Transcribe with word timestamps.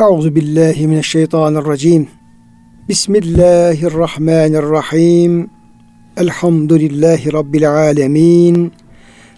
Euzu 0.00 0.34
billahi 0.34 0.86
mineşşeytanirracim. 0.86 2.08
Bismillahirrahmanirrahim. 2.88 5.50
Elhamdülillahi 6.16 7.32
rabbil 7.32 7.70
alamin. 7.70 8.72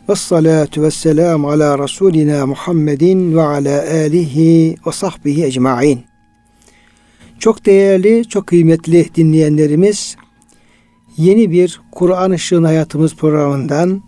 Ves 0.09 0.21
salatu 0.21 0.83
vesselam 0.83 1.45
ala 1.45 1.79
rasulina 1.79 2.47
Muhammedin 2.47 3.37
ve 3.37 3.43
ala 3.43 3.81
alihi 3.81 4.77
ve 4.87 4.93
sahbihi 4.93 5.45
ecmaîn. 5.45 6.01
Çok 7.39 7.67
değerli, 7.67 8.29
çok 8.29 8.47
kıymetli 8.47 9.15
dinleyenlerimiz, 9.15 10.17
yeni 11.17 11.51
bir 11.51 11.81
Kur'an 11.93 12.33
Işığın 12.33 12.65
Hayatımız 12.65 13.17
programından 13.17 14.03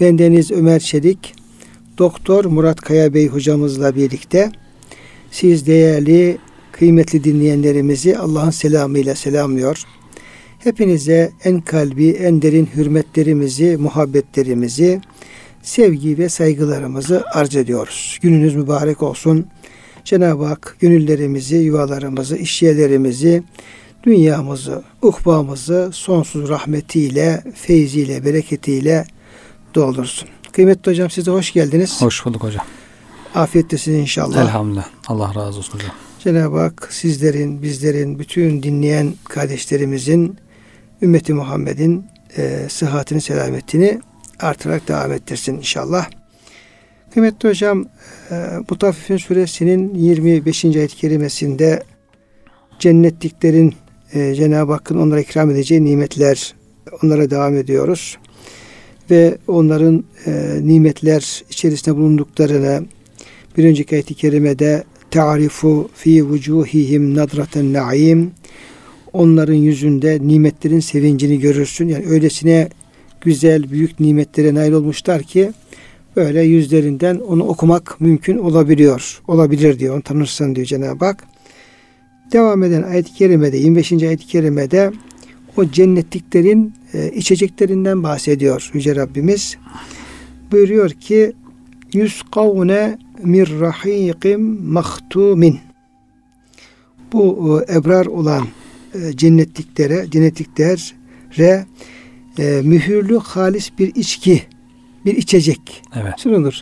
bendeniz 0.00 0.50
Ömer 0.50 0.80
Çelik, 0.80 1.34
Doktor 1.98 2.44
Murat 2.44 2.80
Kaya 2.80 3.14
Bey 3.14 3.28
hocamızla 3.28 3.96
birlikte 3.96 4.52
siz 5.30 5.66
değerli, 5.66 6.38
kıymetli 6.72 7.24
dinleyenlerimizi 7.24 8.18
Allah'ın 8.18 8.50
selamıyla 8.50 9.14
selamlıyor. 9.14 9.84
Hepinize 10.58 11.32
en 11.44 11.60
kalbi, 11.60 12.10
en 12.10 12.42
derin 12.42 12.68
hürmetlerimizi, 12.76 13.76
muhabbetlerimizi, 13.76 15.00
sevgi 15.62 16.18
ve 16.18 16.28
saygılarımızı 16.28 17.24
arz 17.32 17.56
ediyoruz. 17.56 18.18
Gününüz 18.22 18.54
mübarek 18.54 19.02
olsun. 19.02 19.46
Cenab-ı 20.04 20.44
Hak 20.44 20.76
gönüllerimizi, 20.80 21.56
yuvalarımızı, 21.56 22.36
işyerlerimizi, 22.36 23.42
dünyamızı, 24.04 24.82
uhbamızı 25.02 25.90
sonsuz 25.92 26.48
rahmetiyle, 26.48 27.44
feyziyle, 27.54 28.24
bereketiyle 28.24 29.04
doldursun. 29.74 30.28
Kıymetli 30.52 30.90
hocam 30.90 31.10
size 31.10 31.30
hoş 31.30 31.52
geldiniz. 31.52 32.02
Hoş 32.02 32.26
bulduk 32.26 32.42
hocam. 32.42 32.64
Afiyettesiniz 33.34 33.98
inşallah. 33.98 34.42
Elhamdülillah. 34.42 34.88
Allah 35.08 35.34
razı 35.34 35.58
olsun 35.58 35.74
hocam. 35.74 35.90
Cenab-ı 36.18 36.58
Hak 36.58 36.88
sizlerin, 36.90 37.62
bizlerin, 37.62 38.18
bütün 38.18 38.62
dinleyen 38.62 39.14
kardeşlerimizin, 39.28 40.36
ümmeti 41.02 41.34
Muhammed'in 41.34 42.06
e, 42.36 42.66
sıhhatini, 42.68 43.20
selametini 43.20 44.00
artırarak 44.38 44.88
devam 44.88 45.12
ettirsin 45.12 45.56
inşallah. 45.56 46.10
Kıymetli 47.14 47.48
hocam, 47.48 47.84
e, 48.30 48.34
Mutaffifin 48.70 49.16
suresinin 49.16 49.94
25. 49.94 50.64
ayet-i 50.64 50.96
kerimesinde 50.96 51.82
cennetliklerin 52.78 53.74
e, 54.12 54.34
Cenab-ı 54.34 54.72
Hakk'ın 54.72 54.98
onlara 54.98 55.20
ikram 55.20 55.50
edeceği 55.50 55.84
nimetler, 55.84 56.54
onlara 57.02 57.30
devam 57.30 57.56
ediyoruz. 57.56 58.18
Ve 59.10 59.38
onların 59.48 60.04
e, 60.26 60.58
nimetler 60.62 61.42
içerisinde 61.50 61.96
bulunduklarını 61.96 62.86
bir 63.56 63.64
önceki 63.64 63.94
ayet-i 63.94 64.14
kerimede 64.14 64.84
ta'rifu 65.10 65.90
fi 65.94 66.28
vucuhihim 66.28 67.14
nadraten 67.14 67.72
naim 67.72 68.30
onların 69.12 69.54
yüzünde 69.54 70.18
nimetlerin 70.22 70.80
sevincini 70.80 71.40
görürsün. 71.40 71.88
Yani 71.88 72.06
öylesine 72.06 72.68
güzel, 73.20 73.70
büyük 73.70 74.00
nimetlere 74.00 74.54
nail 74.54 74.72
olmuşlar 74.72 75.22
ki 75.22 75.52
böyle 76.16 76.42
yüzlerinden 76.42 77.16
onu 77.16 77.44
okumak 77.44 78.00
mümkün 78.00 78.38
olabiliyor. 78.38 79.22
Olabilir 79.28 79.78
diyor. 79.78 79.94
Onu 79.94 80.02
tanırsın 80.02 80.54
diyor 80.54 80.66
Cenab-ı 80.66 81.04
Hak. 81.04 81.24
Devam 82.32 82.62
eden 82.62 82.82
ayet-i 82.82 83.14
kerimede 83.14 83.56
25. 83.56 83.92
ayet-i 83.92 84.26
kerimede 84.26 84.92
o 85.56 85.64
cennetliklerin 85.70 86.74
e, 86.94 87.10
içeceklerinden 87.10 88.02
bahsediyor 88.02 88.70
Yüce 88.74 88.96
Rabbimiz. 88.96 89.56
Buyuruyor 90.52 90.90
ki 90.90 91.32
yüskavne 91.94 92.98
mir 93.22 93.60
rahikim 93.60 94.72
mahtumin. 94.72 95.58
Bu 97.12 97.60
e, 97.68 97.74
ebrar 97.74 98.06
olan 98.06 98.46
e, 98.94 99.16
cennetliklere, 99.16 100.06
cennetliklere 100.10 101.66
e, 102.38 102.60
mühürlü 102.64 103.18
halis 103.18 103.70
bir 103.78 103.94
içki, 103.94 104.42
bir 105.04 105.16
içecek 105.16 105.82
Evet. 106.02 106.14
sunulur. 106.16 106.60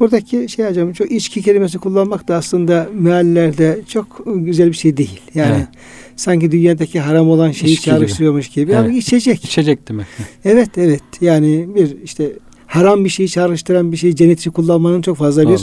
Buradaki 0.00 0.48
şey 0.48 0.66
hocam 0.68 0.92
çok 0.92 1.10
içki 1.12 1.42
kelimesi 1.42 1.78
kullanmak 1.78 2.28
da 2.28 2.36
aslında 2.36 2.88
meallerde 2.94 3.80
çok 3.88 4.22
güzel 4.26 4.68
bir 4.68 4.76
şey 4.76 4.96
değil. 4.96 5.20
Yani 5.34 5.54
Evet. 5.56 5.68
sanki 6.16 6.52
dünyadaki 6.52 7.00
haram 7.00 7.28
olan 7.30 7.50
şeyi 7.50 7.72
İçki 7.72 7.84
gibi. 7.84 7.94
çağrıştırıyormuş 7.96 8.48
gibi. 8.48 8.72
Evet. 8.72 8.80
Ama 8.80 8.92
içecek. 8.92 9.44
İçecek 9.44 9.88
demek. 9.88 10.06
Evet 10.44 10.78
evet. 10.78 11.02
Yani 11.20 11.68
bir 11.74 12.02
işte 12.02 12.32
haram 12.68 13.04
bir 13.04 13.08
şeyi 13.08 13.28
çağrıştıran 13.28 13.92
bir 13.92 13.96
şeyi 13.96 14.16
cennet 14.16 14.40
için 14.40 14.50
kullanmanın 14.50 15.02
çok 15.02 15.16
fazla 15.16 15.44
Doğru. 15.44 15.56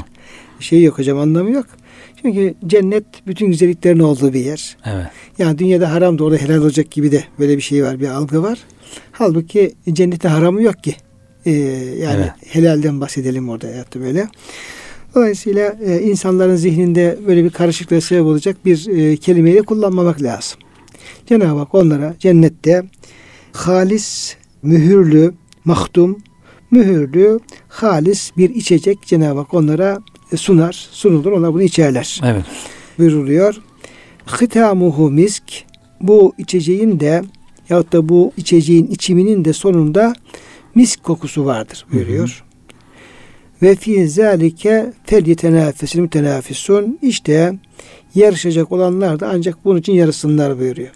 bir 0.60 0.66
şey 0.66 0.84
yok 0.84 0.98
hocam 1.00 1.20
anlamı 1.20 1.52
yok. 1.52 1.66
Çünkü 2.22 2.54
cennet 2.68 3.06
bütün 3.28 3.48
güzelliklerin 3.48 4.00
olduğu 4.00 4.34
bir 4.34 4.46
yer. 4.46 4.78
Evet. 4.86 5.06
Yani 5.40 5.58
dünyada 5.58 5.92
haram 5.92 6.20
da 6.20 6.24
orada 6.24 6.38
helal 6.38 6.58
olacak 6.58 6.92
gibi 6.92 7.12
de 7.12 7.24
böyle 7.40 7.58
bir 7.58 7.62
şey 7.62 7.84
var, 7.84 8.00
bir 8.00 8.08
algı 8.08 8.44
var. 8.44 8.60
Halbuki 9.12 9.74
cennette 9.92 10.28
haramı 10.28 10.62
yok 10.62 10.84
ki. 10.84 10.96
Ee, 11.46 11.52
yani 11.52 12.16
Evet. 12.16 12.32
helalden 12.48 13.02
bahsedelim 13.02 13.50
orada 13.50 13.68
hayatta 13.68 14.02
böyle. 14.02 14.28
Dolayısıyla 15.16 15.78
e, 15.86 16.02
insanların 16.02 16.56
zihninde 16.56 17.18
böyle 17.28 17.44
bir 17.44 17.50
karışıklığa 17.50 18.02
sebep 18.02 18.24
olacak 18.24 18.58
bir 18.66 18.88
e, 18.88 19.18
kelimeyi 19.18 19.62
kullanmamak 19.62 20.22
lazım. 20.22 20.60
Cenab-ı 21.26 21.60
Hak 21.60 21.76
onlara 21.76 22.16
cennette 22.20 22.84
halis, 23.52 24.36
mühürlü, 24.64 25.34
mahtum, 25.66 26.18
mühürlü, 26.76 27.40
halis 27.68 28.32
bir 28.38 28.50
içecek 28.50 29.02
Cenab-ı 29.06 29.40
Hak 29.40 29.54
onlara 29.54 30.00
e, 30.32 30.38
sunar, 30.38 30.88
sunulur. 30.92 31.32
Onlar 31.32 31.54
bunu 31.54 31.64
içerler 31.64 32.22
Evet. 32.26 32.46
buyuruluyor. 33.00 33.56
Hitamuhu 34.42 35.12
misk 35.12 35.44
bu 36.02 36.34
içeceğin 36.38 37.00
de 37.00 37.24
yahut 37.70 37.94
da 37.94 38.10
bu 38.10 38.32
içeceğin 38.38 38.88
içiminin 38.88 39.46
de 39.46 39.54
sonunda 39.54 40.14
misk 40.76 41.04
kokusu 41.04 41.46
vardır 41.46 41.86
buyuruyor. 41.92 42.44
Ve 43.62 43.76
fi 43.76 44.08
zalike 44.08 44.94
fel 45.06 45.28
yetenafesil 45.28 46.00
mütenafisun 46.00 47.00
işte 47.02 47.60
yarışacak 48.16 48.72
olanlar 48.72 49.20
da 49.20 49.30
ancak 49.34 49.66
bunun 49.66 49.80
için 49.80 49.94
yarışsınlar 49.94 50.60
buyuruyor. 50.60 50.92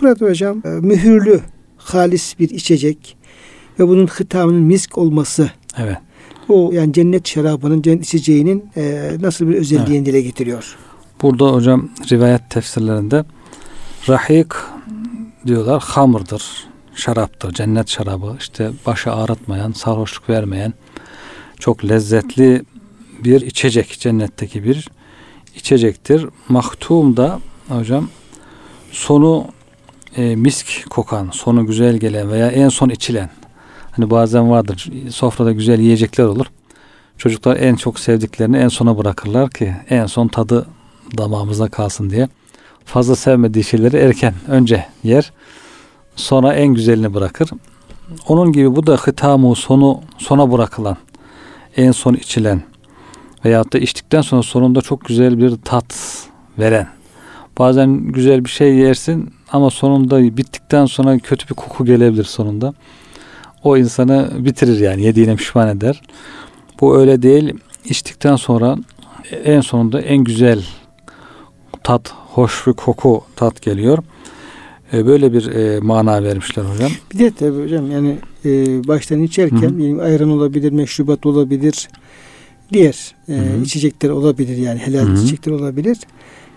Burada 0.00 0.26
hocam 0.26 0.62
e, 0.64 0.68
mühürlü 0.68 1.40
halis 1.76 2.38
bir 2.38 2.50
içecek 2.50 3.16
ve 3.78 3.88
bunun 3.88 4.06
hitamının 4.06 4.62
misk 4.62 4.98
olması 4.98 5.50
Evet. 5.78 5.96
o 6.48 6.70
yani 6.72 6.92
cennet 6.92 7.28
şarabının 7.28 7.82
cennet 7.82 8.04
içeceğinin 8.04 8.64
e, 8.76 9.12
nasıl 9.20 9.48
bir 9.48 9.54
özelliğini 9.54 10.06
dile 10.06 10.20
getiriyor. 10.20 10.76
Burada 11.22 11.52
hocam 11.52 11.88
rivayet 12.10 12.50
tefsirlerinde 12.50 13.24
rahik 14.08 14.52
diyorlar 15.46 15.82
hamırdır, 15.86 16.44
şaraptır, 16.94 17.52
cennet 17.52 17.88
şarabı. 17.88 18.36
İşte 18.38 18.70
başı 18.86 19.12
ağrıtmayan, 19.12 19.72
sarhoşluk 19.72 20.28
vermeyen 20.28 20.74
çok 21.58 21.84
lezzetli 21.84 22.62
bir 23.24 23.40
içecek. 23.40 23.96
Cennetteki 24.00 24.64
bir 24.64 24.88
içecektir. 25.56 26.26
Mahtum 26.48 27.16
da 27.16 27.40
hocam 27.68 28.08
sonu 28.90 29.46
e, 30.16 30.36
misk 30.36 30.90
kokan, 30.90 31.30
sonu 31.32 31.66
güzel 31.66 31.96
gelen 31.96 32.30
veya 32.30 32.50
en 32.50 32.68
son 32.68 32.88
içilen. 32.88 33.30
Hani 33.92 34.10
bazen 34.10 34.50
vardır 34.50 34.90
sofrada 35.10 35.52
güzel 35.52 35.80
yiyecekler 35.80 36.24
olur. 36.24 36.46
Çocuklar 37.18 37.56
en 37.56 37.76
çok 37.76 38.00
sevdiklerini 38.00 38.56
en 38.56 38.68
sona 38.68 38.98
bırakırlar 38.98 39.50
ki 39.50 39.74
en 39.90 40.06
son 40.06 40.28
tadı 40.28 40.66
damağımızda 41.18 41.68
kalsın 41.68 42.10
diye. 42.10 42.28
Fazla 42.84 43.16
sevmediği 43.16 43.64
şeyleri 43.64 43.96
erken 43.96 44.34
önce 44.48 44.86
yer. 45.04 45.32
Sonra 46.16 46.54
en 46.54 46.74
güzelini 46.74 47.14
bırakır. 47.14 47.50
Onun 48.28 48.52
gibi 48.52 48.76
bu 48.76 48.86
da 48.86 48.96
hitamu 48.96 49.56
sonu 49.56 50.00
sona 50.18 50.52
bırakılan, 50.52 50.96
en 51.76 51.92
son 51.92 52.14
içilen 52.14 52.62
veyahut 53.44 53.72
da 53.72 53.78
içtikten 53.78 54.20
sonra 54.20 54.42
sonunda 54.42 54.80
çok 54.80 55.04
güzel 55.04 55.38
bir 55.38 55.56
tat 55.56 55.94
veren. 56.58 56.88
Bazen 57.58 57.98
güzel 57.98 58.44
bir 58.44 58.50
şey 58.50 58.74
yersin 58.74 59.34
ama 59.52 59.70
sonunda 59.70 60.36
bittikten 60.36 60.86
sonra 60.86 61.18
kötü 61.18 61.48
bir 61.48 61.54
koku 61.54 61.84
gelebilir 61.84 62.24
sonunda. 62.24 62.74
O 63.64 63.76
insanı 63.76 64.30
bitirir 64.38 64.80
yani 64.80 65.02
yediğine 65.02 65.36
pişman 65.36 65.68
eder. 65.76 66.02
Bu 66.80 66.96
öyle 66.98 67.22
değil. 67.22 67.54
İçtikten 67.84 68.36
sonra 68.36 68.76
en 69.44 69.60
sonunda 69.60 70.00
en 70.00 70.24
güzel 70.24 70.64
tat, 71.84 72.12
hoş 72.14 72.66
bir 72.66 72.72
koku 72.72 73.24
tat 73.36 73.62
geliyor. 73.62 73.98
E, 74.92 75.06
Böyle 75.06 75.32
bir 75.32 75.46
e, 75.46 75.80
mana 75.80 76.22
vermişler 76.24 76.64
hocam. 76.64 76.90
Bir 77.14 77.18
de 77.18 77.30
tabii 77.30 77.62
hocam 77.64 77.90
yani 77.92 78.18
e, 78.44 78.50
baştan 78.88 79.22
içerken 79.22 79.56
Hı 79.56 79.66
hı. 79.66 79.78
diyelim 79.78 80.00
ayran 80.00 80.30
olabilir, 80.30 80.72
meşrubat 80.72 81.26
olabilir, 81.26 81.88
diğer 82.72 83.14
e, 83.28 83.32
Hı 83.32 83.40
hı. 83.40 83.62
içecekler 83.62 84.10
olabilir 84.10 84.56
yani 84.56 84.78
helal 84.78 85.00
Hı 85.06 85.10
hı. 85.10 85.14
içecekler 85.14 85.52
olabilir. 85.52 85.98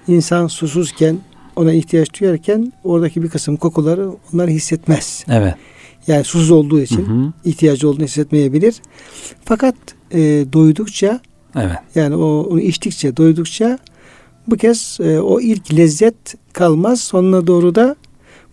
İnsan 0.07 0.47
susuzken 0.47 1.17
ona 1.55 1.73
ihtiyaç 1.73 2.21
duyarken 2.21 2.73
oradaki 2.83 3.23
bir 3.23 3.29
kısım 3.29 3.57
kokuları 3.57 4.09
onları 4.33 4.51
hissetmez. 4.51 5.25
Evet. 5.29 5.55
Yani 6.07 6.23
susuz 6.23 6.51
olduğu 6.51 6.77
Hı 6.77 6.81
için 6.81 7.05
hı. 7.05 7.33
ihtiyacı 7.45 7.89
olduğunu 7.89 8.03
hissetmeyebilir. 8.03 8.75
Fakat 9.45 9.75
e, 10.11 10.45
doydukça 10.53 11.19
Evet. 11.55 11.77
yani 11.95 12.15
o 12.15 12.47
onu 12.49 12.61
içtikçe, 12.61 13.17
doydukça 13.17 13.79
bu 14.47 14.57
kez 14.57 14.97
e, 15.03 15.19
o 15.19 15.41
ilk 15.41 15.73
lezzet 15.73 16.15
kalmaz. 16.53 17.01
Sonuna 17.01 17.47
doğru 17.47 17.75
da 17.75 17.95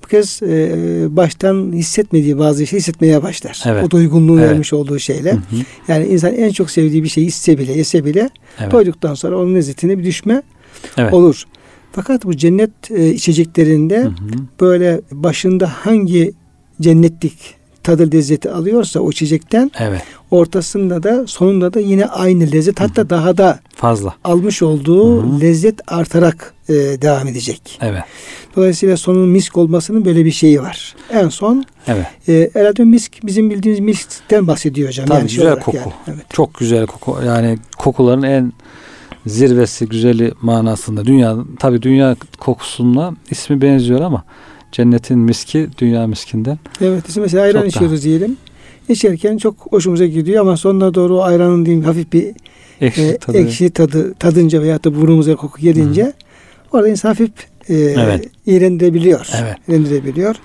bu 0.04 0.06
kez 0.08 0.42
e, 0.42 1.06
baştan 1.10 1.72
hissetmediği 1.72 2.38
bazı 2.38 2.66
şey 2.66 2.78
hissetmeye 2.78 3.22
başlar. 3.22 3.62
Evet. 3.66 3.84
O 3.84 3.90
doygunluğu 3.90 4.38
Evet. 4.40 4.50
vermiş 4.50 4.72
olduğu 4.72 4.98
şeyle. 4.98 5.32
Hı 5.32 5.36
hı. 5.36 5.56
Yani 5.88 6.06
insan 6.06 6.34
en 6.34 6.50
çok 6.50 6.70
sevdiği 6.70 7.02
bir 7.02 7.08
şeyi 7.08 7.26
ise 7.26 7.58
bile, 7.58 7.72
yese 7.72 8.04
bile 8.04 8.30
Evet. 8.60 8.72
doyduktan 8.72 9.14
sonra 9.14 9.38
onun 9.38 9.54
lezzetine 9.54 9.98
bir 9.98 10.04
düşme 10.04 10.42
Evet. 10.98 11.14
olur. 11.14 11.44
Fakat 11.92 12.24
bu 12.24 12.36
cennet 12.36 12.90
e, 12.90 13.12
içeceklerinde 13.14 13.98
Hı 14.02 14.08
hı. 14.08 14.12
böyle 14.60 15.00
başında 15.10 15.68
hangi 15.68 16.32
cennetlik 16.82 17.54
tadı 17.82 18.12
lezzeti 18.12 18.50
alıyorsa 18.50 19.00
o 19.00 19.10
içecekten 19.10 19.70
Evet. 19.78 20.02
ortasında 20.30 21.02
da 21.02 21.26
sonunda 21.26 21.74
da 21.74 21.80
yine 21.80 22.06
aynı 22.06 22.52
lezzet 22.52 22.80
hatta 22.80 23.10
daha 23.10 23.36
da 23.36 23.60
Fazla. 23.76 24.14
almış 24.24 24.62
olduğu 24.62 25.22
Hı 25.22 25.26
hı. 25.26 25.40
lezzet 25.40 25.80
artarak 25.92 26.54
e, 26.68 26.72
devam 26.74 27.28
edecek. 27.28 27.78
Evet. 27.82 28.02
Dolayısıyla 28.56 28.96
sonun 28.96 29.28
misk 29.28 29.56
olmasının 29.58 30.04
böyle 30.04 30.24
bir 30.24 30.30
şeyi 30.30 30.62
var. 30.62 30.94
En 31.10 31.28
son 31.28 31.64
Evet. 31.88 32.06
e, 32.28 32.50
herhalde 32.52 32.84
misk 32.84 33.12
bizim 33.24 33.50
bildiğimiz 33.50 33.80
miskten 33.80 34.46
bahsediyor 34.46 34.88
hocam. 34.88 35.06
Tabii, 35.06 35.18
Yani 35.18 35.28
şey 35.28 35.36
güzel 35.36 35.52
olarak 35.52 35.64
koku. 35.64 35.76
yani. 35.78 35.92
Evet. 36.08 36.26
Çok 36.30 36.54
güzel 36.54 36.86
koku. 36.86 37.18
Yani 37.26 37.58
kokuların 37.78 38.22
en 38.22 38.52
zirvesi, 39.26 39.86
güzeli 39.88 40.32
manasında. 40.42 41.04
Dünya 41.04 41.36
tabi 41.58 41.82
dünya 41.82 42.16
kokusuna 42.38 43.12
ismi 43.30 43.60
benziyor 43.62 44.00
ama 44.00 44.24
cennetin 44.72 45.18
miski 45.18 45.68
dünya 45.78 46.06
miskinden. 46.06 46.58
Evet. 46.80 47.04
Biz 47.08 47.16
mesela 47.16 47.42
ayran 47.42 47.60
Çok 47.62 47.68
içiyoruz 47.68 48.04
diyelim. 48.04 48.36
İçerken 48.88 49.36
çok 49.36 49.54
hoşumuza 49.72 50.06
gidiyor 50.06 50.40
ama 50.40 50.56
sonuna 50.56 50.94
doğru 50.94 51.16
o 51.16 51.22
ayranın 51.22 51.64
diyeyim 51.66 51.84
hafif 51.84 52.12
bir 52.12 52.26
Ekşi 52.80 53.02
e, 53.02 53.16
tadı. 53.18 53.38
ekşi 53.38 53.70
tadı 53.70 54.14
tadınca 54.14 54.62
veyahut 54.62 54.84
da 54.84 54.96
burnumuza 55.00 55.36
koku 55.36 55.60
gelince 55.60 56.12
orada 56.72 56.88
insan 56.88 57.08
hafif 57.08 57.30
e, 57.68 57.74
Evet. 57.74 58.28
iğrendirebiliyor. 58.46 59.28
Evet. 59.42 59.56
İğrendirebiliyor. 59.68 60.36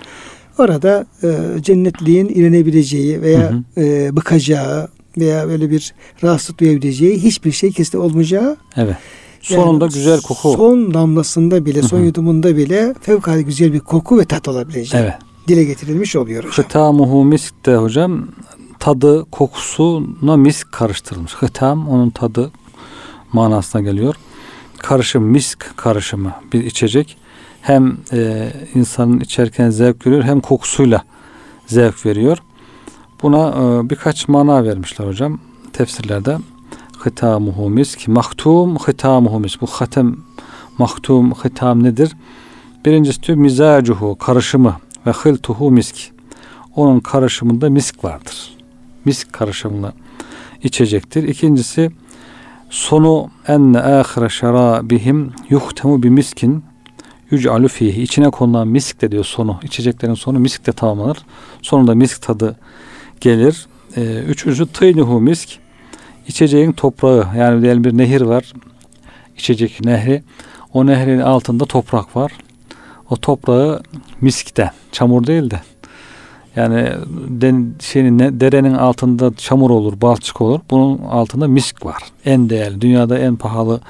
Orada 0.57 1.05
e, 1.23 1.27
cennetliğin 1.61 2.29
iğrenebileceği 2.35 3.21
veya 3.21 3.51
Hı 3.75 3.81
e, 3.81 4.15
bıkacağı 4.15 4.87
veya 5.17 5.47
böyle 5.47 5.69
bir 5.71 5.93
rahatsızlık 6.23 6.59
duyabileceği 6.59 7.23
hiçbir 7.23 7.51
şey 7.51 7.71
kesinlikle 7.71 7.99
olmayacağı 7.99 8.57
Evet. 8.77 8.95
Sonunda 9.41 9.85
yani 9.85 9.93
güzel 9.93 10.21
koku. 10.21 10.53
Son 10.57 10.93
damlasında 10.93 11.65
bile, 11.65 11.81
son 11.81 11.99
yudumunda 11.99 12.57
bile 12.57 12.93
fevkalade 13.01 13.41
güzel 13.41 13.73
bir 13.73 13.79
koku 13.79 14.19
ve 14.19 14.25
tat 14.25 14.47
olabileceği 14.47 15.03
Evet. 15.03 15.13
dile 15.47 15.63
getirilmiş 15.63 16.15
oluyor 16.15 16.43
hocam. 16.43 16.65
Hıtamuhu 16.65 17.23
misk 17.25 17.65
de 17.65 17.75
hocam 17.75 18.27
tadı 18.79 19.25
kokusuna 19.31 20.37
misk 20.37 20.71
karıştırılmış. 20.71 21.33
Hıtam 21.33 21.89
onun 21.89 22.09
tadı 22.09 22.51
manasına 23.33 23.81
geliyor. 23.81 24.15
Karışım 24.77 25.23
misk 25.23 25.77
karışımı 25.77 26.33
bir 26.53 26.63
içecek. 26.63 27.17
Hem 27.61 27.97
e, 28.13 28.51
insanın 28.75 29.19
içerken 29.19 29.69
zevk 29.69 29.99
görüyor 29.99 30.23
hem 30.23 30.39
kokusuyla 30.41 31.03
zevk 31.65 32.05
veriyor. 32.05 32.37
Buna 33.23 33.47
e, 33.49 33.89
birkaç 33.89 34.27
mana 34.27 34.63
vermişler 34.63 35.07
hocam 35.07 35.39
tefsirlerde. 35.73 36.37
Hıtamuhu 37.07 37.69
misk, 37.69 38.07
mahtum 38.07 38.77
hıtamuhu 38.77 39.39
misk. 39.39 39.61
Bu 39.61 39.67
hatem, 39.67 40.17
mahtum, 40.77 41.33
hıtam 41.33 41.83
nedir? 41.83 42.11
Birincisi 42.85 43.23
diyor 43.23 43.37
mizacuhu, 43.37 44.17
karışımı 44.17 44.75
ve 45.05 45.11
hıltuhu 45.11 45.71
misk. 45.71 45.95
Onun 46.75 46.99
karışımında 46.99 47.69
misk 47.69 48.03
vardır. 48.03 48.51
Misk 49.05 49.33
karışımlı 49.33 49.93
içecektir. 50.63 51.23
İkincisi 51.23 51.91
sonu 52.69 53.29
enne 53.47 53.79
ahire 53.79 54.29
şarabihim 54.29 55.33
yuhtemu 55.49 56.03
bi 56.03 56.09
miskin 56.09 56.63
yüc'alu 57.31 57.67
fihi. 57.67 58.01
İçine 58.01 58.29
konulan 58.29 58.67
misk 58.67 59.01
de 59.01 59.11
diyor 59.11 59.25
sonu. 59.25 59.59
İçeceklerin 59.63 60.13
sonu 60.13 60.39
misk 60.39 60.67
de 60.67 60.71
tamamlanır. 60.71 61.17
Sonunda 61.61 61.95
misk 61.95 62.21
tadı 62.21 62.55
gelir. 63.21 63.67
Ee, 63.97 64.23
üçüncüsü 64.27 64.67
tıynuhu 64.67 65.21
misk. 65.21 65.59
İçeceğin 66.27 66.71
toprağı 66.71 67.27
yani 67.37 67.61
diyelim 67.61 67.83
bir 67.83 67.97
nehir 67.97 68.21
var. 68.21 68.53
İçecek 69.37 69.85
nehri. 69.85 70.23
O 70.73 70.85
nehrin 70.85 71.19
altında 71.19 71.65
toprak 71.65 72.15
var. 72.15 72.31
O 73.09 73.15
toprağı 73.15 73.81
miskten, 74.21 74.71
çamur 74.91 75.27
değil 75.27 75.51
de 75.51 75.61
yani 76.57 76.89
den, 77.27 77.73
şeyin 77.79 78.17
ne, 78.17 78.39
derenin 78.39 78.73
altında 78.73 79.33
çamur 79.37 79.69
olur, 79.69 80.01
balçık 80.01 80.41
olur. 80.41 80.59
Bunun 80.69 80.97
altında 80.97 81.47
misk 81.47 81.85
var. 81.85 82.03
En 82.25 82.49
değerli, 82.49 82.81
dünyada 82.81 83.19
en 83.19 83.35
pahalı 83.35 83.81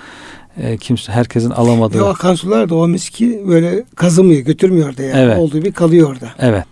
e, 0.58 0.78
kimse 0.78 1.12
herkesin 1.12 1.50
alamadığı. 1.50 2.00
Ve 2.00 2.08
akan 2.08 2.36
sular 2.36 2.70
da 2.70 2.76
o 2.76 2.88
miski 2.88 3.44
böyle 3.48 3.84
kazımıyor, 3.96 4.42
götürmüyor 4.42 4.98
da 4.98 5.04
yani. 5.04 5.20
Evet. 5.20 5.40
Olduğu 5.40 5.62
bir 5.62 5.72
kalıyor 5.72 6.10
orada. 6.10 6.30
Evet. 6.40 6.64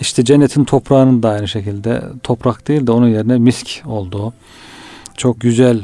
İşte 0.00 0.24
cennetin 0.24 0.64
toprağının 0.64 1.22
da 1.22 1.30
aynı 1.30 1.48
şekilde 1.48 2.02
toprak 2.22 2.68
değil 2.68 2.86
de 2.86 2.92
onun 2.92 3.08
yerine 3.08 3.38
misk 3.38 3.82
olduğu. 3.86 4.32
Çok 5.16 5.40
güzel 5.40 5.80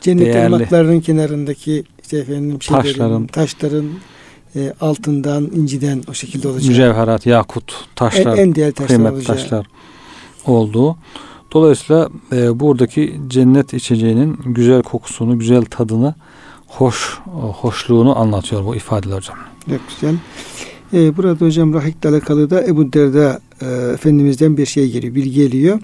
Cennet 0.00 0.26
Değerli. 0.26 0.54
ırmaklarının 0.54 1.00
kenarındaki 1.00 1.84
işte 2.02 2.18
efendim 2.18 2.58
Taşların. 2.58 3.26
taşların 3.26 3.86
e, 4.56 4.72
altından, 4.80 5.44
inciden 5.44 6.02
o 6.10 6.14
şekilde 6.14 6.48
olacak. 6.48 6.68
mücevherat, 6.68 7.26
yakut, 7.26 7.72
En, 7.72 7.94
taşlar, 7.96 8.38
en 8.38 8.54
değerli 8.54 8.72
taşlar 8.72 8.88
kıymetli 8.96 9.14
olacağı. 9.16 9.36
taşlar 9.36 9.66
olduğu. 10.46 10.96
Dolayısıyla 11.52 12.08
e, 12.32 12.60
buradaki 12.60 13.20
cennet 13.28 13.72
içeceğinin 13.74 14.38
güzel 14.46 14.82
kokusunu, 14.82 15.38
güzel 15.38 15.64
tadını, 15.64 16.14
hoş 16.66 17.18
hoşluğunu 17.34 18.18
anlatıyor 18.18 18.64
bu 18.66 18.76
ifadeler 18.76 19.16
hocam. 19.16 19.36
Çok 19.68 19.80
güzel. 19.88 20.14
Ee, 20.92 21.16
burada 21.16 21.44
hocam 21.46 21.74
rahikle 21.74 22.08
alakalı 22.08 22.50
da 22.50 22.64
Ebu 22.64 22.92
Derda 22.92 23.40
e, 23.62 23.66
Efendimiz'den 23.94 24.56
bir 24.56 24.66
şey 24.66 24.90
geliyor, 24.90 25.14
bilgi 25.14 25.32
geliyor. 25.34 25.80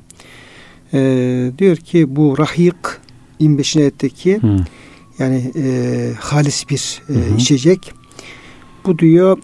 Ee, 0.96 1.52
diyor 1.58 1.76
ki 1.76 2.16
bu 2.16 2.38
rahik 2.38 2.76
25. 3.40 3.76
ayetteki 3.76 4.42
Hı. 4.42 4.56
yani 5.18 5.52
e, 5.56 6.12
halis 6.20 6.68
bir 6.70 7.02
e, 7.08 7.12
Hı 7.12 7.18
hı. 7.18 7.36
içecek. 7.36 7.92
Bu 8.86 8.98
diyor 8.98 9.38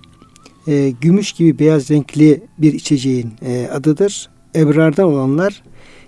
e, 0.69 0.93
gümüş 1.01 1.33
gibi 1.33 1.59
beyaz 1.59 1.91
renkli 1.91 2.43
bir 2.59 2.73
içeceğin 2.73 3.33
e, 3.43 3.69
adıdır. 3.73 4.31
Ebrardan 4.57 5.05
olanlar 5.05 5.63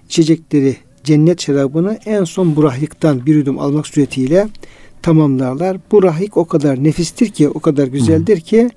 içecekleri 0.09 0.77
cennet 1.05 1.43
şarabını 1.43 1.99
en 2.07 2.25
son 2.25 2.57
bu 2.57 2.63
rahikten 2.63 3.27
bir 3.27 3.35
yudum 3.35 3.59
almak 3.59 3.87
suretiyle 3.87 4.49
tamamlarlar. 5.03 5.77
Bu 5.93 6.03
rahik 6.03 6.37
o 6.37 6.45
kadar 6.45 6.85
nefistir 6.85 7.29
ki, 7.29 7.49
o 7.49 7.61
kadar 7.61 7.87
güzeldir 7.87 8.41
ki 8.41 8.71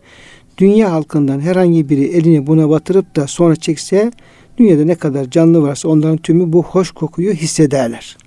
dünya 0.58 0.92
halkından 0.92 1.39
herhangi 1.39 1.89
biri 1.89 2.03
elini 2.03 2.48
buna 2.48 2.70
batırıp 2.70 3.15
da 3.15 3.27
sonra 3.27 3.56
çekse 3.56 4.12
dünyada 4.58 4.86
ne 4.86 4.96
kadar 4.96 5.30
canlı 5.30 5.62
varsa 5.62 5.90
onların 5.90 6.18
tümü 6.18 6.54
bu 6.54 6.64
hoş 6.64 6.92
kokuyu 6.92 7.34
hissederler. 7.34 8.18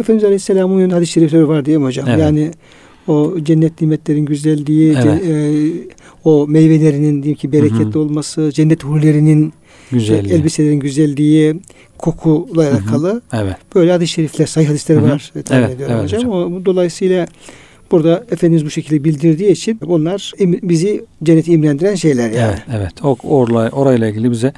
Efendimiz 0.00 0.24
Aleyhisselam'ın 0.24 0.90
hadis-i 0.90 1.12
şerifleri 1.12 1.48
var 1.48 1.66
mi 1.66 1.84
hocam? 1.84 2.06
Evet. 2.08 2.20
Yani 2.20 2.50
o 3.08 3.34
cennet 3.42 3.80
nimetlerin 3.80 4.24
güzelliği, 4.26 4.96
Evet. 5.04 5.22
e, 5.28 5.52
o 6.24 6.46
meyvelerinin 6.48 7.22
diyeyim 7.22 7.38
ki 7.38 7.52
bereketli 7.52 7.98
olması, 7.98 8.50
cennet 8.54 8.84
hurilerinin, 8.84 9.52
Güzelliği. 9.90 10.34
elbiselerin 10.34 10.80
güzelliği, 10.80 11.54
kokuyla 11.98 12.70
alakalı 12.70 13.22
Evet. 13.32 13.56
böyle 13.74 13.92
hadis-i 13.92 14.12
şerifler, 14.12 14.46
sahih 14.46 14.68
hadisler 14.68 14.96
Hı 14.96 15.00
hı. 15.00 15.10
var. 15.10 15.32
tahmin 15.44 15.62
Evet, 15.64 15.74
ediyorum 15.76 15.94
evet 15.98 16.04
hocam. 16.04 16.20
hocam. 16.32 16.52
O, 16.62 16.64
dolayısıyla 16.64 17.26
burada 17.90 18.24
Efendimiz 18.30 18.64
bu 18.64 18.70
şekilde 18.70 19.04
bildirdiği 19.04 19.50
için 19.50 19.80
bunlar 19.86 20.32
bizi 20.40 21.04
cenneti 21.24 21.52
imrendiren 21.52 21.94
şeyler 21.94 22.30
yani. 22.30 22.54
Evet, 22.54 22.62
evet. 22.76 23.04
O 23.04 23.16
orla, 23.22 23.68
orayla 23.70 24.08
ilgili 24.08 24.30
bize 24.30 24.52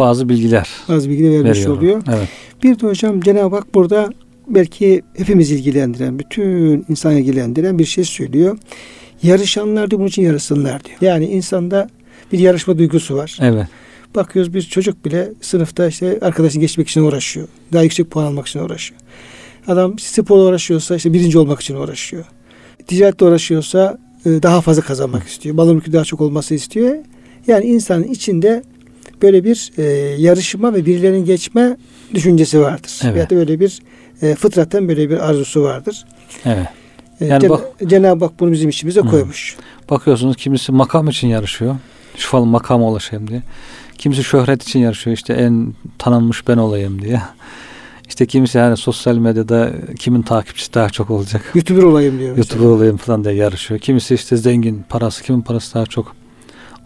bazı 0.00 0.28
bilgiler 0.28 0.68
Az 0.88 1.08
bilgi 1.08 1.24
de 1.24 1.30
vermiş 1.30 1.58
veriyor. 1.58 1.76
oluyor. 1.76 2.02
Evet. 2.08 2.28
Bir 2.62 2.80
de 2.80 2.86
hocam 2.86 3.20
Cenab-ı 3.20 3.56
Hak 3.56 3.74
burada 3.74 4.08
belki 4.48 5.02
hepimiz 5.16 5.50
ilgilendiren, 5.50 6.18
bütün 6.18 6.84
insan 6.88 7.16
ilgilendiren 7.16 7.78
bir 7.78 7.84
şey 7.84 8.04
söylüyor. 8.04 8.58
Yarışanlar 9.22 9.90
diyor 9.90 9.98
bunun 9.98 10.08
için 10.08 10.22
yarışsınlar 10.22 10.84
diyor. 10.84 10.98
Yani 11.00 11.26
insanda 11.26 11.88
bir 12.32 12.38
yarışma 12.38 12.78
duygusu 12.78 13.16
var. 13.16 13.38
Evet. 13.40 13.66
Bakıyoruz 14.14 14.54
bir 14.54 14.62
çocuk 14.62 15.04
bile 15.04 15.28
sınıfta 15.40 15.86
işte 15.86 16.18
arkadaşını 16.22 16.60
geçmek 16.60 16.88
için 16.88 17.00
uğraşıyor. 17.00 17.48
Daha 17.72 17.82
yüksek 17.82 18.10
puan 18.10 18.24
almak 18.24 18.46
için 18.46 18.60
uğraşıyor. 18.60 19.00
Adam 19.66 19.98
sporla 19.98 20.42
uğraşıyorsa 20.42 20.96
işte 20.96 21.12
birinci 21.12 21.38
olmak 21.38 21.60
için 21.60 21.74
uğraşıyor. 21.74 22.24
Ticaretle 22.86 23.26
uğraşıyorsa 23.26 23.98
e, 24.26 24.30
daha 24.42 24.60
fazla 24.60 24.82
kazanmak 24.82 25.28
istiyor. 25.28 25.56
Balon 25.56 25.74
mülkü 25.74 25.92
daha 25.92 26.04
çok 26.04 26.20
olması 26.20 26.54
istiyor. 26.54 26.96
Yani 27.46 27.64
insanın 27.66 28.04
içinde 28.04 28.62
böyle 29.22 29.44
bir 29.44 29.72
e, 29.78 29.82
yarışma 30.18 30.74
ve 30.74 30.86
birilerinin 30.86 31.24
geçme 31.24 31.76
düşüncesi 32.14 32.60
vardır. 32.60 33.00
Evet. 33.04 33.16
Ya 33.16 33.30
da 33.30 33.36
böyle 33.36 33.60
bir 33.60 33.78
e, 34.22 34.34
fıtraten 34.34 34.88
böyle 34.88 35.10
bir 35.10 35.28
arzusu 35.30 35.62
vardır. 35.62 36.04
Evet. 36.44 36.66
E, 37.20 37.26
Yani 37.26 37.44
Cen- 37.44 37.48
bak- 37.50 37.64
Cenab-ı 37.86 38.24
Hak 38.24 38.40
bunu 38.40 38.52
bizim 38.52 38.68
içimize 38.68 39.00
Hı. 39.00 39.06
koymuş. 39.08 39.56
Bakıyorsunuz 39.90 40.36
kimisi 40.36 40.72
makam 40.72 41.08
için 41.08 41.28
yarışıyor. 41.28 41.76
Şu 42.16 42.28
falan 42.30 42.48
makam 42.48 42.82
ulaşayım 42.82 43.28
diye. 43.28 43.42
Kimisi 43.98 44.24
şöhret 44.24 44.62
için 44.62 44.80
yarışıyor. 44.80 45.16
işte 45.16 45.32
en 45.34 45.74
tanınmış 45.98 46.48
ben 46.48 46.56
olayım 46.56 47.02
diye. 47.02 47.22
İşte 48.08 48.26
kimisi 48.26 48.58
yani 48.58 48.76
sosyal 48.76 49.16
medyada 49.16 49.70
kimin 49.98 50.22
takipçisi 50.22 50.74
daha 50.74 50.90
çok 50.90 51.10
olacak. 51.10 51.42
YouTuber 51.54 51.82
olayım 51.82 52.18
diyor. 52.18 52.34
mesela. 52.36 52.54
YouTuber 52.56 52.76
olayım 52.76 52.96
falan 52.96 53.24
diye 53.24 53.34
yarışıyor. 53.34 53.80
Kimisi 53.80 54.14
işte 54.14 54.36
zengin 54.36 54.84
parası 54.88 55.22
kimin 55.22 55.40
parası 55.40 55.74
daha 55.74 55.86
çok 55.86 56.16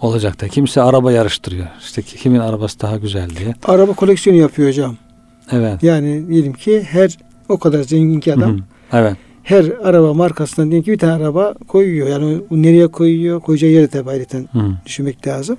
olacak 0.05 0.41
da. 0.41 0.49
Kimisi 0.49 0.81
araba 0.83 1.13
yarıştırıyor. 1.13 1.67
İşte 1.81 2.03
kimin 2.03 2.39
arabası 2.41 2.81
daha 2.81 2.97
güzel 2.97 3.31
diye. 3.31 3.55
Araba 3.65 3.93
koleksiyonu 3.93 4.39
yapıyor 4.41 4.69
hocam. 4.69 4.97
Evet. 5.53 5.83
Yani 5.83 6.29
diyelim 6.29 6.53
ki 6.53 6.83
her 6.91 7.19
o 7.49 7.59
kadar 7.59 7.83
zengin 7.83 8.21
ki 8.21 8.35
adam 8.35 8.51
Hı 8.53 8.55
hı. 8.57 8.63
Evet. 8.93 9.17
her 9.43 9.65
araba 9.83 10.15
markasından 10.15 10.71
diyelim 10.71 10.85
ki 10.85 10.93
bir 10.93 10.99
tane 10.99 11.13
araba 11.13 11.55
koyuyor. 11.69 12.09
Yani 12.09 12.41
nereye 12.51 12.87
koyuyor? 12.89 13.41
Koyacağı 13.41 13.71
yeri 13.71 13.89
tabi 13.89 14.11
ayrıca 14.11 14.39
düşünmek 14.87 15.27
lazım. 15.27 15.57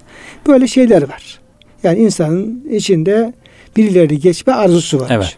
Böyle 0.48 0.68
şeyler 0.68 1.02
var. 1.10 1.40
Yani 1.84 2.00
insanın 2.00 2.64
içinde 2.72 3.34
birilerini 3.78 4.20
geçme 4.20 4.54
arzusu 4.54 5.00
var. 5.00 5.08
Evet. 5.12 5.38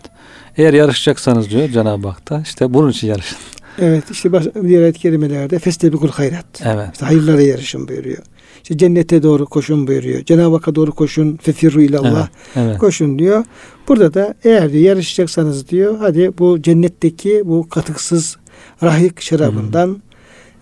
Eğer 0.57 0.73
yarışacaksanız 0.73 1.49
diyor 1.49 1.69
Cenab-ı 1.69 2.07
Hak 2.07 2.29
da 2.29 2.41
işte 2.43 2.73
bunun 2.73 2.89
için 2.91 3.07
yarışın. 3.07 3.37
Evet 3.79 4.03
işte 4.12 4.31
baş- 4.31 4.46
diğer 4.63 4.81
ayet-i 4.81 5.00
kerimelerde 5.00 5.60
festebikul 5.60 6.10
hayrat. 6.10 6.46
Evet. 6.65 6.89
İşte 6.93 7.05
hayırlara 7.05 7.41
yarışın 7.41 7.88
buyuruyor. 7.88 8.24
İşte 8.63 8.77
cennete 8.77 9.24
doğru 9.24 9.46
koşun 9.46 9.88
buyuruyor. 9.88 10.24
Cenab-ı 10.24 10.55
Hakk'a 10.55 10.75
doğru 10.75 10.91
koşun. 10.91 11.38
Fefirru 11.41 11.81
ilallah. 11.81 12.27
Evet. 12.55 12.77
Koşun 12.77 13.19
diyor. 13.19 13.43
Burada 13.88 14.13
da 14.13 14.34
eğer 14.43 14.72
diyor, 14.72 14.84
yarışacaksanız 14.84 15.69
diyor 15.69 15.98
hadi 16.00 16.31
bu 16.39 16.62
cennetteki 16.62 17.41
bu 17.46 17.69
katıksız 17.69 18.38
rahik 18.84 19.22
şarabından 19.22 20.01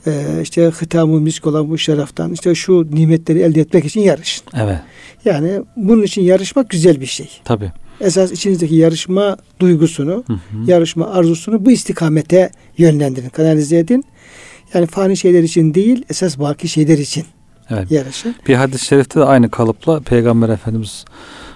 e, 0.07 0.11
işte 0.41 0.61
hıtamı 0.65 1.19
misk 1.21 1.47
olan 1.47 1.69
bu 1.69 1.77
şaraftan 1.77 2.33
işte 2.33 2.55
şu 2.55 2.87
nimetleri 2.91 3.39
elde 3.39 3.61
etmek 3.61 3.85
için 3.85 4.01
yarışın. 4.01 4.43
Evet. 4.55 4.77
Yani 5.25 5.61
bunun 5.75 6.03
için 6.03 6.21
yarışmak 6.21 6.69
güzel 6.69 7.01
bir 7.01 7.05
şey. 7.05 7.29
Tabii. 7.43 7.71
Esas 8.01 8.31
içinizdeki 8.31 8.75
yarışma 8.75 9.37
duygusunu, 9.59 10.23
Hı 10.27 10.33
hı. 10.33 10.39
yarışma 10.67 11.07
arzusunu 11.07 11.65
bu 11.65 11.71
istikamete 11.71 12.51
yönlendirin, 12.77 13.29
kanalize 13.29 13.77
edin. 13.77 14.05
Yani 14.73 14.87
fani 14.87 15.17
şeyler 15.17 15.43
için 15.43 15.73
değil, 15.73 16.05
esas 16.09 16.39
baki 16.39 16.67
şeyler 16.67 16.97
için 16.97 17.23
Evet. 17.69 17.91
yarışın. 17.91 18.35
Bir 18.47 18.55
hadis-i 18.55 18.85
şerifte 18.85 19.19
de 19.19 19.23
aynı 19.23 19.51
kalıpla 19.51 19.99
Peygamber 19.99 20.49
Efendimiz 20.49 21.05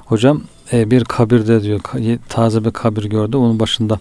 hocam 0.05 0.41
e, 0.73 0.91
bir 0.91 1.03
kabirde 1.03 1.63
diyor 1.63 1.79
taze 2.29 2.65
bir 2.65 2.71
kabir 2.71 3.03
gördü. 3.03 3.37
Onun 3.37 3.59
başında 3.59 3.99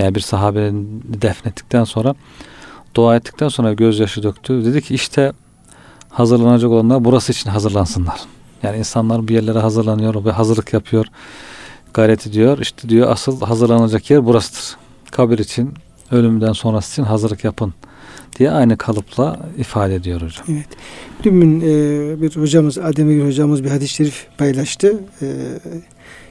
veya 0.00 0.14
bir 0.14 0.20
sahabenin 0.20 1.02
defnettikten 1.22 1.84
sonra 1.84 2.14
dua 2.94 3.16
ettikten 3.16 3.48
sonra 3.48 3.72
gözyaşı 3.72 4.22
döktü. 4.22 4.64
Dedi 4.64 4.82
ki 4.82 4.94
işte 4.94 5.32
hazırlanacak 6.08 6.70
olanlar 6.70 7.04
burası 7.04 7.32
için 7.32 7.50
hazırlansınlar. 7.50 8.20
Yani 8.62 8.78
insanlar 8.78 9.28
bir 9.28 9.34
yerlere 9.34 9.58
hazırlanıyor 9.58 10.24
ve 10.24 10.30
hazırlık 10.30 10.72
yapıyor. 10.72 11.06
Gayret 11.94 12.26
ediyor. 12.26 12.58
İşte 12.58 12.88
diyor 12.88 13.10
asıl 13.10 13.40
hazırlanacak 13.40 14.10
yer 14.10 14.24
burasıdır. 14.24 14.76
Kabir 15.10 15.38
için 15.38 15.74
ölümden 16.10 16.52
sonrası 16.52 16.92
için 16.92 17.02
hazırlık 17.02 17.44
yapın 17.44 17.74
diye 18.38 18.50
aynı 18.50 18.76
kalıpla 18.76 19.48
ifade 19.58 19.94
ediyor 19.94 20.22
hocam. 20.22 20.46
Evet. 20.48 20.66
Dün 21.22 21.60
e, 21.60 22.22
bir 22.22 22.36
hocamız, 22.36 22.78
Ademir 22.78 23.26
hocamız 23.26 23.64
bir 23.64 23.68
hadis-i 23.68 23.94
şerif 23.94 24.26
paylaştı. 24.38 25.00
E, 25.22 25.26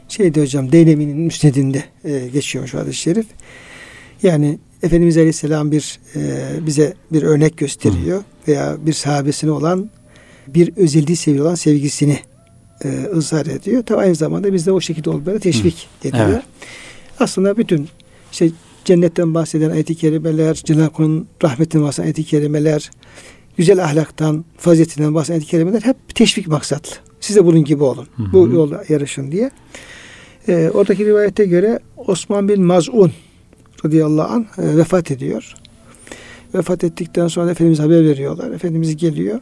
şeydi 0.09 0.41
hocam, 0.41 0.71
Deylemi'nin 0.71 1.17
müsnedinde 1.17 1.83
e, 2.03 2.27
geçiyormuş 2.27 2.75
o 2.75 2.79
hadis-i 2.79 2.99
şerif. 2.99 3.25
Yani 4.23 4.59
Efendimiz 4.83 5.17
Aleyhisselam 5.17 5.71
bir 5.71 5.99
e, 6.15 6.21
bize 6.65 6.93
bir 7.11 7.23
örnek 7.23 7.57
gösteriyor 7.57 8.23
veya 8.47 8.75
bir 8.85 8.93
sahabesine 8.93 9.51
olan 9.51 9.89
bir 10.47 10.77
özelliği 10.77 11.17
seviyor 11.17 11.45
olan 11.45 11.55
sevgisini 11.55 12.19
e, 12.83 13.09
ızhar 13.15 13.45
ediyor. 13.45 13.83
Tabi 13.83 13.99
aynı 13.99 14.15
zamanda 14.15 14.53
biz 14.53 14.65
de 14.65 14.71
o 14.71 14.81
şekilde 14.81 15.09
olmaya 15.09 15.39
teşvik 15.39 15.87
ediyor. 16.03 16.29
Evet. 16.29 16.43
Aslında 17.19 17.57
bütün 17.57 17.89
işte 18.31 18.49
cennetten 18.85 19.33
bahseden 19.33 19.69
ayet-i 19.69 19.95
kerimeler, 19.95 20.53
Cenab-ı 20.55 20.83
Hakk'ın 20.83 21.27
rahmetinden 21.43 21.87
bahseden 21.87 22.05
ayet-i 22.05 22.23
kerimeler, 22.23 22.91
güzel 23.57 23.83
ahlaktan, 23.83 24.45
faziletinden 24.57 25.15
bahseden 25.15 25.33
ayet-i 25.33 25.51
kerimeler 25.51 25.81
hep 25.81 26.15
teşvik 26.15 26.47
maksatlı. 26.47 26.95
Siz 27.19 27.35
de 27.35 27.45
bunun 27.45 27.63
gibi 27.63 27.83
olun. 27.83 28.07
Hı 28.15 28.23
hı. 28.23 28.33
Bu 28.33 28.49
yolda 28.53 28.83
yarışın 28.89 29.31
diye. 29.31 29.51
Ee, 30.47 30.69
oradaki 30.73 31.05
rivayete 31.05 31.45
göre 31.45 31.79
Osman 31.97 32.49
bin 32.49 32.63
Maz'un 32.63 33.11
radıyallahu 33.85 34.33
anh 34.33 34.45
e, 34.57 34.77
vefat 34.77 35.11
ediyor. 35.11 35.53
Vefat 36.55 36.83
ettikten 36.83 37.27
sonra 37.27 37.51
Efendimiz 37.51 37.79
haber 37.79 38.05
veriyorlar. 38.05 38.51
Efendimiz 38.51 38.97
geliyor. 38.97 39.39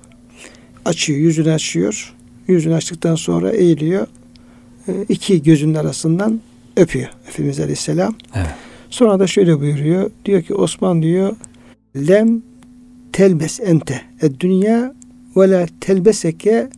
Açıyor, 0.85 1.19
yüzünü 1.19 1.51
açıyor. 1.51 2.13
Yüzünü 2.51 2.75
açtıktan 2.75 3.15
sonra 3.15 3.51
eğiliyor. 3.51 4.07
E, 4.87 4.91
iki 5.09 5.43
gözünün 5.43 5.73
arasından 5.73 6.41
öpüyor 6.77 7.09
Efendimiz 7.27 7.59
Aleyhisselam. 7.59 8.15
Evet. 8.35 8.47
Sonra 8.89 9.19
da 9.19 9.27
şöyle 9.27 9.59
buyuruyor. 9.59 10.11
Diyor 10.25 10.41
ki 10.41 10.55
Osman 10.55 11.01
diyor 11.01 11.35
lem 11.95 12.41
telbes 13.13 13.59
ente 13.59 14.01
ed 14.21 14.31
dünya 14.39 14.93
ve 15.37 15.51
la 15.51 15.65
telbeseke 15.81 16.69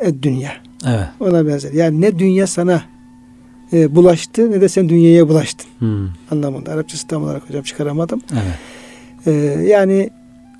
ed 0.00 0.22
dünya. 0.22 0.52
Evet. 0.86 1.06
Ona 1.20 1.46
benzer. 1.46 1.72
Yani 1.72 2.00
ne 2.00 2.18
dünya 2.18 2.46
sana 2.46 2.82
e, 3.72 3.94
bulaştı 3.94 4.50
ne 4.50 4.60
de 4.60 4.68
sen 4.68 4.88
dünyaya 4.88 5.28
bulaştın 5.28 5.66
Hmm. 5.78 6.08
anlamında. 6.30 6.72
Arapçası 6.72 7.06
tam 7.06 7.22
olarak 7.22 7.48
hocam 7.48 7.62
çıkaramadım. 7.62 8.20
Evet. 8.32 9.26
E, 9.26 9.30
yani 9.68 10.10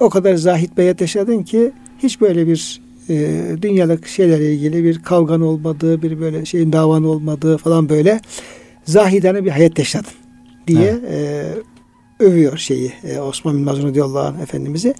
o 0.00 0.10
kadar 0.10 0.34
zahit 0.34 0.76
bir 0.76 0.82
hayat 0.82 1.00
yaşadın 1.00 1.42
ki 1.42 1.72
hiç 1.98 2.20
böyle 2.20 2.46
bir 2.46 2.80
e, 3.08 3.42
dünyalık 3.62 4.06
şeylerle 4.08 4.52
ilgili 4.54 4.84
bir 4.84 5.02
kavgan 5.02 5.40
olmadığı, 5.40 6.02
bir 6.02 6.20
böyle 6.20 6.44
şeyin 6.44 6.72
davan 6.72 7.04
olmadığı 7.04 7.58
falan 7.58 7.88
böyle 7.88 8.20
zahidane 8.84 9.44
bir 9.44 9.50
hayat 9.50 9.78
yaşadın 9.78 10.12
diye 10.66 11.00
e, 11.10 11.44
övüyor 12.20 12.58
şeyi 12.58 12.92
e, 13.04 13.18
Osman 13.18 13.56
bin 13.56 13.64
Mazun 13.64 13.88
radıyallahu 13.88 14.26
anh 14.28 14.40
Efendimiz'i. 14.40 14.94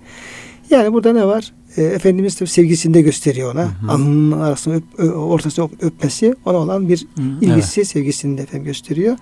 Yani 0.71 0.93
burada 0.93 1.13
ne 1.13 1.27
var? 1.27 1.53
E, 1.77 1.83
Efendimiz 1.83 2.35
tabii 2.37 2.49
sevgisini 2.49 2.95
de 2.95 3.03
gösteriyor 3.03 3.55
ona. 3.55 3.63
Hı 3.63 3.67
hı. 3.87 3.93
Alnının 3.93 4.41
arasında 4.41 4.75
öp, 4.75 4.85
ö- 4.99 5.07
öp- 5.09 5.71
öpmesi 5.87 6.35
ona 6.45 6.57
olan 6.57 6.89
bir 6.89 7.07
ilgisi, 7.41 7.85
sevgisini 7.85 8.39
de 8.39 8.43
efendim 8.43 8.65
gösteriyor. 8.65 9.17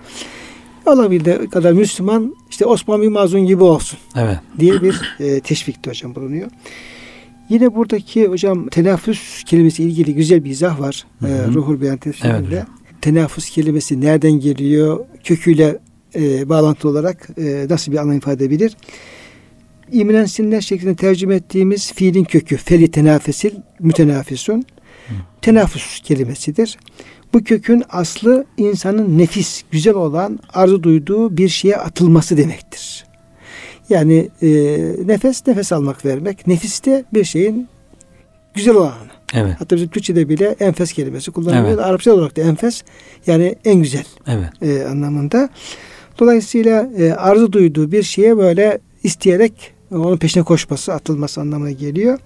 Olabildiği 0.87 1.51
kadar 1.51 1.73
Müslüman 1.73 2.37
işte 2.51 2.67
Osman 2.67 3.03
bin 3.03 3.13
Mazun 3.13 3.47
gibi 3.47 3.63
olsun 3.63 3.99
Evet. 4.17 4.37
diye 4.59 4.83
bir 4.83 5.17
e, 5.21 5.41
teşvikte 5.41 5.91
hocam 5.91 6.15
bulunuyor. 6.15 6.51
Yine 7.49 7.75
buradaki 7.75 8.27
hocam 8.27 8.69
tenaffüs 8.69 9.45
kelimesi 9.45 9.83
ilgili 9.83 10.15
güzel 10.15 10.45
bir 10.45 10.51
izah 10.51 10.81
var. 10.81 11.07
Hı 11.21 11.27
E, 11.27 11.31
hı. 11.31 11.55
Ruhul 11.55 11.81
Beyan 11.81 11.93
Evet 11.93 12.03
tefsirinde. 12.03 12.47
hocam. 12.47 12.67
Tenaffüs 13.03 13.51
kelimesi 13.51 14.01
nereden 14.01 14.33
geliyor? 14.33 15.05
Köküyle 15.25 15.79
e, 16.15 16.49
bağlantılı 16.49 16.91
olarak 16.91 17.29
e, 17.39 17.67
nasıl 17.71 17.93
bir 17.93 17.97
anlam 17.97 18.17
ifade 18.17 18.45
edebilir? 18.45 18.77
İmrensinler 19.93 20.61
şeklinde 20.61 20.95
tercüme 20.97 21.35
ettiğimiz 21.35 21.93
fiilin 21.93 22.25
kökü 22.25 22.57
feli 22.57 22.91
tenafesil 22.91 23.51
mütenafisun 23.81 24.65
tenaffüs 25.43 26.01
kelimesidir. 26.01 26.79
Bu 27.35 27.45
kökün 27.45 27.83
aslı 27.91 28.45
insanın 28.57 29.19
nefis, 29.19 29.63
güzel 29.71 29.95
olan, 29.95 30.39
arzu 30.55 30.83
duyduğu 30.83 31.37
bir 31.37 31.49
şeye 31.49 31.77
atılması 31.77 32.37
demektir. 32.37 33.06
Yani 33.89 34.29
e, 34.43 34.49
nefes, 35.07 35.47
nefes 35.47 35.73
almak 35.73 36.05
vermek. 36.05 36.47
Nefis 36.47 36.85
de 36.85 37.05
bir 37.15 37.25
şeyin 37.25 37.69
güzel 38.55 38.75
olanı. 38.75 38.93
Evet. 39.35 39.55
Hatta 39.59 39.77
bizim 39.77 39.89
Türkçe'de 39.89 40.29
bile 40.29 40.57
enfes 40.61 40.93
kelimesi 40.93 41.31
kullanılıyor. 41.31 41.69
Evet. 41.69 41.79
Arapça 41.79 42.13
olarak 42.13 42.37
da 42.37 42.41
enfes 42.41 42.83
yani 43.27 43.55
en 43.65 43.75
güzel 43.83 44.05
Evet. 44.27 44.63
e, 44.63 44.87
anlamında. 44.87 45.49
Dolayısıyla 46.19 46.91
e, 46.99 47.13
arzu 47.13 47.53
duyduğu 47.53 47.93
bir 47.93 48.03
şeye 48.03 48.37
böyle 48.37 48.79
isteyerek 49.03 49.73
onun 49.91 50.17
peşine 50.17 50.43
koşması, 50.43 50.93
atılması 50.93 51.41
anlamına 51.41 51.71
geliyor. 51.71 52.19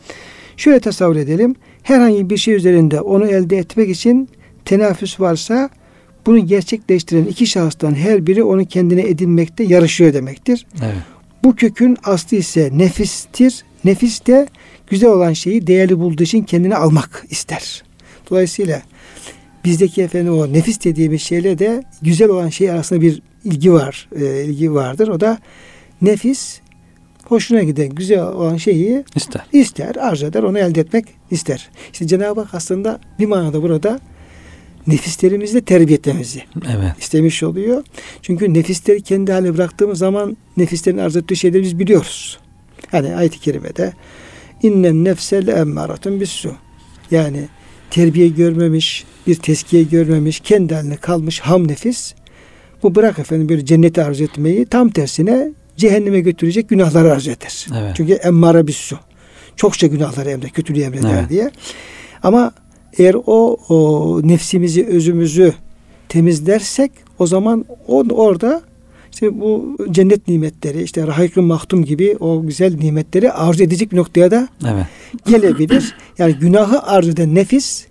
Şöyle 0.57 0.81
tasavvur 0.81 1.17
edelim. 1.17 1.55
Herhangi 1.83 2.31
bir 2.31 2.37
şey 2.37 2.55
üzerinde 2.55 3.01
onu 3.01 3.27
elde 3.27 3.59
etmek 3.59 3.89
için 3.91 4.29
tenaffüs 4.65 5.21
varsa 5.21 5.71
bunu 6.27 6.47
gerçekleştiren 6.47 7.25
iki 7.25 7.47
şahıstan 7.47 7.95
her 7.95 8.27
biri 8.27 8.43
onu 8.43 8.65
kendine 8.65 9.03
edinmekte 9.03 9.65
yarışıyor 9.65 10.15
demektir. 10.15 10.67
Evet. 10.83 10.95
Bu 11.45 11.57
kökün 11.57 11.97
aslı 12.05 12.37
ise 12.37 12.71
nefistir. 12.73 13.65
Nefis 13.85 14.27
de 14.27 14.49
güzel 14.87 15.11
olan 15.11 15.33
şeyi 15.33 15.67
değerli 15.67 15.99
bulduğu 15.99 16.23
için 16.23 16.43
kendine 16.43 16.77
almak 16.77 17.25
ister. 17.31 17.83
Dolayısıyla 18.31 18.83
bizdeki 19.65 20.03
efendim 20.03 20.39
o 20.39 20.53
nefis 20.53 20.85
dediğimiz 20.85 21.23
şeyle 21.23 21.59
de 21.59 21.85
güzel 22.03 22.29
olan 22.29 22.49
şey 22.49 22.71
arasında 22.71 23.01
bir 23.01 23.23
ilgi 23.45 23.73
var, 23.73 24.09
e, 24.17 24.45
ilgi 24.45 24.75
vardır. 24.75 25.09
O 25.09 25.21
da 25.21 25.39
nefis 26.03 26.61
hoşuna 27.25 27.63
giden 27.63 27.89
güzel 27.89 28.23
olan 28.23 28.57
şeyi 28.57 29.05
İster. 29.15 29.47
ister, 29.53 29.97
arzu 29.97 30.27
eder, 30.27 30.43
onu 30.43 30.59
elde 30.59 30.81
etmek 30.81 31.05
ister. 31.31 31.71
İşte 31.93 32.07
Cenab-ı 32.07 32.41
Hak 32.41 32.55
aslında 32.55 33.01
bir 33.19 33.27
manada 33.27 33.63
burada 33.63 34.01
nefislerimizle 34.87 35.61
terbiye 35.61 35.99
etmemizi 35.99 36.43
Evet. 36.77 36.93
istemiş 37.01 37.43
oluyor. 37.43 37.85
Çünkü 38.23 38.55
nefisleri 38.55 39.03
kendi 39.03 39.33
haline 39.33 39.55
bıraktığımız 39.55 39.99
zaman 39.99 40.37
nefislerin 40.57 40.99
arzu 40.99 41.19
ettiği 41.19 41.37
şeyleri 41.37 41.63
biz 41.63 41.79
biliyoruz. 41.79 42.39
Hani 42.91 43.17
ayet-i 43.17 43.41
kerimede 43.41 43.93
innen 44.63 45.05
nefsel 45.05 45.49
emmâratun 45.49 46.21
bissu. 46.21 46.55
Yani 47.11 47.49
terbiye 47.91 48.29
görmemiş, 48.29 49.05
bir 49.27 49.35
teskiye 49.35 49.83
görmemiş, 49.83 50.41
kendi 50.41 50.75
haline 50.75 50.97
kalmış 50.97 51.41
ham 51.41 51.69
nefis 51.69 52.15
Bu 52.83 52.95
bırak 52.95 53.19
efendim 53.19 53.49
böyle 53.49 53.65
cenneti 53.65 54.03
arzu 54.03 54.25
etmeyi 54.25 54.67
tam 54.67 54.89
tersine 54.89 55.53
cehenneme 55.77 56.21
götürecek 56.21 56.69
günahları 56.69 57.13
arzu 57.13 57.31
eder. 57.31 57.67
Evet. 57.81 57.93
Çünkü 57.97 58.13
emmare 58.13 58.67
bir 58.67 58.73
su. 58.73 58.99
Çokça 59.57 59.87
günahları 59.87 60.31
emre, 60.31 60.49
kötülüğü 60.49 60.83
emreder 60.83 61.19
Evet. 61.19 61.31
diye. 61.31 61.51
Ama 62.23 62.53
eğer 62.99 63.17
o, 63.27 63.57
o 63.69 64.21
nefsimizi, 64.29 64.87
özümüzü 64.87 65.53
temizlersek 66.09 66.91
o 67.19 67.27
zaman 67.27 67.65
o 67.89 68.05
orada 68.11 68.63
işte 69.13 69.41
bu 69.41 69.77
cennet 69.91 70.29
nimetleri, 70.29 70.83
işte 70.83 71.07
rahik 71.07 71.37
mahtum 71.37 71.85
gibi 71.85 72.17
o 72.21 72.47
güzel 72.47 72.75
nimetleri 72.75 73.33
arzu 73.33 73.63
edecek 73.63 73.93
bir 73.93 73.97
noktaya 73.97 74.31
da 74.31 74.49
Evet. 74.69 74.87
gelebilir. 75.27 75.95
Yani 76.19 76.33
günahı 76.35 76.83
arzu 76.83 77.11
eden 77.11 77.35
nefis 77.35 77.87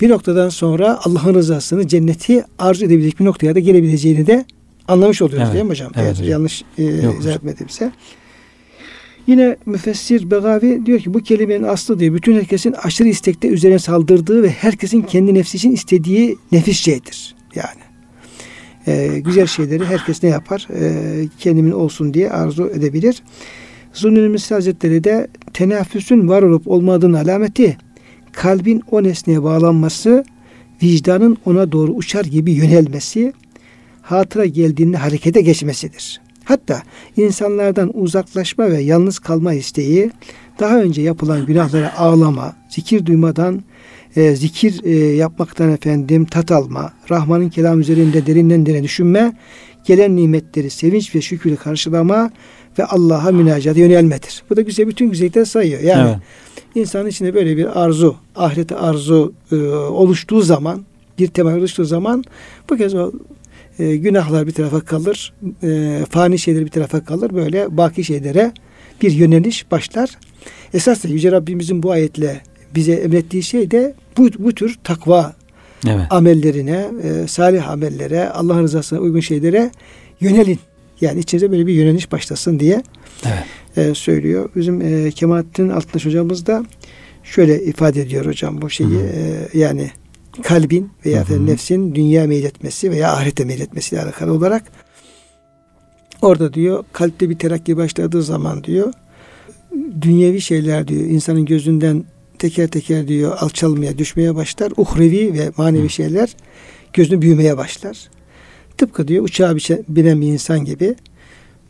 bir 0.00 0.08
noktadan 0.08 0.48
sonra 0.48 1.00
Allah'ın 1.04 1.34
rızasını, 1.34 1.88
cenneti 1.88 2.44
arzu 2.58 2.84
edebilecek 2.84 3.20
bir 3.20 3.24
noktaya 3.24 3.54
da 3.54 3.58
gelebileceğini 3.58 4.26
de 4.26 4.44
anlamış 4.88 5.22
oluyoruz 5.22 5.44
Evet. 5.46 5.54
değil 5.54 5.64
mi 5.64 5.70
hocam? 5.70 5.92
Evet 5.96 6.04
Evet, 6.06 6.16
hocam. 6.18 6.30
yanlış 6.30 6.62
e, 6.78 6.82
izah 6.84 7.18
hocam. 7.18 7.38
Yine 9.26 9.56
müfessir 9.66 10.30
Begavi 10.30 10.86
diyor 10.86 10.98
ki 10.98 11.14
bu 11.14 11.20
kelimenin 11.20 11.62
aslı 11.62 11.98
diyor 11.98 12.14
bütün 12.14 12.34
herkesin 12.34 12.72
aşırı 12.72 13.08
istekte 13.08 13.48
üzerine 13.48 13.78
saldırdığı 13.78 14.42
ve 14.42 14.50
herkesin 14.50 15.02
kendi 15.02 15.34
nefsi 15.34 15.56
için 15.56 15.72
istediği 15.72 16.38
nefis 16.52 16.80
şeydir. 16.80 17.34
Yani 17.54 17.80
e, 18.86 19.20
güzel 19.20 19.46
şeyleri 19.46 19.84
herkes 19.84 20.22
ne 20.22 20.28
yapar? 20.28 20.68
E, 20.80 21.28
kendimin 21.38 21.70
olsun 21.72 22.14
diye 22.14 22.30
arzu 22.30 22.70
edebilir. 22.74 23.22
Misri 24.04 24.54
Hazretleri 24.54 25.04
de 25.04 25.28
tenaffüsün 25.52 26.28
var 26.28 26.42
olup 26.42 26.68
olmadığının 26.68 27.24
alameti 27.24 27.76
kalbin 28.32 28.82
o 28.90 29.02
nesneye 29.02 29.42
bağlanması, 29.42 30.24
vicdanın 30.82 31.38
ona 31.44 31.72
doğru 31.72 31.92
uçar 31.92 32.24
gibi 32.24 32.52
yönelmesi, 32.52 33.32
hatıra 34.02 34.44
geldiğinde 34.44 34.96
harekete 34.96 35.40
geçmesidir. 35.40 36.20
Hatta 36.52 36.82
insanlardan 37.16 37.90
uzaklaşma 37.98 38.70
ve 38.70 38.80
yalnız 38.80 39.18
kalma 39.18 39.54
isteği, 39.54 40.10
daha 40.60 40.80
önce 40.80 41.02
yapılan 41.02 41.46
günahlara 41.46 41.98
ağlama, 41.98 42.56
zikir 42.68 43.06
duymadan 43.06 43.62
e, 44.16 44.36
zikir 44.36 44.84
e, 44.84 44.90
yapmaktan 44.96 45.72
efendim 45.72 46.24
tat 46.24 46.52
alma, 46.52 46.92
Rahman'ın 47.10 47.48
kelam 47.48 47.80
üzerinde 47.80 48.26
derinden 48.26 48.66
derine 48.66 48.82
düşünme, 48.82 49.36
gelen 49.86 50.16
nimetleri 50.16 50.70
sevinç 50.70 51.14
ve 51.14 51.20
şükürle 51.20 51.56
karşılama 51.56 52.30
ve 52.78 52.84
Allah'a 52.84 53.30
münacata 53.30 53.80
yönelmedir. 53.80 54.42
Bu 54.50 54.56
da 54.56 54.60
güzel 54.60 54.88
bütün 54.88 55.10
güzellikleri 55.10 55.46
sayıyor. 55.46 55.80
Yani 55.80 56.10
Evet. 56.10 56.18
insanın 56.74 57.08
içinde 57.08 57.34
böyle 57.34 57.56
bir 57.56 57.82
arzu, 57.82 58.16
ahirete 58.36 58.76
arzu 58.76 59.32
e, 59.52 59.56
oluştuğu 59.74 60.42
zaman, 60.42 60.84
bir 61.18 61.26
temel 61.26 61.56
oluştuğu 61.56 61.84
zaman 61.84 62.24
bu 62.70 62.76
kez 62.76 62.94
o 62.94 63.12
e, 63.82 63.96
günahlar 63.96 64.46
bir 64.46 64.52
tarafa 64.52 64.80
kalır, 64.80 65.32
e, 65.62 66.00
fani 66.10 66.38
şeyler 66.38 66.64
bir 66.64 66.70
tarafa 66.70 67.04
kalır. 67.04 67.34
Böyle 67.34 67.76
baki 67.76 68.04
şeylere 68.04 68.52
bir 69.02 69.10
yöneliş 69.12 69.70
başlar. 69.70 70.10
Esas 70.74 71.04
da 71.04 71.08
Yüce 71.08 71.32
Rabbimizin 71.32 71.82
bu 71.82 71.90
ayetle 71.90 72.40
bize 72.74 72.92
emrettiği 72.92 73.42
şey 73.42 73.70
de 73.70 73.94
bu, 74.16 74.28
bu 74.38 74.54
tür 74.54 74.78
takva 74.84 75.34
Evet. 75.86 76.06
amellerine, 76.10 76.86
e, 77.02 77.28
salih 77.28 77.68
amellere, 77.68 78.28
Allah'ın 78.28 78.62
rızasına 78.62 78.98
uygun 78.98 79.20
şeylere 79.20 79.70
yönelin. 80.20 80.58
Yani 81.00 81.20
içinize 81.20 81.52
böyle 81.52 81.66
bir 81.66 81.74
yöneliş 81.74 82.12
başlasın 82.12 82.58
diye 82.60 82.82
Evet. 83.26 83.88
e, 83.90 83.94
söylüyor. 83.94 84.50
Bizim 84.56 84.80
e, 84.80 85.10
Kemalettin 85.10 85.68
Altıntaş 85.68 86.06
hocamız 86.06 86.46
da 86.46 86.64
şöyle 87.24 87.64
ifade 87.64 88.00
ediyor 88.00 88.26
hocam 88.26 88.62
bu 88.62 88.70
şeyi. 88.70 88.90
Hı 88.90 88.94
hı. 88.94 89.06
e, 89.54 89.58
yani 89.58 89.90
kalbin 90.42 90.90
veya 91.06 91.28
Hı 91.28 91.34
hı. 91.34 91.46
nefsin 91.46 91.94
dünya 91.94 92.26
meyletmesi 92.26 92.90
veya 92.90 93.12
ahirete 93.12 93.44
meyletmesiyle 93.44 94.02
alakalı 94.02 94.32
olarak 94.32 94.62
orada 96.22 96.54
diyor 96.54 96.84
kalpte 96.92 97.30
bir 97.30 97.38
terakki 97.38 97.76
başladığı 97.76 98.22
zaman 98.22 98.64
diyor 98.64 98.92
dünyevi 100.00 100.40
şeyler 100.40 100.88
diyor 100.88 101.00
insanın 101.02 101.44
gözünden 101.44 102.04
teker 102.38 102.68
teker 102.68 103.08
diyor 103.08 103.36
alçalmaya 103.40 103.98
düşmeye 103.98 104.34
başlar. 104.34 104.72
Uhrevi 104.76 105.32
ve 105.38 105.52
manevi 105.56 105.84
Hı. 105.84 105.88
şeyler 105.88 106.36
gözünü 106.92 107.22
büyümeye 107.22 107.56
başlar. 107.56 108.10
Tıpkı 108.78 109.08
diyor 109.08 109.24
uçağa 109.24 109.56
binen 109.88 110.20
bir 110.20 110.26
insan 110.26 110.64
gibi 110.64 110.94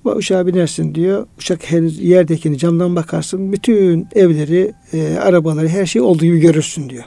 bu 0.05 0.11
uçağa 0.11 0.47
binersin 0.47 0.95
diyor. 0.95 1.27
Uçak 1.39 1.71
henüz 1.71 1.99
yerdekini 1.99 2.59
camdan 2.59 2.97
bakarsın. 2.97 3.53
Bütün 3.53 4.07
evleri, 4.15 4.73
e, 4.93 5.17
arabaları, 5.17 5.69
her 5.69 5.87
şeyi 5.87 6.03
olduğu 6.03 6.25
gibi 6.25 6.41
görürsün 6.41 6.91
diyor. 6.91 7.05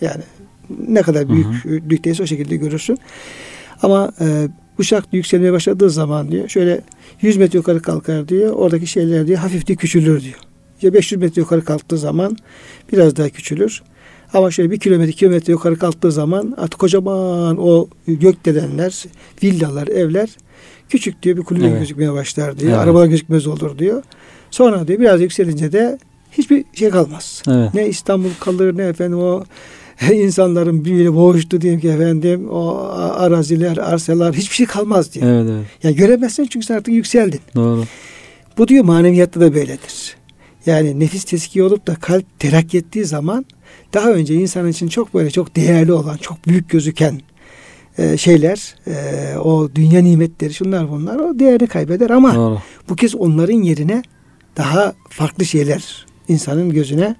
Yani 0.00 0.22
ne 0.88 1.02
kadar 1.02 1.28
büyük 1.28 1.46
Hı 1.46 1.90
büyükteyse 1.90 2.22
o 2.22 2.26
şekilde 2.26 2.56
görürsün. 2.56 2.98
Ama 3.82 4.12
e, 4.20 4.48
uçak 4.78 5.04
yükselmeye 5.12 5.52
başladığı 5.52 5.90
zaman 5.90 6.32
diyor 6.32 6.48
şöyle 6.48 6.80
100 7.22 7.36
metre 7.36 7.58
yukarı 7.58 7.82
kalkar 7.82 8.28
diyor. 8.28 8.52
Oradaki 8.52 8.86
şeyler 8.86 9.26
diyor 9.26 9.38
hafif 9.38 9.68
de 9.68 9.74
küçülür 9.74 10.22
diyor. 10.22 10.38
İşte 10.74 10.92
500 10.92 11.20
metre 11.20 11.40
yukarı 11.40 11.64
kalktığı 11.64 11.98
zaman 11.98 12.36
biraz 12.92 13.16
daha 13.16 13.28
küçülür. 13.28 13.82
Ama 14.34 14.50
şöyle 14.50 14.70
bir 14.70 14.78
kilometre, 14.78 15.12
kilometre 15.12 15.52
yukarı 15.52 15.78
kalktığı 15.78 16.12
zaman 16.12 16.54
artık 16.56 16.80
kocaman 16.80 17.56
o 17.60 17.88
gökdelenler, 18.06 19.04
villalar, 19.42 19.88
evler 19.88 20.28
küçük 20.88 21.22
diyor 21.22 21.36
bir 21.36 21.42
kulübe 21.42 21.66
Evet. 21.66 21.78
gözükmeye 21.78 22.12
başlar 22.12 22.58
diyor. 22.58 22.72
Evet. 22.72 22.80
Arabalar 22.80 23.06
gözükmez 23.06 23.46
olur 23.46 23.78
diyor. 23.78 24.02
Sonra 24.50 24.88
diyor 24.88 25.00
biraz 25.00 25.20
yükselince 25.20 25.72
de 25.72 25.98
hiçbir 26.32 26.64
şey 26.74 26.90
kalmaz. 26.90 27.42
Evet. 27.48 27.74
Ne 27.74 27.88
İstanbul 27.88 28.30
kalır 28.40 28.76
ne 28.76 28.82
efendim 28.82 29.18
o 29.18 29.44
insanların 30.12 30.84
birbiriyle 30.84 31.14
boğuştu 31.14 31.60
diyeyim 31.60 31.80
ki 31.80 31.88
efendim 31.88 32.48
o 32.50 32.76
araziler, 33.16 33.76
arsalar 33.76 34.34
hiçbir 34.34 34.54
şey 34.54 34.66
kalmaz 34.66 35.14
diyor. 35.14 35.26
Evet. 35.26 35.50
Evet. 35.50 35.66
Yani 35.82 35.96
göremezsin 35.96 36.46
çünkü 36.46 36.66
sen 36.66 36.74
artık 36.74 36.94
yükseldin. 36.94 37.40
Doğru. 37.54 37.84
Bu 38.58 38.68
diyor 38.68 38.84
maneviyatta 38.84 39.40
da 39.40 39.54
böyledir. 39.54 40.16
Yani 40.66 41.00
nefis 41.00 41.24
teskiye 41.24 41.64
olup 41.64 41.86
da 41.86 41.94
kalp 41.94 42.38
terakki 42.38 42.78
ettiği 42.78 43.04
zaman 43.04 43.46
daha 43.94 44.12
önce 44.12 44.34
insan 44.34 44.68
için 44.68 44.88
çok 44.88 45.14
böyle 45.14 45.30
çok 45.30 45.56
değerli 45.56 45.92
olan, 45.92 46.16
çok 46.16 46.46
büyük 46.46 46.70
gözüken 46.70 47.20
e, 47.98 48.16
şeyler, 48.16 48.74
e, 48.86 49.36
o 49.38 49.68
dünya 49.74 50.00
nimetleri, 50.00 50.54
şunlar 50.54 50.90
bunlar 50.90 51.16
o 51.16 51.38
değerini 51.38 51.66
kaybeder 51.68 52.10
ama 52.10 52.34
Doğru. 52.34 52.58
bu 52.88 52.96
kez 52.96 53.14
onların 53.14 53.62
yerine 53.62 54.02
daha 54.56 54.94
farklı 55.10 55.44
şeyler 55.44 56.06
insanın 56.28 56.70
gözüne 56.70 57.16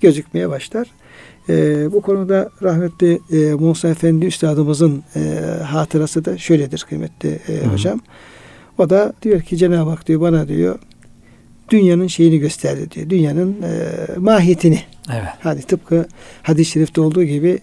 gözükmeye 0.00 0.48
başlar. 0.48 0.86
E, 1.48 1.92
bu 1.92 2.00
konuda 2.00 2.50
rahmetli 2.62 3.20
e, 3.32 3.54
Musa 3.54 3.88
Efendi 3.88 4.26
Üstadımızın 4.26 5.02
e, 5.16 5.20
hatırası 5.62 6.24
da 6.24 6.38
şöyledir 6.38 6.86
kıymetli 6.88 7.28
e, 7.48 7.52
Hı 7.52 7.64
hı. 7.64 7.72
hocam. 7.72 8.00
O 8.78 8.90
da 8.90 9.12
diyor 9.22 9.40
ki 9.40 9.56
Cenab-ı 9.56 9.90
Hak 9.90 10.06
diyor 10.08 10.20
bana 10.20 10.48
diyor 10.48 10.78
dünyanın 11.70 12.06
şeyini 12.06 12.38
gösterdi 12.38 12.90
diyor. 12.90 13.10
Dünyanın 13.10 13.56
e, 13.62 13.68
mahiyetini. 14.16 14.80
Evet. 15.12 15.28
Hani 15.40 15.62
tıpkı 15.62 16.06
hadis-i 16.42 16.70
şerifte 16.70 17.00
olduğu 17.00 17.24
gibi 17.24 17.58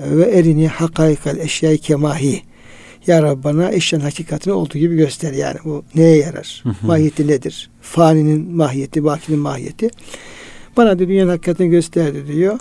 ve 0.00 0.24
erini 0.24 0.68
hakaykal 0.68 1.38
eşyayı 1.38 1.78
kemahi. 1.78 2.42
Ya 3.06 3.22
Rabbi 3.22 3.44
bana 3.44 3.72
eşyanın 3.72 4.04
hakikatini 4.04 4.54
olduğu 4.54 4.78
gibi 4.78 4.96
göster. 4.96 5.32
Yani 5.32 5.58
bu 5.64 5.84
neye 5.94 6.16
yarar? 6.16 6.60
Hı 6.62 6.68
hı. 6.68 6.86
Mahiyeti 6.86 7.28
nedir? 7.28 7.70
Faninin 7.80 8.56
mahiyeti, 8.56 9.04
bakinin 9.04 9.40
mahiyeti. 9.40 9.90
Bana 10.76 10.98
diyor 10.98 11.10
dünyanın 11.10 11.30
hakikatini 11.30 11.70
gösterdi 11.70 12.24
diyor. 12.26 12.58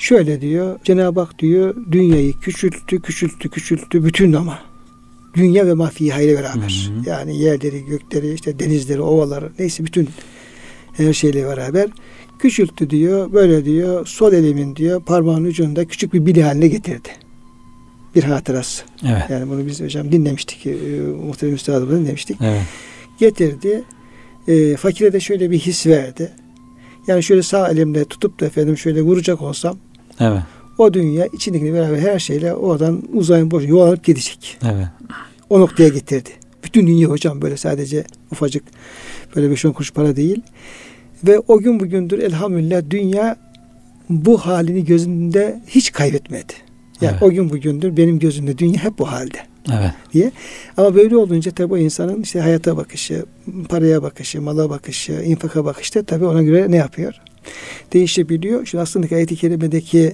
Şöyle 0.00 0.40
diyor. 0.40 0.80
Cenab-ı 0.84 1.20
Hak 1.20 1.38
diyor 1.38 1.74
dünyayı 1.92 2.32
küçülttü, 2.32 3.00
küçülttü, 3.00 3.50
küçülttü 3.50 4.04
bütün 4.04 4.32
ama. 4.32 4.58
Dünya 5.34 5.66
ve 5.66 5.74
mafiha 5.74 6.20
ile 6.20 6.34
beraber. 6.34 6.90
Hı 6.94 7.00
hı. 7.00 7.10
Yani 7.10 7.38
yerleri, 7.38 7.84
gökleri, 7.84 8.34
işte 8.34 8.58
denizleri, 8.58 9.00
ovaları 9.00 9.52
neyse 9.58 9.84
bütün 9.84 10.08
her 10.92 11.12
şeyle 11.12 11.46
beraber 11.46 11.90
küçülttü 12.38 12.90
diyor. 12.90 13.32
Böyle 13.32 13.64
diyor. 13.64 14.06
Sol 14.06 14.32
elimin 14.32 14.76
diyor 14.76 15.02
parmağın 15.02 15.44
ucunda 15.44 15.84
küçük 15.84 16.12
bir 16.12 16.26
bili 16.26 16.42
haline 16.42 16.68
getirdi. 16.68 17.08
Bir 18.14 18.22
hatırası. 18.22 18.84
Evet. 19.04 19.22
Yani 19.30 19.50
bunu 19.50 19.66
biz 19.66 19.80
hocam 19.80 20.12
dinlemiştik. 20.12 20.66
E, 20.66 20.70
muhterem 21.26 21.54
üstadımızdan 21.54 22.00
dinlemiştik. 22.00 22.36
Evet. 22.42 22.62
Getirdi. 23.18 23.82
E, 24.48 24.76
fakire 24.76 25.12
de 25.12 25.20
şöyle 25.20 25.50
bir 25.50 25.58
his 25.58 25.86
verdi. 25.86 26.32
Yani 27.06 27.22
şöyle 27.22 27.42
sağ 27.42 27.70
elimle 27.70 28.04
tutup 28.04 28.40
da 28.40 28.46
efendim 28.46 28.78
şöyle 28.78 29.02
vuracak 29.02 29.42
olsam 29.42 29.78
Evet. 30.20 30.42
o 30.78 30.94
dünya 30.94 31.26
içindeki 31.26 31.74
beraber 31.74 31.98
her 31.98 32.18
şeyle 32.18 32.54
oradan 32.54 33.02
uzayın 33.12 33.50
boşuna 33.50 33.68
yuvarlanıp 33.68 34.04
gidecek. 34.04 34.58
Evet. 34.64 34.86
O 35.50 35.60
noktaya 35.60 35.88
getirdi. 35.88 36.30
Bütün 36.64 36.86
dünya 36.86 37.08
hocam 37.08 37.42
böyle 37.42 37.56
sadece 37.56 38.04
ufacık 38.32 38.64
böyle 39.36 39.46
5-10 39.54 39.72
kuruş 39.72 39.92
para 39.92 40.16
değil. 40.16 40.42
Ve 41.24 41.38
o 41.38 41.58
gün 41.58 41.80
bugündür 41.80 42.18
elhamdülillah 42.18 42.82
dünya 42.90 43.36
bu 44.10 44.38
halini 44.38 44.84
gözünde 44.84 45.60
hiç 45.66 45.92
kaybetmedi. 45.92 46.52
Yani 47.00 47.12
Evet. 47.12 47.22
o 47.22 47.30
gün 47.30 47.50
bugündür 47.50 47.96
benim 47.96 48.18
gözümde 48.18 48.58
dünya 48.58 48.84
hep 48.84 48.98
bu 48.98 49.12
halde. 49.12 49.38
Evet. 49.72 50.32
Ama 50.76 50.94
böyle 50.94 51.16
olunca 51.16 51.50
tabii 51.50 51.74
o 51.74 51.76
insanın 51.78 52.22
işte 52.22 52.40
hayata 52.40 52.76
bakışı, 52.76 53.24
paraya 53.68 54.02
bakışı, 54.02 54.42
mala 54.42 54.70
bakışı, 54.70 55.12
infaka 55.12 55.64
bakışı 55.64 55.94
da 55.94 56.02
tabii 56.02 56.24
ona 56.24 56.42
göre 56.42 56.66
ne 56.70 56.76
yapıyor? 56.76 57.14
Değişebiliyor. 57.92 58.66
Şu 58.66 58.80
aslında 58.80 59.14
ayet-i 59.14 59.36
kerimedeki 59.36 60.12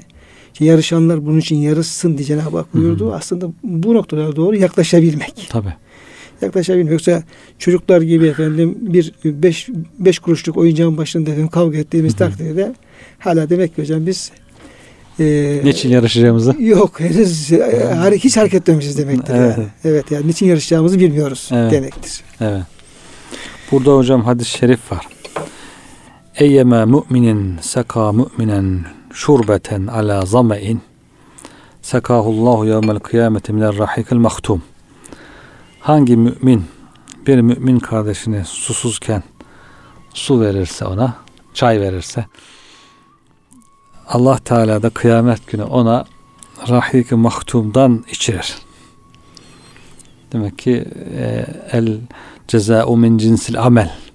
yarışanlar 0.60 1.26
bunun 1.26 1.38
için 1.38 1.56
yarışsın 1.56 2.18
diye 2.18 2.26
Cenab-ı 2.26 2.56
Hak 2.56 2.74
buyurdu. 2.74 3.14
Aslında 3.14 3.46
bu 3.64 3.94
noktalara 3.94 4.36
doğru 4.36 4.56
yaklaşabilmek. 4.56 5.46
Tabi. 5.48 5.68
Yaklaşabilmek. 6.42 6.92
Yoksa 6.92 7.22
çocuklar 7.58 8.00
gibi 8.02 8.26
efendim 8.26 8.78
bir 8.80 9.12
beş, 9.24 9.68
beş 9.98 10.18
kuruşluk 10.18 10.56
oyuncağın 10.56 10.96
başında 10.96 11.30
efendim 11.30 11.48
kavga 11.48 11.78
ettiğimiz 11.78 12.16
takdirde 12.16 12.74
hala 13.18 13.50
demek 13.50 13.76
ki 13.76 13.82
hocam 13.82 14.06
biz 14.06 14.30
e, 15.20 15.60
Niçin 15.64 15.90
yarışacağımızı? 15.90 16.54
Yok 16.62 17.00
henüz 17.00 17.52
e, 17.52 17.56
hare- 17.94 18.18
hiç 18.18 18.36
hareket 18.36 18.60
etmemişiz 18.62 18.98
demektir. 18.98 19.34
Evet. 19.34 19.58
Yani. 19.58 19.68
Evet 19.84 20.10
yani 20.10 20.26
niçin 20.26 20.46
yarışacağımızı 20.46 21.00
bilmiyoruz 21.00 21.48
Evet. 21.52 21.72
demektir. 21.72 22.20
Evet. 22.40 22.62
Burada 23.72 23.96
hocam 23.96 24.24
hadis-i 24.24 24.50
şerif 24.50 24.92
var. 24.92 25.06
Eyyeme 26.36 26.84
mu'minin 26.84 27.58
seka 27.60 28.12
mu'minen 28.12 28.84
şurbeten 29.12 29.86
ala 29.86 30.26
zame'in 30.26 30.80
sekahullahu 31.82 32.64
yevmel 32.66 32.98
kıyameti 32.98 33.52
minel 33.52 33.78
rahikil 33.78 34.16
mahtum. 34.16 34.62
Hangi 35.80 36.16
mümin 36.16 36.64
bir 37.26 37.40
mümin 37.40 37.78
kardeşine 37.78 38.44
susuzken 38.44 39.22
su 40.14 40.40
verirse 40.40 40.84
ona, 40.84 41.14
çay 41.54 41.80
verirse 41.80 42.26
Allah 44.06 44.38
Teala 44.38 44.82
da 44.82 44.90
kıyamet 44.90 45.46
günü 45.46 45.62
ona 45.62 46.04
rahik 46.68 47.12
mahtumdan 47.12 48.04
içirir. 48.10 48.58
Demek 50.32 50.58
ki 50.58 50.84
e, 51.16 51.46
el 51.72 52.00
ceza'u 52.48 52.96
min 52.96 53.18
cinsil 53.18 53.60
amel 53.62 54.05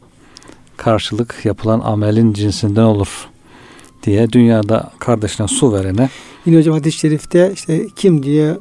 karşılık 0.83 1.35
yapılan 1.43 1.79
amelin 1.79 2.33
cinsinden 2.33 2.81
olur 2.83 3.27
diye 4.03 4.31
dünyada 4.31 4.91
kardeşine 4.99 5.47
su 5.47 5.73
verene 5.73 6.09
Yine 6.45 6.57
hocam 6.57 6.73
hadis-i 6.73 6.97
şerifte 6.97 7.51
işte 7.53 7.87
kim 7.95 8.23
diyor 8.23 8.55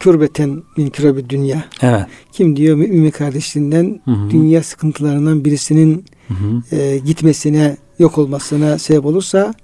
kürbeten 0.00 0.62
min 0.76 0.90
kürebi 0.90 1.30
dünya. 1.30 1.64
evet 1.82 2.06
Kim 2.32 2.56
diyor 2.56 2.76
mümin 2.76 3.10
kardeşliğinden 3.10 4.00
Hı 4.04 4.10
hı. 4.10 4.30
dünya 4.30 4.62
sıkıntılarından 4.62 5.44
birisinin 5.44 6.04
Hı 6.28 6.34
hı. 6.34 6.76
e, 6.76 6.98
gitmesine, 6.98 7.76
yok 7.98 8.18
olmasına 8.18 8.78
sebep 8.78 9.06
olursa 9.06 9.54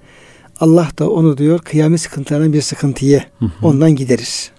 Allah 0.60 0.88
da 0.98 1.10
onu 1.10 1.38
diyor 1.38 1.58
kıyamet 1.58 2.00
sıkıntılarından 2.00 2.52
bir 2.52 2.60
sıkıntıyı 2.60 3.22
Hı 3.38 3.44
hı. 3.44 3.50
ondan 3.62 3.96
giderir. 3.96 4.50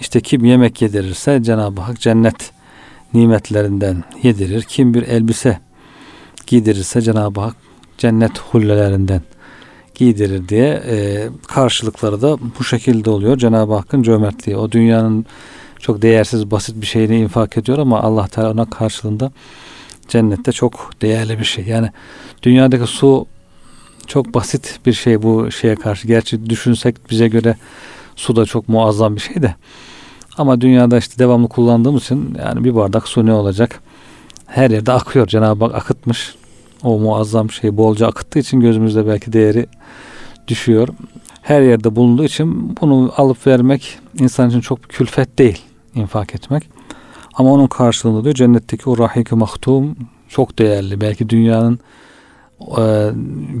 İşte 0.00 0.20
kim 0.20 0.44
yemek 0.44 0.82
yedirirse 0.82 1.42
Cenab-ı 1.42 1.80
Hak 1.80 2.00
cennet 2.00 2.50
nimetlerinden 3.14 4.04
yedirir. 4.22 4.62
Kim 4.62 4.94
bir 4.94 5.02
elbise 5.02 5.58
giydirirse 6.46 7.02
Cenab-ı 7.02 7.40
Hak 7.40 7.56
cennet 7.98 8.38
hullelerinden 8.38 9.22
giydirir 9.94 10.48
diye 10.48 10.82
e, 10.86 11.28
karşılıkları 11.48 12.22
da 12.22 12.38
bu 12.58 12.64
şekilde 12.64 13.10
oluyor. 13.10 13.38
Cenab-ı 13.38 13.74
Hakk'ın 13.74 14.02
cömertliği. 14.02 14.56
O 14.56 14.72
dünyanın 14.72 15.26
çok 15.78 16.02
değersiz, 16.02 16.50
basit 16.50 16.80
bir 16.80 16.86
şeyini 16.86 17.16
infak 17.18 17.56
ediyor 17.56 17.78
ama 17.78 18.00
Allah 18.00 18.26
Teala 18.26 18.50
ona 18.50 18.70
karşılığında 18.70 19.32
cennette 20.08 20.52
çok 20.52 20.90
değerli 21.02 21.38
bir 21.38 21.44
şey. 21.44 21.64
Yani 21.64 21.90
dünyadaki 22.42 22.86
su 22.86 23.26
çok 24.06 24.34
basit 24.34 24.80
bir 24.86 24.92
şey 24.92 25.22
bu 25.22 25.50
şeye 25.50 25.74
karşı. 25.74 26.06
Gerçi 26.08 26.50
düşünsek 26.50 27.10
bize 27.10 27.28
göre 27.28 27.56
su 28.16 28.36
da 28.36 28.44
çok 28.44 28.68
muazzam 28.68 29.16
bir 29.16 29.20
şey 29.20 29.42
de. 29.42 29.54
Ama 30.38 30.60
dünyada 30.60 30.98
işte 30.98 31.18
devamlı 31.18 31.48
kullandığımız 31.48 32.02
için 32.02 32.36
yani 32.38 32.64
bir 32.64 32.74
bardak 32.74 33.08
su 33.08 33.26
ne 33.26 33.32
olacak? 33.32 33.80
Her 34.46 34.70
yerde 34.70 34.92
akıyor. 34.92 35.26
Cenab-ı 35.26 35.64
Hak 35.64 35.74
akıtmış. 35.74 36.34
O 36.82 36.98
muazzam 36.98 37.50
şeyi 37.50 37.76
bolca 37.76 38.06
akıttığı 38.06 38.38
için 38.38 38.60
gözümüzde 38.60 39.06
belki 39.06 39.32
değeri 39.32 39.66
düşüyor. 40.48 40.88
Her 41.42 41.62
yerde 41.62 41.96
bulunduğu 41.96 42.24
için 42.24 42.76
bunu 42.80 43.12
alıp 43.16 43.46
vermek 43.46 43.98
insan 44.18 44.48
için 44.48 44.60
çok 44.60 44.82
külfet 44.82 45.38
değil 45.38 45.62
infak 45.94 46.34
etmek. 46.34 46.68
Ama 47.34 47.52
onun 47.52 47.66
karşılığında 47.66 48.24
diyor 48.24 48.34
cennetteki 48.34 48.90
o 48.90 48.98
rahik-i 48.98 49.34
mahtum 49.34 49.96
çok 50.28 50.58
değerli. 50.58 51.00
Belki 51.00 51.28
dünyanın 51.28 51.78
e, 52.78 53.10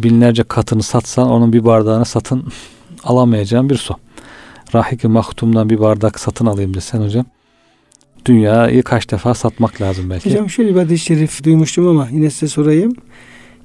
binlerce 0.02 0.42
katını 0.42 0.82
satsan 0.82 1.30
onun 1.30 1.52
bir 1.52 1.64
bardağını 1.64 2.04
satın 2.04 2.52
alamayacağın 3.04 3.70
bir 3.70 3.76
su. 3.76 3.96
Rahik-i 4.74 5.08
mahtumdan 5.08 5.70
bir 5.70 5.80
bardak 5.80 6.20
satın 6.20 6.46
alayım 6.46 6.74
desen 6.74 7.02
hocam. 7.02 7.26
Dünyayı 8.26 8.82
kaç 8.82 9.10
defa 9.10 9.34
satmak 9.34 9.80
lazım 9.80 10.10
belki. 10.10 10.30
Hocam 10.30 10.50
şöyle 10.50 10.74
bir 10.74 10.80
hadis-i 10.80 11.04
şerif 11.04 11.44
duymuştum 11.44 11.86
ama 11.86 12.08
yine 12.12 12.30
size 12.30 12.48
sorayım. 12.48 12.92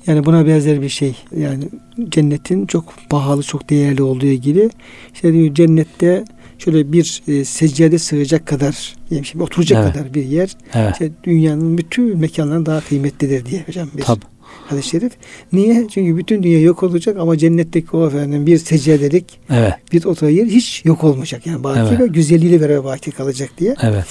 Yani 0.08 0.26
buna 0.26 0.48
benzer 0.48 0.82
bir 0.82 0.90
şey. 0.90 1.16
Yani 1.38 1.64
cennetin 2.10 2.66
çok 2.66 2.94
pahalı, 3.10 3.44
çok 3.44 3.70
değerli 3.70 4.04
olduğu 4.04 4.26
ilgili. 4.26 4.70
İşte 5.14 5.34
diyor 5.34 5.54
cennette 5.54 6.26
şöyle 6.58 6.94
bir 6.94 7.24
e, 7.28 7.46
seccade 7.46 8.00
sığacak 8.00 8.46
kadar, 8.46 8.96
yani 9.12 9.26
şimdi 9.26 9.44
oturacak 9.44 9.84
Evet. 9.84 9.94
kadar 9.94 10.14
bir 10.14 10.24
yer. 10.24 10.50
Evet. 10.74 10.92
İşte 10.94 11.12
dünyanın 11.24 11.78
bütün 11.78 12.18
mekanlarından 12.18 12.66
daha 12.66 12.82
kıymetlidir 12.82 13.46
diye 13.46 13.64
hocam 13.68 13.90
bir 13.98 14.02
Tabii. 14.02 14.26
hadis-i 14.68 14.90
şerif. 14.90 15.12
Niye? 15.54 15.88
Çünkü 15.92 16.18
bütün 16.18 16.44
dünya 16.44 16.62
yok 16.62 16.84
olacak 16.84 17.18
ama 17.20 17.38
cennetteki 17.38 17.98
o 17.98 18.08
efendim 18.08 18.46
bir 18.46 18.58
seccadelik 18.58 19.40
Evet. 19.50 19.74
bir 19.92 20.06
oturma 20.06 20.32
yer 20.32 20.46
hiç 20.46 20.86
yok 20.86 21.04
olmayacak. 21.04 21.48
Yani 21.48 21.64
baki 21.64 21.80
Evet. 21.80 22.00
ve 22.00 22.08
güzelliğiyle 22.08 22.62
beraber 22.62 22.84
baki 22.84 23.12
kalacak 23.12 23.50
diye. 23.58 23.76
Evet. 23.82 24.06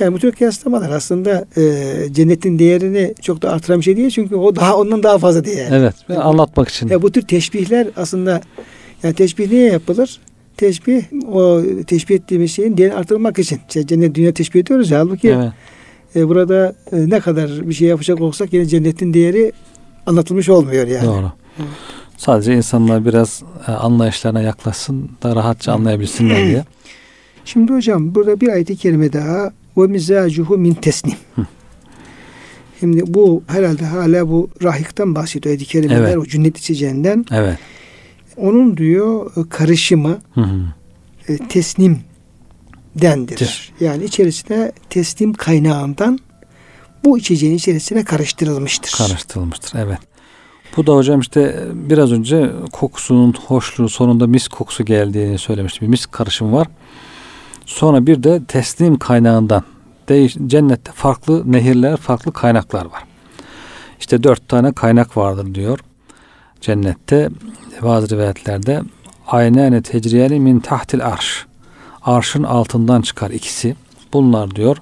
Yani 0.00 0.14
bu 0.14 0.18
tür 0.18 0.32
kıyaslamalar 0.32 0.90
aslında 0.90 1.44
e, 1.56 1.84
cennetin 2.12 2.58
değerini 2.58 3.14
çok 3.22 3.42
da 3.42 3.50
artıran 3.50 3.78
bir 3.78 3.84
şey 3.84 3.96
değil. 3.96 4.10
Çünkü 4.10 4.34
o 4.36 4.56
daha 4.56 4.76
ondan 4.76 5.02
daha 5.02 5.18
fazla 5.18 5.44
değerli. 5.44 5.74
Evet. 5.74 5.94
Ve 6.10 6.18
anlatmak 6.18 6.68
için. 6.68 6.88
Ya 6.88 7.02
bu 7.02 7.12
tür 7.12 7.22
teşbihler 7.22 7.86
aslında 7.96 8.40
yani 9.02 9.14
teşbih 9.14 9.50
niye 9.50 9.72
yapılır? 9.72 10.20
Teşbih 10.56 11.02
o 11.32 11.62
teşbih 11.86 12.14
ettiğimiz 12.14 12.52
şeyin 12.52 12.76
değerini 12.76 12.94
artırmak 12.94 13.38
için. 13.38 13.60
İşte 13.68 13.86
cennet 13.86 14.14
dünya 14.14 14.32
teşbih 14.32 14.60
ediyoruz 14.60 14.90
ya. 14.90 14.98
Halbuki 14.98 15.28
Evet. 15.28 15.52
e, 16.16 16.28
burada 16.28 16.74
e, 16.92 17.10
ne 17.10 17.20
kadar 17.20 17.68
bir 17.68 17.74
şey 17.74 17.88
yapacak 17.88 18.20
olsak 18.20 18.52
yine 18.52 18.66
cennetin 18.66 19.14
değeri 19.14 19.52
anlatılmış 20.06 20.48
olmuyor 20.48 20.86
yani. 20.86 21.06
Doğru. 21.06 21.32
Evet. 21.58 21.68
Sadece 22.16 22.54
insanlar 22.54 23.04
biraz 23.04 23.42
e, 23.68 23.70
anlayışlarına 23.70 24.42
yaklaşsın 24.42 25.10
da 25.22 25.36
rahatça 25.36 25.72
anlayabilsinler 25.72 26.46
diye. 26.46 26.64
Şimdi 27.44 27.72
hocam 27.72 28.14
burada 28.14 28.40
bir 28.40 28.48
ayet-i 28.48 28.76
kerime 28.76 29.12
daha 29.12 29.52
ve 29.76 29.86
mizacuhu 29.86 30.58
min 30.58 30.74
tesnim. 30.74 31.14
Şimdi 32.80 33.02
bu 33.06 33.42
herhalde 33.46 33.84
hala 33.84 34.28
bu 34.28 34.50
rahikten 34.62 35.14
bahsediyor 35.14 35.50
ayet-i 35.50 35.64
kerimeler 35.64 36.00
Evet. 36.00 36.18
o 36.18 36.26
cünnet 36.26 36.58
içeceğinden. 36.58 37.24
Evet. 37.30 37.58
Onun 38.36 38.76
diyor 38.76 39.30
e, 39.36 39.48
karışımı 39.48 40.18
Hı 40.34 40.40
hı. 40.40 40.60
e, 41.28 41.38
tesnimdendir. 41.48 43.36
Dir. 43.38 43.72
Yani 43.80 44.04
içerisine 44.04 44.72
teslim 44.90 45.32
kaynağından 45.32 46.18
bu 47.04 47.18
içeceğin 47.18 47.54
içerisine 47.54 48.04
karıştırılmıştır. 48.04 48.94
Karıştırılmıştır. 48.98 49.78
Evet. 49.78 49.98
Bu 50.76 50.86
da 50.86 50.94
hocam 50.94 51.20
işte 51.20 51.64
biraz 51.74 52.12
önce 52.12 52.50
kokusunun 52.72 53.34
hoşluğu 53.46 53.88
sonunda 53.88 54.26
mis 54.26 54.48
kokusu 54.48 54.84
geldiğini 54.84 55.38
söylemiştim. 55.38 55.86
Bir 55.86 55.90
mis 55.90 56.06
karışımı 56.06 56.52
var. 56.52 56.68
Sonra 57.66 58.06
bir 58.06 58.22
de 58.22 58.44
teslim 58.44 58.98
kaynağından 58.98 59.62
değiş, 60.08 60.36
cennette 60.46 60.92
farklı 60.92 61.52
nehirler, 61.52 61.96
farklı 61.96 62.32
kaynaklar 62.32 62.84
var. 62.84 63.04
İşte 64.00 64.22
dört 64.22 64.48
tane 64.48 64.72
kaynak 64.72 65.16
vardır 65.16 65.54
diyor. 65.54 65.78
Cennette 66.60 67.28
bazı 67.82 68.14
rivayetlerde 68.14 68.82
aynene 69.26 69.82
tecriyeni 69.82 70.40
min 70.40 70.60
tahtil 70.60 71.06
arş. 71.06 71.46
Arşın 72.02 72.42
altından 72.42 73.02
çıkar 73.02 73.30
ikisi. 73.30 73.76
Bunlar 74.12 74.56
diyor 74.56 74.76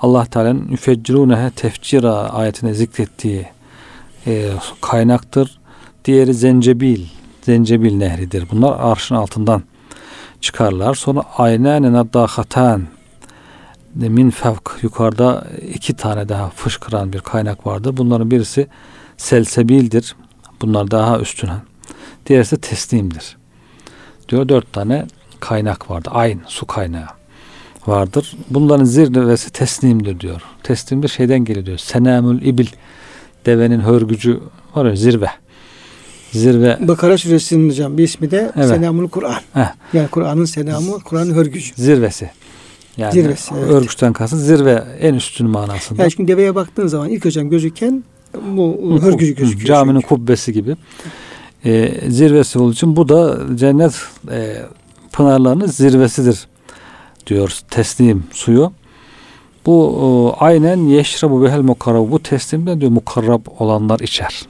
Allah 0.00 0.24
Teala'nın 0.24 0.68
üfeccirunehe 0.68 1.50
tefcira 1.50 2.12
ayetine 2.12 2.74
zikrettiği 2.74 3.46
e, 4.26 4.50
kaynaktır. 4.80 5.58
Diğeri 6.04 6.34
zencebil, 6.34 7.06
zencebil 7.42 7.96
nehridir. 7.96 8.44
Bunlar 8.52 8.80
arşın 8.80 9.14
altından 9.14 9.62
çıkarlar. 10.40 10.94
Sonra 10.94 11.22
aynane 11.36 11.92
naddahatan 11.92 12.86
min 13.94 14.30
fevk 14.30 14.70
yukarıda 14.82 15.46
iki 15.74 15.94
tane 15.94 16.28
daha 16.28 16.50
fışkıran 16.50 17.12
bir 17.12 17.20
kaynak 17.20 17.66
vardır. 17.66 17.96
Bunların 17.96 18.30
birisi 18.30 18.66
selsebildir. 19.16 20.16
Bunlar 20.62 20.90
daha 20.90 21.18
üstüne. 21.18 21.56
Diğerisi 22.26 22.56
de 22.56 22.60
teslimdir. 22.60 23.36
Diyor 24.28 24.48
dört 24.48 24.72
tane 24.72 25.06
kaynak 25.40 25.90
vardır. 25.90 26.12
Ayn, 26.14 26.40
su 26.46 26.66
kaynağı 26.66 27.06
vardır. 27.86 28.36
Bunların 28.50 28.84
zirvesi 28.84 29.50
teslimdir 29.50 30.20
diyor. 30.20 30.42
Teslim 30.62 31.02
de 31.02 31.08
şeyden 31.08 31.44
geliyor 31.44 31.66
diyor. 31.66 31.78
Senamül 31.78 32.42
ibil 32.42 32.66
devenin 33.46 33.80
hörgücü 33.80 34.40
var 34.74 34.86
ya 34.86 34.96
zirve. 34.96 35.30
Zirve 36.38 36.78
Bakara 36.80 37.18
suresinin 37.18 37.70
hocam 37.70 37.98
bir 37.98 38.04
ismi 38.04 38.30
de 38.30 38.52
Evet. 38.56 38.68
Senamul 38.68 39.08
Kur'an. 39.08 39.34
Yani 39.92 40.08
Kur'an'ın 40.08 40.44
senamı, 40.44 41.00
Kur'an'ın 41.00 41.34
hörgücü. 41.34 41.72
zirvesi. 41.76 42.30
Yani 42.96 43.12
Zirvesi, 43.12 43.54
evet. 43.58 43.70
örgüçten 43.70 44.12
kastı 44.12 44.36
zirve 44.38 44.84
en 45.00 45.14
üstün 45.14 45.50
manasında. 45.50 46.02
Yani 46.02 46.12
şimdi 46.12 46.32
deveye 46.32 46.54
baktığın 46.54 46.86
zaman 46.86 47.08
ilk 47.08 47.24
hocam 47.24 47.50
gözüken 47.50 48.04
bu 48.46 48.98
hörgücü 49.02 49.34
gözüküyor. 49.34 49.66
Caminin 49.68 49.94
çünkü. 50.00 50.08
kubbesi 50.08 50.52
gibi. 50.52 50.76
e, 51.64 51.92
zirvesi 52.10 52.58
olduğu 52.58 52.72
için 52.72 52.96
bu 52.96 53.08
da 53.08 53.38
cennet 53.56 53.94
e, 54.30 54.56
pınarlarının 55.12 55.66
zirvesidir 55.66 56.46
diyor 57.26 57.58
teslim 57.70 58.24
suyu. 58.32 58.72
Bu 59.66 60.34
e, 60.40 60.44
aynen 60.44 60.76
yeşrabu 60.76 61.42
behel 61.44 61.60
mukarrab. 61.60 62.10
Bu 62.10 62.22
teslimde 62.22 62.80
diyor 62.80 62.90
mukarrab 62.92 63.40
olanlar 63.58 64.00
içer. 64.00 64.42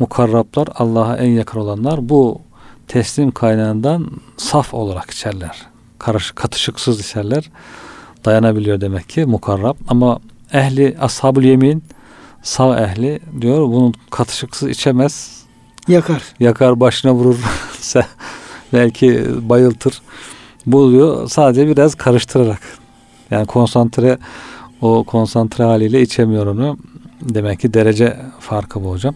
Mukarrablar 0.00 0.68
Allah'a 0.74 1.16
en 1.16 1.30
yakın 1.30 1.60
olanlar 1.60 2.08
bu 2.08 2.40
teslim 2.88 3.30
kaynağından 3.30 4.06
saf 4.36 4.74
olarak 4.74 5.10
içerler. 5.10 5.66
Karışık, 5.98 6.36
katışıksız 6.36 7.00
içerler. 7.00 7.50
Dayanabiliyor 8.24 8.80
demek 8.80 9.08
ki 9.08 9.24
mukarrab. 9.24 9.76
Ama 9.88 10.18
ehli 10.52 10.96
ashabul 11.00 11.42
yemin 11.42 11.84
sağ 12.42 12.80
ehli 12.80 13.20
diyor 13.40 13.66
bunun 13.66 13.94
katışıksız 14.10 14.68
içemez. 14.68 15.42
Yakar. 15.88 16.22
Yakar 16.40 16.80
başına 16.80 17.14
vurur. 17.14 17.38
belki 18.72 19.26
bayıltır. 19.48 20.02
Bu 20.66 20.90
diyor 20.90 21.28
sadece 21.28 21.66
biraz 21.68 21.94
karıştırarak. 21.94 22.60
Yani 23.30 23.46
konsantre 23.46 24.18
o 24.80 25.04
konsantre 25.04 25.64
haliyle 25.64 26.02
içemiyor 26.02 26.46
onu. 26.46 26.78
Demek 27.20 27.60
ki 27.60 27.74
derece 27.74 28.16
farkı 28.40 28.84
bu 28.84 28.90
hocam. 28.90 29.14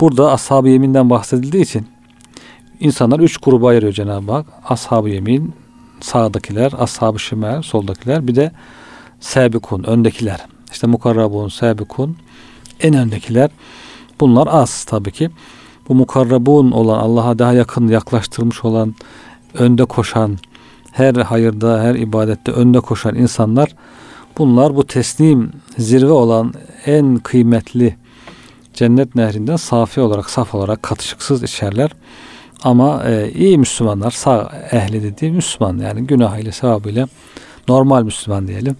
Burada 0.00 0.32
ashab-ı 0.32 0.68
yeminden 0.68 1.10
bahsedildiği 1.10 1.62
için 1.62 1.86
insanlar 2.80 3.20
üç 3.20 3.38
gruba 3.38 3.68
ayırıyor 3.68 3.92
Cenab-ı 3.92 4.32
Hak. 4.32 4.46
Ashab-ı 4.68 5.08
yemin, 5.08 5.54
sağdakiler, 6.00 6.72
ashab-ı 6.78 7.18
şimal, 7.18 7.62
soldakiler. 7.62 8.28
Bir 8.28 8.34
de 8.34 8.52
sebikun, 9.20 9.82
öndekiler. 9.82 10.40
İşte 10.72 10.86
mukarrabun, 10.86 11.48
sebikun, 11.48 12.16
en 12.80 12.94
öndekiler. 12.94 13.50
Bunlar 14.20 14.48
az 14.50 14.84
tabii 14.84 15.12
ki. 15.12 15.30
Bu 15.88 15.94
mukarrabun 15.94 16.70
olan, 16.70 16.98
Allah'a 16.98 17.38
daha 17.38 17.52
yakın 17.52 17.88
yaklaştırmış 17.88 18.64
olan, 18.64 18.94
önde 19.54 19.84
koşan, 19.84 20.38
her 20.92 21.14
hayırda, 21.14 21.82
her 21.82 21.94
ibadette 21.94 22.52
önde 22.52 22.80
koşan 22.80 23.14
insanlar 23.14 23.74
bunlar 24.38 24.76
bu 24.76 24.86
teslim 24.86 25.52
zirve 25.78 26.12
olan 26.12 26.54
en 26.86 27.16
kıymetli 27.16 27.96
cennet 28.74 29.14
nehrinden 29.14 29.56
safi 29.56 30.00
olarak, 30.00 30.30
saf 30.30 30.54
olarak 30.54 30.82
katışıksız 30.82 31.42
içerler. 31.42 31.90
Ama 32.62 33.04
e, 33.04 33.30
iyi 33.32 33.58
Müslümanlar, 33.58 34.10
sağ 34.10 34.52
ehli 34.72 35.02
dediği 35.02 35.30
Müslüman 35.30 35.78
yani 35.78 36.06
günahıyla, 36.06 36.52
sevabıyla 36.52 37.08
normal 37.68 38.02
Müslüman 38.02 38.48
diyelim. 38.48 38.76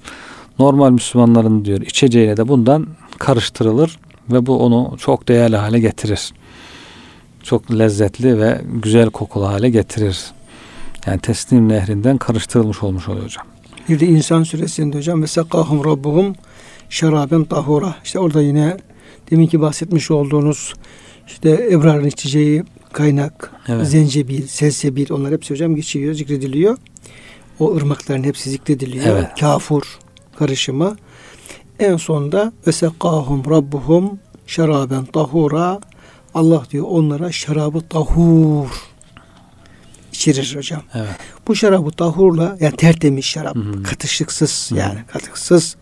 Normal 0.58 0.90
Müslümanların 0.90 1.64
diyor 1.64 1.80
içeceğine 1.80 2.36
de 2.36 2.48
bundan 2.48 2.86
karıştırılır 3.18 3.98
ve 4.32 4.46
bu 4.46 4.58
onu 4.58 4.96
çok 4.98 5.28
değerli 5.28 5.56
hale 5.56 5.80
getirir. 5.80 6.32
Çok 7.42 7.78
lezzetli 7.78 8.40
ve 8.40 8.60
güzel 8.82 9.10
kokulu 9.10 9.46
hale 9.46 9.70
getirir. 9.70 10.24
Yani 11.06 11.20
teslim 11.20 11.68
nehrinden 11.68 12.18
karıştırılmış 12.18 12.82
olmuş 12.82 13.08
oluyor 13.08 13.24
hocam. 13.24 13.46
Bir 13.88 14.00
de 14.00 14.06
insan 14.06 14.42
suresinde 14.42 14.96
hocam 14.96 15.22
ve 15.22 15.26
sekahum 15.26 15.84
rabbuhum 15.84 16.34
şeraben 16.88 17.44
tahura. 17.44 17.94
İşte 18.04 18.18
orada 18.18 18.42
yine 18.42 18.76
deminki 19.30 19.60
bahsetmiş 19.60 20.10
olduğunuz 20.10 20.74
işte 21.26 21.68
ebrarın 21.70 22.06
içeceği 22.06 22.64
kaynak, 22.92 23.50
evet. 23.68 23.86
zencefil, 23.86 24.46
selsebil 24.46 25.10
onlar 25.10 25.32
hepsi 25.32 25.54
hocam 25.54 25.76
geçiyor, 25.76 26.14
zikrediliyor. 26.14 26.78
O 27.58 27.76
ırmakların 27.76 28.24
hepsi 28.24 28.50
zikrediliyor. 28.50 29.06
Evet. 29.06 29.28
Kafur 29.40 29.98
karışımı. 30.36 30.96
En 31.78 31.96
sonda 31.96 32.52
ve 32.66 32.72
sekahum 32.72 33.50
rabbuhum 33.50 34.18
şeraben 34.46 35.04
tahura. 35.04 35.80
Allah 36.34 36.62
diyor 36.70 36.86
onlara 36.88 37.32
şarabı 37.32 37.80
tahur 37.80 38.68
içirir 40.12 40.56
hocam. 40.56 40.82
Evet. 40.94 41.08
Bu 41.48 41.56
şarabı 41.56 41.90
tahurla 41.90 42.56
yani 42.60 42.76
tertemiz 42.76 43.24
şarap, 43.24 43.56
Hı-hı. 43.56 43.82
katışıksız 43.82 44.70
Hı-hı. 44.70 44.78
yani 44.78 44.98
katışıksız 45.12 45.76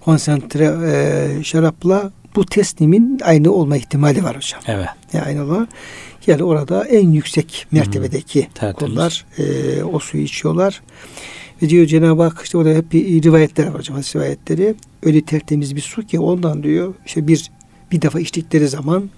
konsantre 0.00 0.76
e, 0.86 1.44
şarapla 1.44 2.12
bu 2.36 2.46
teslimin 2.46 3.20
aynı 3.24 3.52
olma 3.52 3.76
ihtimali 3.76 4.24
var 4.24 4.36
hocam. 4.36 4.60
Evet. 4.66 4.88
Yani 5.12 5.24
aynı 5.24 5.44
olur. 5.44 5.66
Yani 6.26 6.44
orada 6.44 6.84
en 6.84 7.10
yüksek 7.10 7.66
mertebedeki 7.70 8.48
hmm, 8.58 8.72
kullar 8.72 9.26
e, 9.38 9.82
o 9.82 9.98
suyu 9.98 10.22
içiyorlar. 10.22 10.82
Ve 11.62 11.68
diyor 11.68 11.86
Cenab-ı 11.86 12.22
Hak 12.22 12.40
işte 12.44 12.58
orada 12.58 12.70
hep 12.70 12.92
bir 12.92 13.22
rivayetler 13.22 13.66
var 13.66 13.78
hocam 13.78 13.98
rivayetleri. 13.98 14.74
Öyle 15.02 15.20
tertemiz 15.20 15.76
bir 15.76 15.80
su 15.80 16.06
ki 16.06 16.20
ondan 16.20 16.62
diyor 16.62 16.94
işte 17.06 17.28
bir 17.28 17.50
bir 17.92 18.02
defa 18.02 18.20
içtikleri 18.20 18.68
zaman 18.68 19.10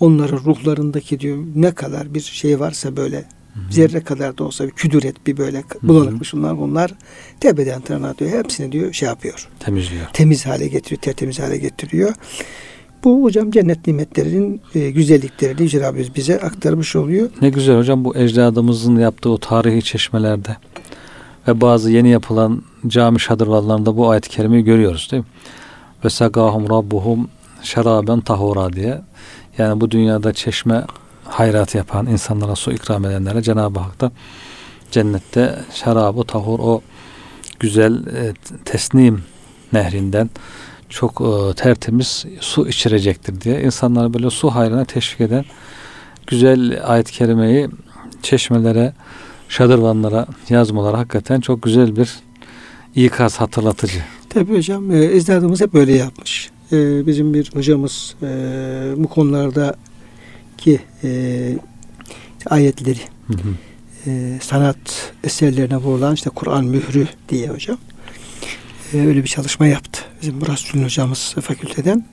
onların 0.00 0.36
ruhlarındaki 0.36 1.20
diyor 1.20 1.44
ne 1.54 1.74
kadar 1.74 2.14
bir 2.14 2.20
şey 2.20 2.60
varsa 2.60 2.96
böyle 2.96 3.24
Hı-hı. 3.54 3.72
Zerre 3.72 4.00
kadar 4.00 4.38
da 4.38 4.44
olsa 4.44 4.66
bir 4.66 4.70
küdüret 4.70 5.26
bir 5.26 5.36
böyle 5.36 5.64
bulanıkmış 5.82 6.32
bunlar 6.32 6.58
bunlar 6.58 6.94
tepeden 7.40 7.80
tırnağa 7.80 8.18
diyor 8.18 8.30
hepsini 8.30 8.72
diyor 8.72 8.92
şey 8.92 9.08
yapıyor. 9.08 9.48
Temizliyor. 9.60 10.06
Temiz 10.12 10.46
hale 10.46 10.68
getiriyor, 10.68 11.00
tertemiz 11.00 11.38
hale 11.38 11.58
getiriyor. 11.58 12.14
Bu 13.04 13.22
hocam 13.22 13.50
cennet 13.50 13.86
nimetlerinin 13.86 14.60
e, 14.74 14.90
güzelliklerini 14.90 15.62
Yüce 15.62 15.80
Rabbimiz 15.80 16.16
bize 16.16 16.40
aktarmış 16.40 16.96
oluyor. 16.96 17.30
Ne 17.42 17.50
güzel 17.50 17.76
hocam 17.76 18.04
bu 18.04 18.16
ecdadımızın 18.16 18.96
yaptığı 18.96 19.30
o 19.30 19.38
tarihi 19.38 19.82
çeşmelerde 19.82 20.56
ve 21.48 21.60
bazı 21.60 21.90
yeni 21.90 22.08
yapılan 22.08 22.62
cami 22.86 23.20
şadırvallarında 23.20 23.96
bu 23.96 24.10
ayet-i 24.10 24.28
kerimeyi 24.28 24.64
görüyoruz 24.64 25.08
değil 25.12 25.22
mi? 25.22 25.28
Ve 26.04 26.10
segahum 26.10 26.70
rabbuhum 26.70 27.28
şeraben 27.62 28.20
tahura 28.20 28.72
diye. 28.72 29.00
Yani 29.58 29.80
bu 29.80 29.90
dünyada 29.90 30.32
çeşme 30.32 30.84
hayrat 31.30 31.74
yapan 31.74 32.06
insanlara 32.06 32.56
su 32.56 32.72
ikram 32.72 33.04
edenlere 33.04 33.42
Cenab-ı 33.42 33.80
Hak 33.80 34.00
da 34.00 34.12
cennette 34.90 35.58
şarabı 35.74 36.22
tahur 36.24 36.58
o 36.58 36.82
güzel 37.60 38.06
e, 38.06 38.34
tesnim 38.64 39.22
nehrinden 39.72 40.30
çok 40.88 41.20
e, 41.20 41.54
tertemiz 41.54 42.24
su 42.40 42.68
içirecektir 42.68 43.40
diye 43.40 43.62
insanları 43.62 44.14
böyle 44.14 44.30
su 44.30 44.50
hayrına 44.50 44.84
teşvik 44.84 45.20
eden 45.20 45.44
güzel 46.26 46.80
ayet-i 46.84 47.12
kerimeyi 47.12 47.68
çeşmelere, 48.22 48.92
şadırvanlara 49.48 50.26
yazmaları 50.48 50.96
hakikaten 50.96 51.40
çok 51.40 51.62
güzel 51.62 51.96
bir 51.96 52.14
ikaz 52.94 53.40
hatırlatıcı. 53.40 54.02
Tabii 54.28 54.56
hocam 54.56 54.90
e, 54.90 55.04
ecdadımız 55.04 55.60
hep 55.60 55.74
böyle 55.74 55.96
yapmış. 55.96 56.50
E, 56.72 57.06
bizim 57.06 57.34
bir 57.34 57.50
hocamız 57.54 58.14
e, 58.22 58.26
bu 58.96 59.08
konularda 59.08 59.74
ki 60.60 60.80
e, 61.04 61.10
ayetleri 62.46 63.00
hı 63.26 63.32
hı. 63.32 63.54
E, 64.06 64.38
sanat 64.42 65.12
eserlerine 65.24 65.76
vurulan 65.76 66.14
işte 66.14 66.30
Kur'an 66.30 66.64
mührü 66.64 67.08
diye 67.28 67.48
hocam 67.48 67.78
e, 68.94 69.00
öyle 69.00 69.22
bir 69.22 69.28
çalışma 69.28 69.66
yaptı. 69.66 70.00
Bizim 70.22 70.34
Murat 70.36 70.58
Sülün 70.58 70.84
hocamız 70.84 71.34
fakülteden. 71.40 72.04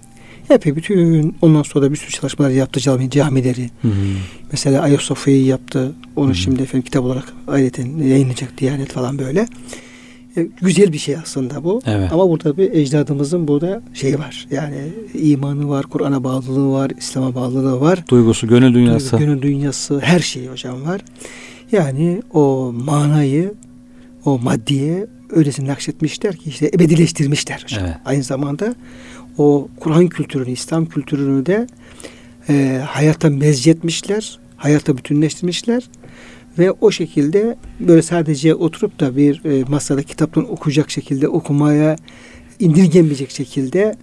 Epey 0.49 0.75
bütün 0.75 1.35
ondan 1.41 1.63
sonra 1.63 1.85
da 1.85 1.91
bir 1.91 1.97
sürü 1.97 2.11
çalışmalar 2.11 2.49
yaptı 2.49 2.79
cami, 2.79 3.09
camileri. 3.09 3.69
Hı 3.81 3.87
hı. 3.87 3.93
Mesela 4.51 4.81
Ayasofya'yı 4.81 5.45
yaptı. 5.45 5.95
Onu 6.15 6.27
hı 6.27 6.31
hı. 6.31 6.35
şimdi 6.35 6.63
efendim 6.63 6.85
kitap 6.85 7.03
olarak 7.03 7.33
ayrıca 7.47 7.83
yayınlayacak 7.83 8.57
Diyanet 8.57 8.91
falan 8.91 9.19
böyle. 9.19 9.47
E, 10.37 10.47
güzel 10.61 10.93
bir 10.93 10.97
şey 10.97 11.15
aslında 11.17 11.63
bu. 11.63 11.81
Evet. 11.85 12.11
Ama 12.11 12.29
burada 12.29 12.57
bir 12.57 12.71
ecdadımızın 12.71 13.47
burada 13.47 13.81
şeyi 13.93 14.19
var. 14.19 14.47
Yani 14.51 14.77
imanı 15.13 15.69
var, 15.69 15.85
Kur'an'a 15.85 16.23
bağlılığı 16.23 16.71
var, 16.71 16.91
İslam'a 16.97 17.35
bağlılığı 17.35 17.81
var. 17.81 18.03
Duygusu, 18.09 18.47
gönül 18.47 18.73
dünyası. 18.73 19.11
Duygu, 19.11 19.25
gönül 19.25 19.41
dünyası, 19.41 19.99
her 19.99 20.19
şeyi 20.19 20.49
hocam 20.49 20.85
var. 20.85 21.01
Yani 21.71 22.21
o 22.33 22.73
manayı, 22.85 23.53
o 24.25 24.39
maddiye 24.39 25.07
öylesine 25.31 25.67
nakşetmişler 25.67 26.35
ki 26.35 26.49
işte 26.49 26.67
ebedileştirmişler 26.67 27.63
hocam. 27.63 27.85
Evet. 27.85 27.95
Aynı 28.05 28.23
zamanda 28.23 28.75
o 29.37 29.67
Kur'an 29.79 30.07
kültürünü, 30.07 30.51
İslam 30.51 30.85
kültürünü 30.85 31.45
de 31.45 31.67
e, 32.49 32.81
hayata 32.87 33.29
mezcetmişler, 33.29 34.39
hayata 34.57 34.97
bütünleştirmişler 34.97 35.83
ve 36.59 36.71
o 36.71 36.91
şekilde 36.91 37.57
böyle 37.79 38.01
sadece 38.01 38.55
oturup 38.55 38.99
da 38.99 39.17
bir 39.17 39.45
e, 39.45 39.63
masada 39.63 40.03
kitaptan 40.03 40.51
okuyacak 40.51 40.91
şekilde 40.91 41.27
okumaya 41.27 41.95
indirgemeyecek 42.59 43.31
şekilde 43.31 43.95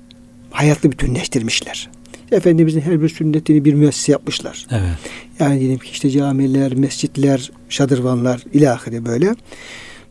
hayatla 0.51 0.93
bütünleştirmişler. 0.93 1.90
Efendimizin 2.33 2.81
her 2.81 3.03
bir 3.03 3.09
sünnetini 3.09 3.64
bir 3.64 3.75
müessese 3.75 4.12
yapmışlar. 4.12 4.67
Evet. 4.71 4.99
Yani 5.38 5.61
diyelim 5.61 5.79
ki 5.79 5.90
işte 5.93 6.11
camiler, 6.11 6.75
mescitler, 6.75 7.51
şadırvanlar 7.69 8.43
ilahire 8.53 9.05
böyle. 9.05 9.35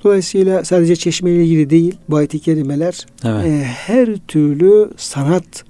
Dolayısıyla 0.03 0.65
sadece 0.65 0.95
çeşme 0.95 1.31
ile 1.31 1.43
ilgili 1.43 1.69
değil 1.69 1.95
bu 2.09 2.15
ayet-i 2.15 2.39
kerimeler 2.39 3.05
evet. 3.25 3.45
e, 3.45 3.63
her 3.63 4.17
türlü 4.27 4.91
sanat 4.97 5.63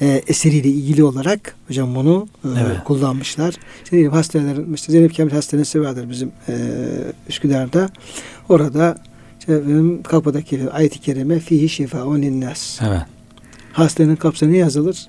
e, 0.00 0.22
eseriyle 0.26 0.68
ilgili 0.68 1.04
olarak 1.04 1.54
hocam 1.68 1.94
bunu 1.94 2.28
e, 2.44 2.48
evet. 2.48 2.84
kullanmışlar. 2.84 3.54
İşte 3.84 3.90
diyelim 3.90 4.12
hastanelerin, 4.12 4.74
işte 4.74 4.92
Zeynep 4.92 5.16
Kamil 5.16 5.32
Hastanesi 5.32 5.82
vardır 5.82 6.10
bizim 6.10 6.32
e, 6.48 6.54
Üsküdar'da. 7.28 7.90
Orada 8.48 8.98
işte 9.40 9.68
benim 9.68 10.02
kapıdaki 10.02 10.70
ayet-i 10.70 11.00
kerime 11.00 11.40
fihi 11.40 11.68
şifaun 11.68 12.22
linnas. 12.22 12.82
Evet. 12.82 13.02
Hastanenin 13.72 14.16
kapısına 14.16 14.48
ne 14.50 14.56
yazılır? 14.56 15.08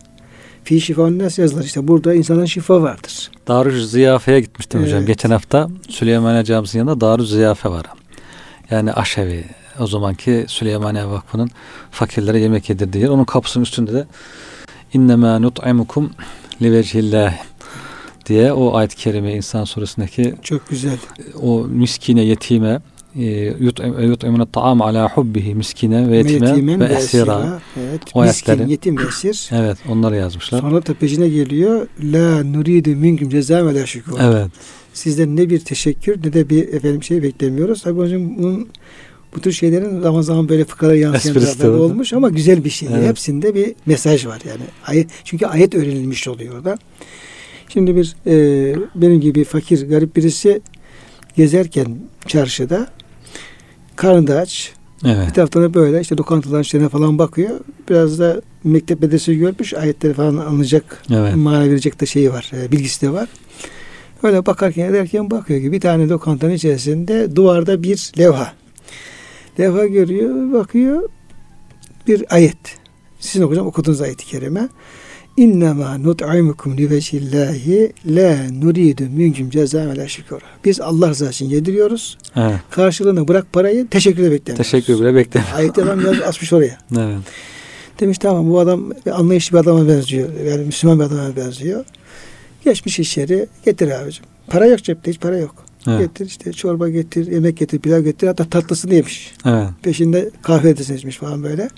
Fi 0.63 0.81
şifa 0.81 1.17
nasıl 1.17 1.41
yazılır? 1.41 1.63
İşte 1.63 1.87
burada 1.87 2.13
insanın 2.13 2.45
şifa 2.45 2.81
vardır. 2.81 3.31
Darü 3.47 3.85
Ziyafe'ye 3.85 4.41
gitmiştim 4.41 4.81
hocam. 4.81 4.97
Evet. 4.97 5.07
Geçen 5.07 5.29
hafta 5.29 5.69
Süleymaniye 5.89 6.43
Camisi'nin 6.43 6.85
yanında 6.85 7.01
Darü 7.01 7.25
Ziyafe 7.25 7.69
var. 7.69 7.85
Yani 8.71 8.93
aşevi. 8.93 9.45
O 9.79 9.87
zamanki 9.87 10.45
Süleymaniye 10.47 11.05
Vakfı'nın 11.05 11.49
fakirlere 11.91 12.39
yemek 12.39 12.69
yedirdiği 12.69 13.03
yer. 13.03 13.09
Onun 13.09 13.23
kapısının 13.23 13.63
üstünde 13.63 13.93
de 13.93 14.07
innemâ 14.93 15.39
nut'imukum 15.39 16.09
livecihillâh 16.61 17.33
diye 18.25 18.53
o 18.53 18.75
ayet-i 18.75 18.95
kerime 18.95 19.33
İnsan 19.35 19.63
suresindeki 19.63 20.33
Çok 20.43 20.69
güzel. 20.69 20.97
o 21.41 21.59
miskine, 21.63 22.23
yetime 22.23 22.79
e, 23.15 23.21
yut'im- 23.59 24.01
yut'imune 24.09 24.45
ta'am 24.51 24.81
ala 24.81 25.09
hubbihi 25.09 25.55
miskine 25.55 26.09
ve 26.09 26.17
yetime 26.17 26.79
ve 26.79 26.85
esira. 26.93 27.59
Evet. 27.79 28.01
O 28.13 28.21
Miskin, 28.23 28.51
ayetleri. 28.51 28.71
yetim 28.71 28.97
ve 28.97 29.01
esir. 29.07 29.49
Evet 29.53 29.77
onları 29.89 30.15
yazmışlar. 30.15 30.59
Sonra 30.59 30.85
da 30.85 30.93
peşine 30.93 31.29
geliyor. 31.29 31.87
La 32.03 32.43
nuridu 32.43 32.89
minkum 32.89 33.29
ceza 33.29 33.65
ve 33.67 33.73
la 33.75 33.85
şükür. 33.85 34.13
Evet. 34.21 34.47
Sizden 34.93 35.35
ne 35.35 35.49
bir 35.49 35.59
teşekkür 35.59 36.17
ne 36.23 36.33
de 36.33 36.49
bir 36.49 36.67
efendim 36.73 37.03
şey 37.03 37.23
beklemiyoruz. 37.23 37.81
Tabii 37.83 37.99
hocam 37.99 38.37
bunun 38.37 38.67
bu 39.35 39.41
tür 39.41 39.51
şeylerin 39.51 40.01
zaman 40.01 40.21
zaman 40.21 40.49
böyle 40.49 40.65
fıkara 40.65 40.95
yansıyan 40.95 41.33
tarafları 41.33 41.73
olmuş 41.73 42.13
ama 42.13 42.29
güzel 42.29 42.63
bir 42.63 42.69
şey. 42.69 42.89
Evet. 42.91 43.07
Hepsinde 43.09 43.55
bir 43.55 43.75
mesaj 43.85 44.25
var 44.25 44.41
yani. 44.49 44.61
Ayet, 44.87 45.09
çünkü 45.23 45.45
ayet 45.45 45.75
öğrenilmiş 45.75 46.27
oluyor 46.27 46.55
orada. 46.55 46.77
Şimdi 47.69 47.95
bir 47.95 48.15
e, 48.27 48.75
benim 48.95 49.21
gibi 49.21 49.43
fakir 49.43 49.89
garip 49.89 50.15
birisi 50.15 50.61
gezerken 51.35 51.97
çarşıda 52.27 52.87
karnı 53.95 54.37
aç. 54.37 54.73
Evet. 55.05 55.27
Bir 55.27 55.33
taraftan 55.33 55.63
da 55.63 55.73
böyle 55.73 56.01
işte 56.01 56.17
lokantaların 56.17 56.61
şeyine 56.61 56.89
falan 56.89 57.19
bakıyor. 57.19 57.59
Biraz 57.89 58.19
da 58.19 58.41
mektep 58.63 59.01
medresi 59.01 59.37
görmüş. 59.37 59.73
Ayetleri 59.73 60.13
falan 60.13 60.37
anlayacak 60.37 61.03
Evet. 61.11 61.35
mana 61.35 61.69
verecek 61.69 62.01
de 62.01 62.05
şeyi 62.05 62.31
var, 62.31 62.51
e, 62.53 62.71
bilgisi 62.71 63.01
de 63.01 63.09
var. 63.09 63.29
Öyle 64.23 64.45
bakarken 64.45 64.89
ederken 64.89 65.31
bakıyor 65.31 65.61
ki 65.61 65.71
bir 65.71 65.79
tane 65.79 66.09
lokantanın 66.09 66.53
içerisinde 66.53 67.35
duvarda 67.35 67.83
bir 67.83 68.11
levha. 68.17 68.53
Levha 69.59 69.85
görüyor, 69.85 70.53
bakıyor. 70.53 71.09
Bir 72.07 72.35
ayet. 72.35 72.57
Sizin 73.19 73.43
okuyacağım 73.43 73.67
okuduğunuz 73.67 74.01
ayeti 74.01 74.25
kerime. 74.25 74.69
İnnemâ 75.37 75.97
nut'imukum 75.97 76.77
livecillahi 76.77 77.93
la 78.05 78.37
nuridu 78.51 79.03
minkum 79.03 79.49
cezâ 79.49 79.87
ve 79.87 79.97
la 79.97 80.07
şükür. 80.07 80.37
Biz 80.65 80.81
Allah 80.81 81.09
rızası 81.09 81.31
için 81.31 81.49
yediriyoruz. 81.49 82.17
evet. 82.35 82.59
Karşılığını 82.71 83.27
bırak 83.27 83.53
parayı 83.53 83.87
teşekkür 83.87 84.23
de 84.23 84.31
beklemiyoruz. 84.31 84.71
Teşekkür 84.71 84.99
bile 84.99 85.15
beklemiyorum. 85.15 85.57
Ayeti 85.57 85.83
adam 85.83 86.05
yaz, 86.05 86.21
asmış 86.27 86.53
oraya. 86.53 86.77
Evet. 86.97 87.17
Demiş 87.99 88.17
tamam 88.17 88.49
bu 88.49 88.59
adam 88.59 88.91
anlayışlı 89.11 89.57
bir 89.57 89.63
adama 89.63 89.87
benziyor. 89.87 90.29
Yani 90.45 90.65
Müslüman 90.65 90.99
bir 90.99 91.03
adama 91.03 91.35
benziyor. 91.35 91.85
Geçmiş 92.65 92.99
içeri 92.99 93.47
getir 93.65 93.91
abicim. 93.91 94.25
Para 94.47 94.65
yok 94.65 94.83
cepte 94.83 95.11
hiç 95.11 95.19
para 95.19 95.37
yok. 95.37 95.68
Evet. 95.87 95.99
Getir 95.99 96.25
işte 96.25 96.53
çorba 96.53 96.89
getir, 96.89 97.31
yemek 97.31 97.57
getir, 97.57 97.79
pilav 97.79 98.01
getir. 98.01 98.27
Hatta 98.27 98.49
tatlısını 98.49 98.93
yemiş. 98.93 99.33
Evet. 99.45 99.69
Peşinde 99.81 100.31
kahve 100.41 100.77
de 100.77 100.83
seçmiş 100.83 101.17
falan 101.17 101.43
böyle. 101.43 101.69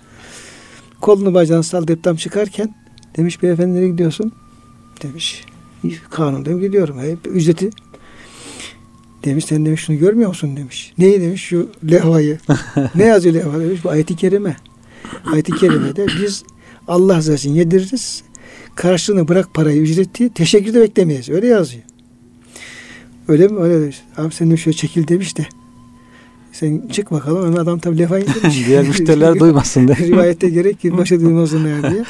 Kolunu 1.02 1.34
bacağını 1.34 1.64
sallayıp 1.64 2.04
tam 2.04 2.16
çıkarken 2.16 2.76
demiş 3.18 3.44
beyefendi 3.44 3.76
nereye 3.76 3.90
gidiyorsun? 3.90 4.32
Demiş. 5.04 5.46
Kanun 6.10 6.46
demiş 6.46 6.62
gidiyorum. 6.62 7.00
Hep 7.00 7.28
ücreti 7.28 7.70
Demiş 9.26 9.46
sen 9.46 9.66
demiş 9.66 9.82
şunu 9.82 9.98
görmüyor 9.98 10.30
musun 10.30 10.58
demiş. 10.58 10.94
Neyi 10.98 11.22
demiş 11.22 11.42
şu 11.42 11.70
levhayı. 11.92 12.40
ne 12.96 13.06
yazıyor 13.06 13.36
levha 13.36 13.60
demiş 13.60 13.84
bu 13.84 13.90
ayeti 13.90 14.16
kerime. 14.16 14.56
Ayeti 15.26 15.52
kerimede 15.52 16.08
biz 16.08 16.44
Allah 16.88 17.18
rızası 17.18 17.48
için 17.48 17.54
yediririz. 17.54 18.24
Karşılığını 18.76 19.28
bırak 19.28 19.54
parayı 19.54 19.82
ücreti 19.82 20.34
teşekkür 20.34 20.74
de 20.74 20.82
beklemeyiz. 20.82 21.30
Öyle 21.30 21.48
yazıyor. 21.48 21.84
Öyle 23.32 23.48
mi? 23.48 23.60
Öyle 23.60 23.82
demiş. 23.82 24.02
Abi 24.17 24.34
sen 24.34 24.52
de 24.52 24.58
şöyle 24.58 24.78
çekil 24.78 25.08
demiş 25.08 25.38
de. 25.38 25.46
Sen 26.52 26.88
çık 26.88 27.12
bakalım. 27.12 27.46
Ama 27.46 27.60
adam 27.60 27.80
tabii 27.80 27.98
levhayı 27.98 28.26
indirmiş. 28.26 28.65
Diğer 28.67 28.88
müşteriler 28.88 29.36
duymasın 29.39 29.88
diye. 29.88 29.98
Rivayette 29.98 30.50
gerek 30.50 30.80
ki 30.80 30.98
başa 30.98 31.20
duymasınlar 31.22 31.91
diye. 31.91 32.04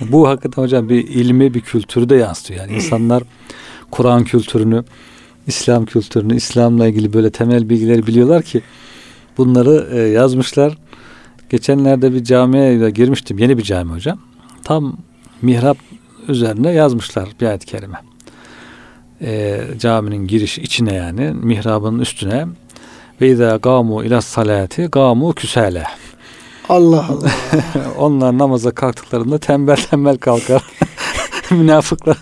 Bu 0.00 0.28
hakikaten 0.28 0.62
hocam 0.62 0.88
bir 0.88 1.08
ilmi 1.08 1.54
bir 1.54 1.60
kültürü 1.60 2.08
de 2.08 2.14
yansıtıyor. 2.14 2.60
Yani 2.60 2.72
insanlar 2.72 3.22
Kur'an 3.90 4.24
kültürünü, 4.24 4.84
İslam 5.46 5.84
kültürünü, 5.84 6.36
İslam'la 6.36 6.86
ilgili 6.86 7.12
böyle 7.12 7.30
temel 7.30 7.68
bilgileri 7.68 8.06
biliyorlar 8.06 8.42
ki 8.42 8.62
bunları 9.38 9.88
e, 9.92 10.00
yazmışlar. 10.00 10.78
Geçenlerde 11.50 12.14
bir 12.14 12.24
camiye 12.24 12.90
girmiştim. 12.90 13.38
Yeni 13.38 13.58
bir 13.58 13.62
cami 13.62 13.92
hocam. 13.92 14.18
Tam 14.64 14.96
mihrap 15.42 15.78
üzerine 16.28 16.72
yazmışlar 16.72 17.28
bir 17.40 17.46
ayet-i 17.46 17.66
kerime. 17.66 18.09
E, 19.22 19.60
caminin 19.78 20.26
giriş 20.26 20.58
içine 20.58 20.94
yani 20.94 21.34
mihrabın 21.42 21.98
üstüne 21.98 22.46
ve 23.20 23.28
izâ 23.28 23.56
gâmû 23.56 24.06
ilâ 24.06 24.20
salâti 24.20 24.82
gâmû 24.82 25.34
küsâle. 25.34 25.84
Allah 26.68 27.06
Allah. 27.08 27.30
Onlar 27.98 28.38
namaza 28.38 28.70
kalktıklarında 28.70 29.38
tembel 29.38 29.76
tembel 29.76 30.18
kalkar. 30.18 30.62
Münafıklar, 31.50 32.18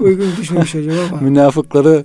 uygun 0.00 0.32
düşmemiş 0.36 0.74
hocam 0.74 0.94
ama. 1.12 1.20
münafıkları 1.20 2.04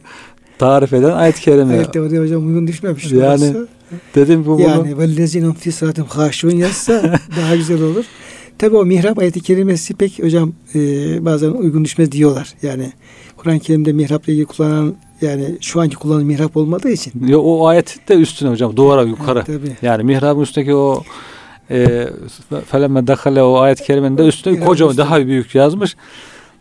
tarif 0.58 0.94
eden 0.94 1.12
ayet-i 1.12 1.42
kerime. 1.42 1.76
Evet 1.76 1.96
oraya 1.96 2.22
hocam 2.22 2.48
uygun 2.48 2.68
düşmemiş. 2.68 3.12
Yani 3.12 3.22
orası. 3.22 3.68
Dedim 4.16 4.46
bu 4.46 4.50
bunu. 4.50 4.62
Yani 4.62 4.98
vellezinun 4.98 5.52
fi 5.52 5.72
sıratım 5.72 6.06
haşun 6.06 6.52
yazsa 6.52 7.04
daha 7.38 7.56
güzel 7.56 7.82
olur. 7.82 8.06
Tabi 8.64 8.78
o 8.78 8.86
mihrap 8.86 9.20
ayeti 9.20 9.42
kerimesi 9.42 9.94
pek 9.94 10.24
hocam 10.24 10.54
e, 10.76 10.80
bazen 11.26 11.52
uygun 11.52 11.86
düşmez 11.86 12.12
diyorlar. 12.12 12.54
Yani 12.62 12.92
Kur'an-ı 13.38 13.60
Kerim'de 13.60 13.94
mihrapla 13.94 14.34
ilgili 14.34 14.46
kullanılan 14.46 14.96
yani 15.22 15.58
şu 15.62 15.82
anki 15.82 15.96
kullanılan 15.96 16.26
mihrap 16.26 16.58
olmadığı 16.58 16.90
için. 16.90 17.28
Yo, 17.28 17.42
o 17.42 17.68
ayet 17.68 18.10
de 18.10 18.14
üstüne 18.14 18.50
hocam 18.50 18.78
duvara 18.78 19.02
yukarı. 19.02 19.44
Evet, 19.48 19.62
tabii. 19.62 19.88
Yani 19.88 20.04
mihrabın 20.04 20.42
üstteki 20.42 20.76
o 20.76 21.04
e, 21.72 22.08
felemme 22.66 23.08
dakale 23.08 23.44
o 23.44 23.58
ayet-i 23.58 23.84
kerimenin 23.84 24.18
de 24.18 24.28
üstüne 24.28 24.60
kocaman 24.60 24.98
daha 24.98 25.28
büyük 25.28 25.56
yazmış. 25.56 25.96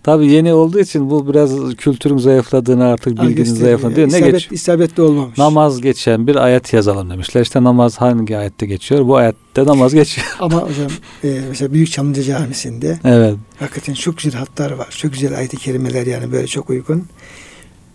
Tabi 0.02 0.26
yeni 0.32 0.52
olduğu 0.52 0.80
için 0.80 1.10
bu 1.10 1.28
biraz 1.28 1.74
kültürün 1.76 2.18
zayıfladığını 2.18 2.84
artık 2.84 3.22
bilginin 3.22 3.54
zayıfladığını 3.54 3.96
diyor. 3.96 4.12
Ne 4.12 4.30
geç? 4.30 4.48
isabetli 4.52 5.02
olmamış. 5.02 5.38
Namaz 5.38 5.80
geçen 5.80 6.26
bir 6.26 6.36
ayet 6.36 6.72
yazalım 6.72 7.10
demişler. 7.10 7.42
İşte 7.42 7.64
namaz 7.64 7.96
hangi 7.96 8.36
ayette 8.36 8.66
geçiyor? 8.66 9.08
Bu 9.08 9.16
ayette 9.16 9.66
namaz 9.66 9.94
geçiyor. 9.94 10.26
Ama 10.40 10.56
hocam 10.56 10.90
e, 11.24 11.40
mesela 11.48 11.72
Büyük 11.72 11.90
Çamlıca 11.90 12.22
Camisi'nde 12.22 12.98
evet. 13.04 13.36
hakikaten 13.58 13.94
çok 13.94 14.18
güzel 14.18 14.32
hatlar 14.32 14.70
var. 14.70 14.96
Çok 14.98 15.12
güzel 15.12 15.38
ayet-i 15.38 15.56
kerimeler 15.56 16.06
yani 16.06 16.32
böyle 16.32 16.46
çok 16.46 16.70
uygun. 16.70 17.06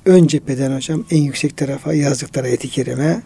Ön 0.05 0.27
cepheden 0.27 0.75
hocam 0.75 1.03
en 1.11 1.21
yüksek 1.21 1.57
tarafa 1.57 1.93
yazdıkları 1.93 2.45
ayet-i 2.45 2.69
kerime 2.69 3.21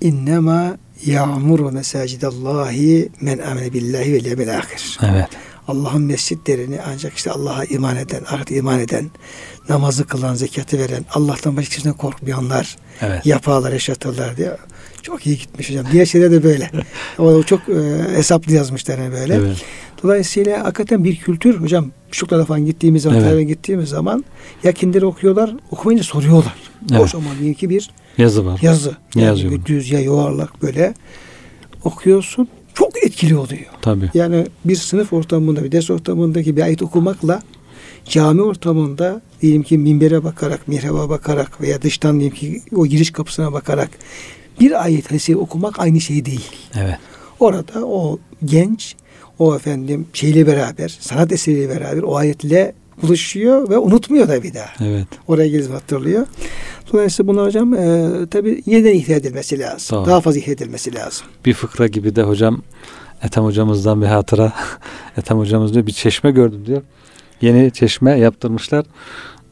İnnemâ 0.00 0.76
ya'muru 1.06 1.72
mesacidallahi 1.72 3.08
men 3.20 3.38
amene 3.38 3.72
billahi 3.72 4.12
vel 4.12 4.24
yevmil 4.24 4.58
ahir. 4.58 4.98
Evet. 5.02 5.28
Allah'ın 5.68 6.02
mescitlerini 6.02 6.80
ancak 6.86 7.14
işte 7.14 7.30
Allah'a 7.30 7.64
iman 7.64 7.96
eden, 7.96 8.22
ahirete 8.30 8.56
iman 8.56 8.80
eden, 8.80 9.10
namazı 9.68 10.06
kılan, 10.06 10.34
zekatı 10.34 10.78
veren, 10.78 11.04
Allah'tan 11.14 11.56
başkasından 11.56 11.96
korkmayanlar 11.96 12.76
Evet. 13.00 13.26
yaparlar, 13.26 13.72
yaşatırlar 13.72 14.36
diye. 14.36 14.56
Çok 15.02 15.26
iyi 15.26 15.38
gitmiş 15.38 15.70
hocam. 15.70 15.86
Diğer 15.92 16.06
şeyler 16.06 16.30
de 16.30 16.42
böyle. 16.42 16.70
o 17.18 17.42
çok 17.42 17.60
e, 17.68 17.74
hesaplı 18.16 18.52
yazmışlar 18.52 18.98
yani 18.98 19.12
böyle. 19.12 19.34
Evet. 19.34 19.56
Dolayısıyla 20.02 20.64
hakikaten 20.64 21.04
bir 21.04 21.16
kültür 21.16 21.60
hocam 21.60 21.90
Şukla'da 22.12 22.44
falan 22.44 22.66
gittiğimiz 22.66 23.02
zaman, 23.02 23.20
Evet. 23.20 23.48
gittiğimiz 23.48 23.88
zaman 23.88 24.24
ya 24.64 24.72
kendileri 24.72 25.06
okuyorlar, 25.06 25.54
okumayınca 25.70 26.04
soruyorlar. 26.04 26.54
Evet. 26.90 27.00
Kocaman 27.00 27.52
ki 27.54 27.70
bir 27.70 27.90
Yazı 28.18 28.46
var. 28.46 28.58
yazı. 28.62 28.96
Ne 29.14 29.22
Yani 29.22 29.28
yazıyor 29.28 29.52
bir 29.52 29.64
düz 29.64 29.90
ya 29.90 30.00
yuvarlak 30.00 30.62
böyle 30.62 30.94
okuyorsun. 31.84 32.48
Çok 32.78 33.04
etkili 33.04 33.36
oluyor. 33.36 33.64
Tabii. 33.82 34.10
Yani 34.14 34.46
bir 34.64 34.76
sınıf 34.76 35.12
ortamında, 35.12 35.64
bir 35.64 35.72
ders 35.72 35.90
ortamındaki 35.90 36.56
bir 36.56 36.62
ayet 36.62 36.82
okumakla 36.82 37.42
cami 38.04 38.42
ortamında 38.42 39.22
diyelim 39.42 39.62
ki 39.62 39.78
minbere 39.78 40.24
bakarak, 40.24 40.68
mihraba 40.68 41.08
bakarak 41.08 41.60
veya 41.60 41.82
dıştan 41.82 42.20
diyelim 42.20 42.36
ki 42.36 42.62
o 42.76 42.86
giriş 42.86 43.10
kapısına 43.10 43.52
bakarak 43.52 43.90
bir 44.60 44.84
ayet 44.84 45.10
hadisi 45.10 45.36
okumak 45.36 45.80
aynı 45.80 46.00
şey 46.00 46.24
değil. 46.24 46.50
Evet. 46.74 46.96
Orada 47.40 47.86
o 47.86 48.18
genç 48.44 48.96
o 49.38 49.56
efendim 49.56 50.06
şeyle 50.12 50.46
beraber, 50.46 50.98
sanat 51.00 51.32
eseriyle 51.32 51.68
beraber 51.68 52.02
o 52.02 52.16
ayetle 52.16 52.72
buluşuyor 53.02 53.70
ve 53.70 53.78
unutmuyor 53.78 54.28
da 54.28 54.42
bir 54.42 54.54
daha. 54.54 54.68
Evet. 54.84 55.06
Oraya 55.28 55.48
gelip 55.48 55.72
hatırlıyor. 55.72 56.26
Dolayısıyla 56.92 57.32
buna 57.32 57.42
hocam 57.42 57.74
e, 57.74 58.10
tabi 58.30 58.62
yeniden 58.66 58.94
ihya 58.94 59.16
edilmesi 59.16 59.58
lazım. 59.58 59.98
Doğru. 59.98 60.06
Daha 60.06 60.20
fazla 60.20 60.40
ihya 60.40 60.54
edilmesi 60.54 60.94
lazım. 60.94 61.26
Bir 61.44 61.54
fıkra 61.54 61.86
gibi 61.86 62.16
de 62.16 62.22
hocam 62.22 62.62
Ethem 63.22 63.44
hocamızdan 63.44 64.02
bir 64.02 64.06
hatıra. 64.06 64.52
Ethem 65.16 65.38
hocamız 65.38 65.74
diyor 65.74 65.86
bir 65.86 65.92
çeşme 65.92 66.30
gördüm 66.30 66.66
diyor. 66.66 66.82
Yeni 67.40 67.70
çeşme 67.70 68.18
yaptırmışlar. 68.18 68.84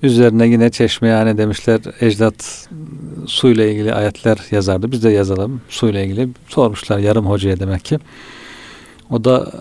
Üzerine 0.02 0.46
yine 0.46 0.70
çeşme 0.70 1.08
yani 1.08 1.38
demişler 1.38 1.80
ecdat 2.00 2.68
suyla 3.26 3.64
ilgili 3.66 3.94
ayetler 3.94 4.38
yazardı. 4.50 4.92
Biz 4.92 5.04
de 5.04 5.10
yazalım 5.10 5.60
suyla 5.68 6.00
ilgili. 6.00 6.28
Sormuşlar 6.48 6.98
yarım 6.98 7.26
hocaya 7.26 7.60
demek 7.60 7.84
ki. 7.84 7.98
O 9.10 9.24
da 9.24 9.52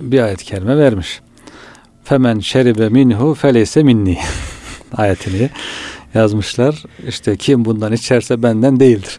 e, 0.00 0.12
bir 0.12 0.20
ayet 0.20 0.42
kerime 0.42 0.78
vermiş. 0.78 1.20
Femen 2.04 2.38
şeribe 2.38 2.88
minhu 2.88 3.34
feleyse 3.34 3.82
minni 3.82 4.18
ayetini 4.96 5.50
yazmışlar. 6.14 6.82
İşte 7.08 7.36
kim 7.36 7.64
bundan 7.64 7.92
içerse 7.92 8.42
benden 8.42 8.80
değildir. 8.80 9.18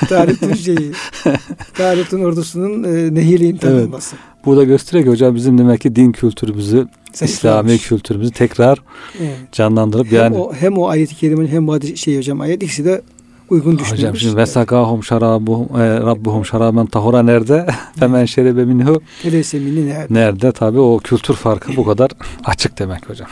Tarih'in 0.10 0.54
şeyi. 0.54 0.92
Tarih'in 1.74 2.24
ordusunun 2.24 2.84
e, 2.84 3.14
nehirle 3.16 3.46
imtihan 3.46 3.74
Evet. 3.76 3.86
olması. 3.88 4.16
Bu 4.46 4.58
da 4.58 4.64
gösteriyor 4.64 5.06
ki 5.06 5.12
hocam 5.12 5.36
bizim 5.36 5.58
demek 5.58 5.82
ki 5.82 5.96
din 5.96 6.12
kültürümüzü, 6.12 6.88
İslami 7.14 7.30
Zayıflamış. 7.32 7.88
kültürümüzü 7.88 8.32
tekrar 8.32 8.80
Evet. 9.20 9.38
canlandırıp 9.52 10.08
Hem 10.12 10.18
yani 10.18 10.38
o, 10.38 10.54
hem 10.54 10.78
o 10.78 10.88
ayet-i 10.88 11.16
kerimenin 11.16 11.48
hem 11.48 11.68
bu 11.68 11.80
şey 11.96 12.18
hocam 12.18 12.42
ayet 12.42 12.64
ikisi 12.64 12.86
de 12.86 13.02
uygun 13.50 13.72
hocam 13.72 13.86
düşünülmüş. 13.86 14.22
şimdi 14.22 14.38
vesakahum 14.38 15.04
şarabuhum 15.04 15.82
e, 15.82 16.00
rabbuhum 16.00 16.46
şaraben 16.46 16.86
tahura 16.86 17.24
nerede? 17.24 17.68
Femen 18.00 18.26
şeribe 18.26 18.66
minhu 18.66 19.02
Eleyse 19.24 19.60
minni 19.60 19.88
nerede? 19.88 20.14
nerede? 20.14 20.52
Tabii 20.52 20.80
o 20.80 20.98
kültür 21.04 21.34
farkı 21.34 21.76
bu 21.76 21.86
kadar 21.86 22.12
açık 22.46 22.80
demek 22.80 23.10
hocam. 23.10 23.28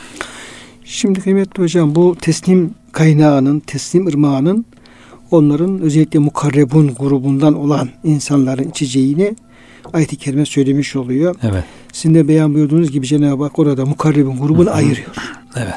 Şimdi 0.84 1.20
kıymetli 1.20 1.62
hocam 1.62 1.94
bu 1.94 2.16
teslim 2.20 2.74
kaynağının, 2.92 3.60
teslim 3.60 4.06
ırmağının 4.06 4.64
onların 5.30 5.80
özellikle 5.80 6.18
mukarrebun 6.18 6.94
grubundan 6.98 7.54
olan 7.54 7.88
insanların 8.04 8.68
içeceğini 8.68 9.36
ayet-i 9.92 10.16
kerime 10.16 10.46
söylemiş 10.46 10.96
oluyor. 10.96 11.34
Evet. 11.42 11.64
Sizin 11.92 12.14
de 12.14 12.28
beyan 12.28 12.54
buyurduğunuz 12.54 12.90
gibi 12.90 13.06
Cenab-ı 13.06 13.42
Hak 13.42 13.58
orada 13.58 13.86
mukarrebun 13.86 14.38
grubunu 14.38 14.70
ayırıyor. 14.70 15.08
Evet. 15.56 15.74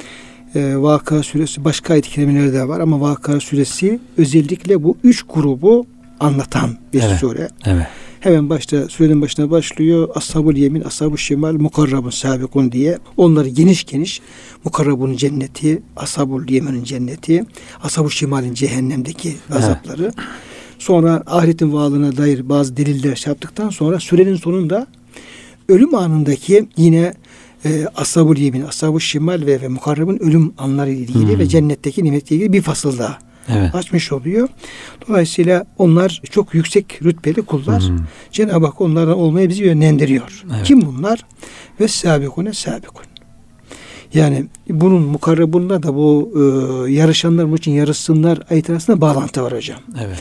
Ee, 0.55 0.73
Vaka 0.77 1.23
suresi 1.23 1.65
başka 1.65 2.01
kerimeleri 2.01 2.53
de 2.53 2.67
var 2.67 2.79
ama 2.79 3.01
Vaka 3.01 3.39
suresi 3.39 3.99
özellikle 4.17 4.83
bu 4.83 4.97
üç 5.03 5.23
grubu 5.33 5.85
anlatan 6.19 6.77
bir 6.93 7.01
Evet. 7.01 7.19
sure. 7.19 7.49
Evet. 7.65 7.87
Hemen 8.19 8.49
başta 8.49 8.89
surenin 8.89 9.21
başına 9.21 9.51
başlıyor. 9.51 10.09
Ashab-ül 10.15 10.57
yemin, 10.57 10.81
ashab-ı 10.81 11.17
şimal, 11.17 11.53
mukarrabun 11.53 12.09
sabikun 12.09 12.71
diye. 12.71 12.97
Onları 13.17 13.47
geniş 13.47 13.83
geniş 13.83 14.21
mukarrabun 14.63 15.15
cenneti, 15.15 15.81
ashab-ül 15.97 16.51
yeminin 16.51 16.83
cenneti, 16.83 17.45
ashab-ı 17.83 18.11
şimalin 18.11 18.53
cehennemdeki 18.53 19.35
azapları. 19.51 20.11
Sonra 20.79 21.23
ahiretin 21.27 21.73
varlığına 21.73 22.17
dair 22.17 22.49
bazı 22.49 22.77
deliller 22.77 23.15
şey 23.15 23.31
yaptıktan 23.31 23.69
sonra 23.69 23.99
sürenin 23.99 24.35
sonunda 24.35 24.87
ölüm 25.69 25.95
anındaki 25.95 26.67
yine 26.77 27.13
e, 27.65 27.85
ashab-ül 27.95 28.37
yemin, 28.39 28.61
ashab-ı 28.61 29.01
şimal 29.01 29.41
ve, 29.45 29.61
ve 29.61 29.67
mukarrabın 29.67 30.17
ölüm 30.19 30.53
anları 30.57 30.91
ile 30.91 30.99
ilgili 30.99 31.31
Hmm. 31.33 31.39
ve 31.39 31.47
cennetteki 31.47 32.03
nimetle 32.03 32.35
ilgili 32.35 32.53
bir 32.53 32.61
fasıl 32.61 32.97
daha 32.97 33.17
Evet. 33.49 33.75
açmış 33.75 34.11
oluyor. 34.11 34.49
Dolayısıyla 35.07 35.65
onlar 35.77 36.21
çok 36.31 36.53
yüksek 36.53 36.99
rütbeli 37.03 37.41
kullar. 37.41 37.81
Hmm. 37.83 37.97
Cenab-ı 38.31 38.65
Hak 38.65 38.81
onlardan 38.81 39.17
olmaya 39.17 39.49
bizi 39.49 39.63
yönlendiriyor. 39.63 40.43
Evet. 40.55 40.65
Kim 40.67 40.81
bunlar? 40.85 41.25
Ve 41.79 41.87
sabikune 41.87 42.53
sabikun. 42.53 43.05
Yani 44.13 44.45
bunun 44.69 45.01
mukarrabunda 45.01 45.83
da 45.83 45.95
bu 45.95 46.33
e, 46.35 46.91
yarışanlar 46.91 47.47
bunun 47.47 47.57
için 47.57 47.71
yarışsınlar 47.71 48.39
ayet 48.49 48.69
arasında 48.69 49.01
bağlantı 49.01 49.43
var 49.43 49.53
hocam. 49.53 49.79
Evet. 50.05 50.19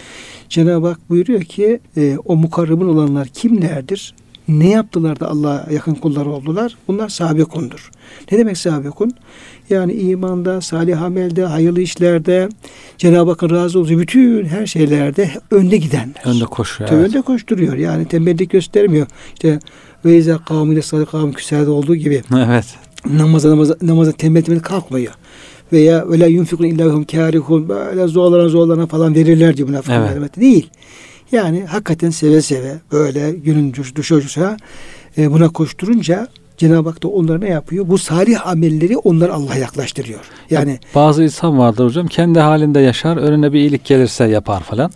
Cenab-ı 0.49 0.87
Hak 0.87 1.11
buyuruyor 1.11 1.41
ki 1.43 1.81
e, 1.97 2.17
o 2.25 2.37
mukarrabın 2.37 2.89
olanlar 2.89 3.29
kimlerdir? 3.29 4.15
Ne 4.49 4.69
yaptılar 4.69 5.21
da 5.21 5.31
Allah'a 5.31 5.67
yakın 5.73 5.95
kullar 5.95 6.27
oldular? 6.27 6.77
Bunlar 6.89 7.09
sabikundur. 7.09 7.91
Ne 8.33 8.39
demek 8.39 8.59
sabikun? 8.59 9.13
Yani 9.71 9.93
imanda, 9.93 10.61
salih 10.61 11.03
amelde, 11.03 11.45
hayırlı 11.45 11.81
işlerde, 11.81 12.49
Cenab-ı 12.99 13.31
Hakk'ın 13.31 13.51
razı 13.51 13.79
olduğu 13.79 13.99
bütün 13.99 14.45
her 14.45 14.67
şeylerde 14.67 15.31
önde 15.51 15.77
gidenler. 15.77 16.23
Önde 16.25 16.45
koşuyor. 16.45 16.91
Evet. 16.93 17.09
önde 17.09 17.23
koşturuyor. 17.23 17.77
Yani 17.77 18.09
tembellik 18.09 18.51
göstermiyor. 18.51 19.07
İşte 19.35 19.59
ve 20.05 20.17
izâ 20.17 20.39
kavmiyle 20.39 20.83
sadık 20.83 21.11
kavmi 21.11 21.33
küserde 21.33 21.71
olduğu 21.71 21.97
gibi 21.97 22.23
evet. 22.37 22.65
namaza 23.07 23.51
namaza, 23.51 23.77
namaza 23.83 24.13
tembel 24.13 24.43
tembel 24.43 24.63
kalkmıyor. 24.63 25.13
Veya 25.73 26.07
öyle 26.09 26.29
yunfikun 26.29 26.65
illa 26.65 26.85
hum 26.85 27.05
kârihun 27.05 27.69
böyle 27.69 28.07
zorlana 28.07 28.49
zorlana 28.49 28.87
falan 28.87 29.15
verirler 29.15 29.57
diye 29.57 29.67
münafıklar 29.67 30.17
evet. 30.17 30.41
değil. 30.41 30.71
Yani 31.33 31.65
hakikaten 31.65 32.11
seve 32.11 32.43
seve 32.43 32.75
böyle 32.93 33.31
günün 33.31 33.75
düşe 33.75 34.57
e, 35.19 35.33
buna 35.33 35.49
koşturunca 35.49 36.29
Cenab-ı 36.57 36.89
Hak 36.89 37.03
da 37.03 37.09
onlara 37.09 37.39
ne 37.39 37.49
yapıyor? 37.49 37.89
Bu 37.89 37.99
salih 37.99 38.47
amelleri 38.47 38.97
onları 38.97 39.35
Allah'a 39.35 39.57
yaklaştırıyor. 39.57 40.21
Yani 40.51 40.79
Bazı 40.95 41.23
insan 41.23 41.59
vardır 41.59 41.85
hocam 41.85 42.07
kendi 42.07 42.41
halinde 42.41 42.81
yaşar 42.81 43.17
önüne 43.17 43.53
bir 43.53 43.61
iyilik 43.61 43.85
gelirse 43.85 44.25
yapar 44.25 44.63
falan. 44.63 44.91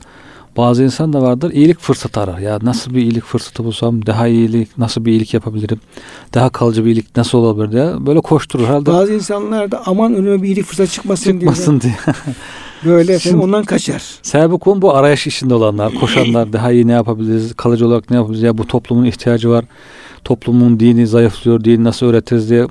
Bazı 0.57 0.83
insan 0.83 1.13
da 1.13 1.23
vardır 1.23 1.53
iyilik 1.53 1.79
fırsatı 1.79 2.21
arar. 2.21 2.39
Ya 2.39 2.59
nasıl 2.63 2.95
bir 2.95 3.03
iyilik 3.03 3.25
fırsatı 3.25 3.65
bulsam 3.65 4.07
daha 4.07 4.27
iyilik 4.27 4.79
nasıl 4.79 5.05
bir 5.05 5.13
iyilik 5.13 5.35
yapabilirim? 5.35 5.81
Daha 6.35 6.51
kalıcı 6.51 6.85
bir 6.85 6.91
iyilik 6.91 7.17
nasıl 7.17 7.39
olabilir 7.39 7.73
diye 7.73 8.07
böyle 8.07 8.21
koşturur. 8.21 8.67
Herhalde 8.67 8.93
bazı 8.93 9.13
insanlar 9.13 9.71
da 9.71 9.83
aman 9.87 10.15
önüme 10.15 10.43
bir 10.43 10.49
iyilik 10.49 10.65
fırsat 10.65 10.91
çıkmasın, 10.91 11.33
çıkmasın 11.33 11.81
diye. 11.81 11.93
diye 12.07 12.15
böyle 12.85 13.13
efendim 13.13 13.41
ondan 13.41 13.65
kaçar. 13.65 14.03
Sebekun 14.23 14.83
bu 14.83 14.95
arayış 14.95 15.27
içinde 15.27 15.55
olanlar, 15.55 15.95
koşanlar 15.95 16.53
daha 16.53 16.73
iyi 16.73 16.87
ne 16.87 16.93
yapabiliriz, 16.93 17.55
kalıcı 17.55 17.87
olarak 17.87 18.11
ne 18.11 18.17
yapabiliriz 18.17 18.43
ya 18.43 18.59
bu 18.59 18.67
toplumun 18.67 19.05
ihtiyacı 19.05 19.51
var. 19.51 19.65
Toplumun 20.25 20.81
dini 20.81 21.07
zayıflıyor, 21.07 21.65
dini 21.65 21.85
nasıl 21.85 22.07
öğretiriz 22.07 22.51
diye 22.51 22.67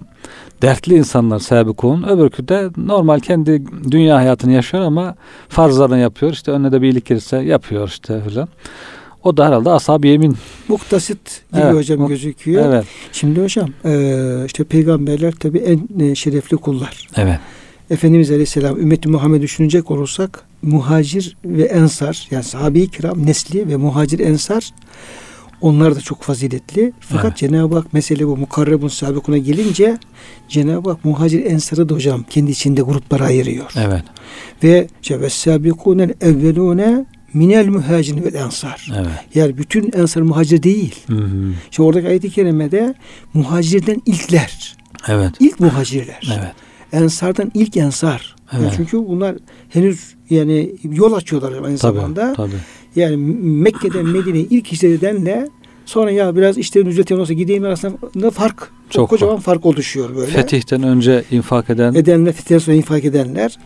dertli 0.61 0.95
insanlar 0.95 1.39
sebekun. 1.39 2.03
Öbürkü 2.03 2.47
de 2.47 2.69
normal 2.77 3.19
kendi 3.19 3.63
dünya 3.91 4.15
hayatını 4.17 4.51
yaşıyor 4.51 4.83
ama 4.83 5.15
farzlarını 5.49 5.97
yapıyor. 5.99 6.31
İşte 6.31 6.51
önüne 6.51 6.71
de 6.71 6.81
bir 6.81 6.87
iyilik 6.87 7.05
gelirse 7.05 7.37
yapıyor 7.37 7.87
işte 7.87 8.21
filan. 8.29 8.47
O 9.23 9.37
da 9.37 9.47
herhalde 9.47 9.69
ashab 9.69 10.03
yemin. 10.03 10.37
Muktasit 10.67 11.41
gibi 11.53 11.61
Evet, 11.61 11.75
hocam 11.75 11.99
mu- 11.99 12.07
gözüküyor. 12.07 12.65
Evet. 12.65 12.85
Şimdi 13.11 13.41
hocam 13.43 13.69
işte 14.45 14.63
peygamberler 14.63 15.31
tabi 15.31 15.57
en 15.99 16.13
şerefli 16.13 16.57
kullar. 16.57 17.07
Evet. 17.17 17.39
Efendimiz 17.89 18.31
Aleyhisselam 18.31 18.79
ümmeti 18.79 19.09
Muhammed 19.09 19.41
düşünecek 19.41 19.91
olursak 19.91 20.45
muhacir 20.61 21.37
ve 21.45 21.63
ensar 21.63 22.27
yani 22.31 22.43
sahabe-i 22.43 22.91
kiram 22.91 23.25
nesli 23.25 23.67
ve 23.67 23.75
muhacir 23.75 24.19
ensar 24.19 24.71
onlar 25.61 25.95
da 25.95 26.01
çok 26.01 26.21
faziletli. 26.21 26.93
Fakat 26.99 27.25
Evet. 27.25 27.37
Cenab-ı 27.37 27.75
Hak 27.75 27.93
mesele 27.93 28.27
bu 28.27 28.37
mukarrebun 28.37 28.87
sabikuna 28.87 29.37
gelince 29.37 29.97
Cenab-ı 30.49 30.89
Hak 30.89 31.05
muhacir 31.05 31.45
ensarı 31.45 31.89
da 31.89 31.93
hocam 31.93 32.25
kendi 32.29 32.51
içinde 32.51 32.81
gruplara 32.81 33.25
ayırıyor. 33.25 33.71
Evet. 33.75 34.03
Ve 34.63 34.87
işte 35.01 35.21
ve 35.21 35.29
sabikunel 35.29 36.13
evvelune 36.21 37.05
minel 37.33 37.67
muhacirin 37.67 38.23
vel 38.23 38.33
ensar. 38.33 38.91
Evet. 38.97 39.07
Yani 39.35 39.57
bütün 39.57 39.91
ensar 39.91 40.21
muhacir 40.21 40.63
değil. 40.63 40.95
Hı 41.07 41.15
hı. 41.15 41.53
Şimdi 41.71 41.87
oradaki 41.87 42.07
ayet-i 42.07 42.29
kerimede 42.29 42.93
muhacirden 43.33 44.01
ilkler. 44.05 44.75
Evet. 45.07 45.31
ilk 45.39 45.59
muhacirler. 45.59 46.37
Evet. 46.39 46.53
Ensardan 46.93 47.51
ilk 47.53 47.77
ensar. 47.77 48.35
Yani 48.53 48.63
Evet. 48.63 48.73
çünkü 48.77 48.97
bunlar 48.97 49.35
henüz 49.69 50.15
yani 50.29 50.71
yol 50.83 51.13
açıyorlar 51.13 51.51
aynı 51.51 51.63
Tabii. 51.63 51.77
zamanda. 51.77 52.33
Tabii. 52.33 52.51
Yani 52.95 53.17
Mekke'den 53.41 54.05
Medine'ye 54.05 54.43
ilk 54.49 54.71
hicret 54.71 55.03
edenle 55.03 55.47
sonra 55.85 56.11
ya 56.11 56.35
biraz 56.35 56.57
işlerin 56.57 56.85
ücreti 56.85 57.15
olsa 57.15 57.33
gideyim 57.33 57.63
arasında 57.63 58.31
fark. 58.31 58.71
Çok 58.89 59.09
kocaman 59.09 59.39
fark 59.39 59.65
oluşuyor 59.65 60.15
böyle. 60.15 60.31
Fetihten 60.31 60.83
önce 60.83 61.23
infak 61.31 61.69
eden 61.69 61.93
Edenler, 61.93 62.33
fitihten 62.33 62.57
sonra 62.57 62.77
infak 62.77 63.05
edenler. 63.05 63.57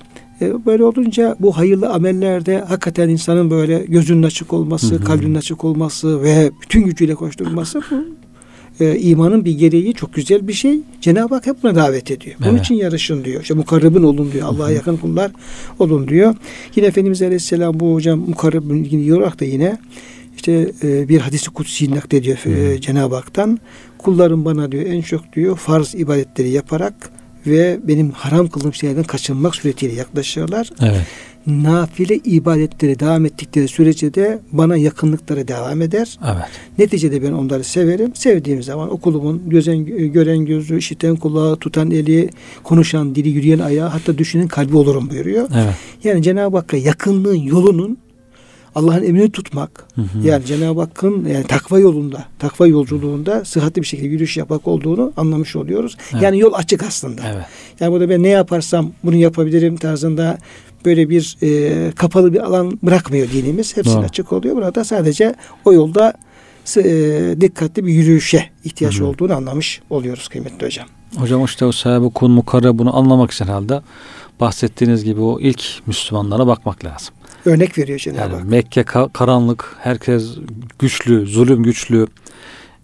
E, 0.41 0.65
Böyle 0.65 0.83
olunca 0.83 1.35
bu 1.39 1.57
hayırlı 1.57 1.89
amellerde 1.89 2.59
hakikaten 2.59 3.09
insanın 3.09 3.49
böyle 3.51 3.85
gözünün 3.87 4.23
açık 4.23 4.53
olması, 4.53 4.95
Hı 4.95 4.99
hı. 4.99 5.03
kalbinin 5.03 5.35
açık 5.35 5.63
olması 5.63 6.23
ve 6.23 6.51
bütün 6.61 6.83
gücüyle 6.83 7.15
koşturması 7.15 7.81
bu 7.91 8.05
e, 8.79 8.99
imanın 8.99 9.45
bir 9.45 9.51
gereği 9.51 9.93
çok 9.93 10.13
güzel 10.13 10.47
bir 10.47 10.53
şey. 10.53 10.79
Cenab-ı 11.01 11.35
Hak 11.35 11.47
hep 11.47 11.63
buna 11.63 11.75
davet 11.75 12.11
ediyor. 12.11 12.35
Bunun 12.39 12.49
Evet. 12.49 12.61
için 12.61 12.75
yarışın 12.75 13.23
diyor. 13.23 13.41
İşte 13.41 13.53
mukarrabın 13.53 14.03
olun 14.03 14.31
diyor. 14.31 14.47
Allah'a 14.47 14.71
yakın 14.71 14.97
kullar 14.97 15.31
olun 15.79 16.07
diyor. 16.07 16.35
Yine 16.75 16.87
Efendimiz 16.87 17.21
Aleyhisselam 17.21 17.79
bu 17.79 17.93
hocam 17.93 18.19
mukarrabın 18.19 18.77
ilgili 18.77 19.13
olarak 19.15 19.39
da 19.39 19.45
yine 19.45 19.77
işte 20.35 20.71
e, 20.83 21.09
bir 21.09 21.19
hadisi 21.19 21.49
kutsi 21.49 21.91
naklediyor 21.91 22.37
e. 22.45 22.81
Cenab-ı 22.81 23.15
Hak'tan. 23.15 23.59
Kullarım 23.97 24.45
bana 24.45 24.71
diyor 24.71 24.83
en 24.85 25.01
çok 25.01 25.33
diyor 25.33 25.57
farz 25.57 25.95
ibadetleri 25.95 26.49
yaparak 26.49 27.16
ve 27.47 27.79
benim 27.83 28.11
haram 28.11 28.47
kıldığım 28.47 28.73
şeylerden 28.73 29.03
kaçınmak 29.03 29.55
suretiyle 29.55 29.93
yaklaşıyorlar. 29.93 30.69
evet. 30.81 31.01
Nafile 31.47 32.15
ibadetleri 32.15 32.99
devam 32.99 33.25
ettikleri 33.25 33.67
sürece 33.67 34.13
de 34.13 34.39
bana 34.51 34.77
yakınlıkları 34.77 35.47
devam 35.47 35.81
eder. 35.81 36.19
Evet. 36.25 36.45
Neticede 36.77 37.23
ben 37.23 37.31
onları 37.31 37.63
severim. 37.63 38.15
Sevdiğim 38.15 38.63
zaman 38.63 38.93
o 38.93 38.97
kulumun 38.97 39.49
gözen, 39.49 39.85
gören 39.85 40.45
gözü, 40.45 40.77
işiten 40.77 41.15
kulağı, 41.15 41.55
tutan 41.55 41.91
eli, 41.91 42.29
konuşan 42.63 43.15
dili, 43.15 43.29
yürüyen 43.29 43.59
ayağı 43.59 43.89
hatta 43.89 44.17
düşünen 44.17 44.47
kalbi 44.47 44.77
olurum 44.77 45.09
buyuruyor. 45.09 45.47
Evet. 45.55 45.73
Yani 46.03 46.23
Cenab-ı 46.23 46.57
Hakk'a 46.57 46.77
yakınlığın 46.77 47.35
yolunun 47.35 47.97
Allah'ın 48.77 49.03
emrini 49.03 49.31
tutmak, 49.31 49.87
Hı 49.95 50.01
hı. 50.01 50.27
yani 50.27 50.45
Cenab-ı 50.45 50.79
Hakk'ın 50.79 51.25
yani 51.25 51.43
takva 51.43 51.79
yolunda, 51.79 52.25
takva 52.39 52.67
yolculuğunda 52.67 53.45
sıhhatli 53.45 53.81
bir 53.81 53.87
şekilde 53.87 54.07
yürüyüş 54.07 54.37
yapmak 54.37 54.67
olduğunu 54.67 55.13
anlamış 55.17 55.55
oluyoruz. 55.55 55.97
Evet. 56.13 56.23
Yani 56.23 56.39
yol 56.39 56.53
açık 56.53 56.83
aslında. 56.83 57.21
Evet. 57.33 57.45
Yani 57.79 57.91
burada 57.91 58.09
ben 58.09 58.23
ne 58.23 58.27
yaparsam 58.27 58.91
bunu 59.03 59.15
yapabilirim 59.15 59.77
tarzında 59.77 60.37
böyle 60.85 61.09
bir 61.09 61.37
e, 61.41 61.91
kapalı 61.91 62.33
bir 62.33 62.39
alan 62.39 62.79
bırakmıyor 62.83 63.31
dinimiz. 63.31 63.77
Hepsine 63.77 63.95
Doğru. 63.95 64.05
açık 64.05 64.33
oluyor. 64.33 64.55
Burada 64.55 64.83
sadece 64.83 65.35
o 65.65 65.73
yolda 65.73 66.13
e, 66.77 66.83
dikkatli 67.41 67.85
bir 67.85 67.93
yürüyüşe 67.93 68.49
ihtiyaç 68.63 68.99
Hı 68.99 69.03
hı. 69.03 69.07
olduğunu 69.07 69.33
anlamış 69.33 69.81
oluyoruz 69.89 70.27
kıymetli 70.27 70.65
hocam. 70.65 70.87
Hocam 71.17 71.45
işte 71.45 71.65
o 71.65 71.71
sahibi 71.71 72.09
kun 72.09 72.31
mukarre 72.31 72.77
bunu 72.77 72.97
anlamak 72.97 73.31
için 73.31 73.45
herhalde 73.45 73.81
bahsettiğiniz 74.39 75.03
gibi 75.03 75.21
o 75.21 75.39
ilk 75.39 75.63
Müslümanlara 75.85 76.47
bakmak 76.47 76.85
lazım. 76.85 77.16
Örnek 77.47 77.77
veriyor 77.77 77.99
Cenab-ı 77.99 78.19
Yani 78.19 78.33
Hak. 78.33 78.43
Mekke 78.43 78.81
ka- 78.81 79.11
karanlık, 79.13 79.75
herkes 79.79 80.37
güçlü, 80.79 81.27
zulüm 81.27 81.63
güçlü, 81.63 82.07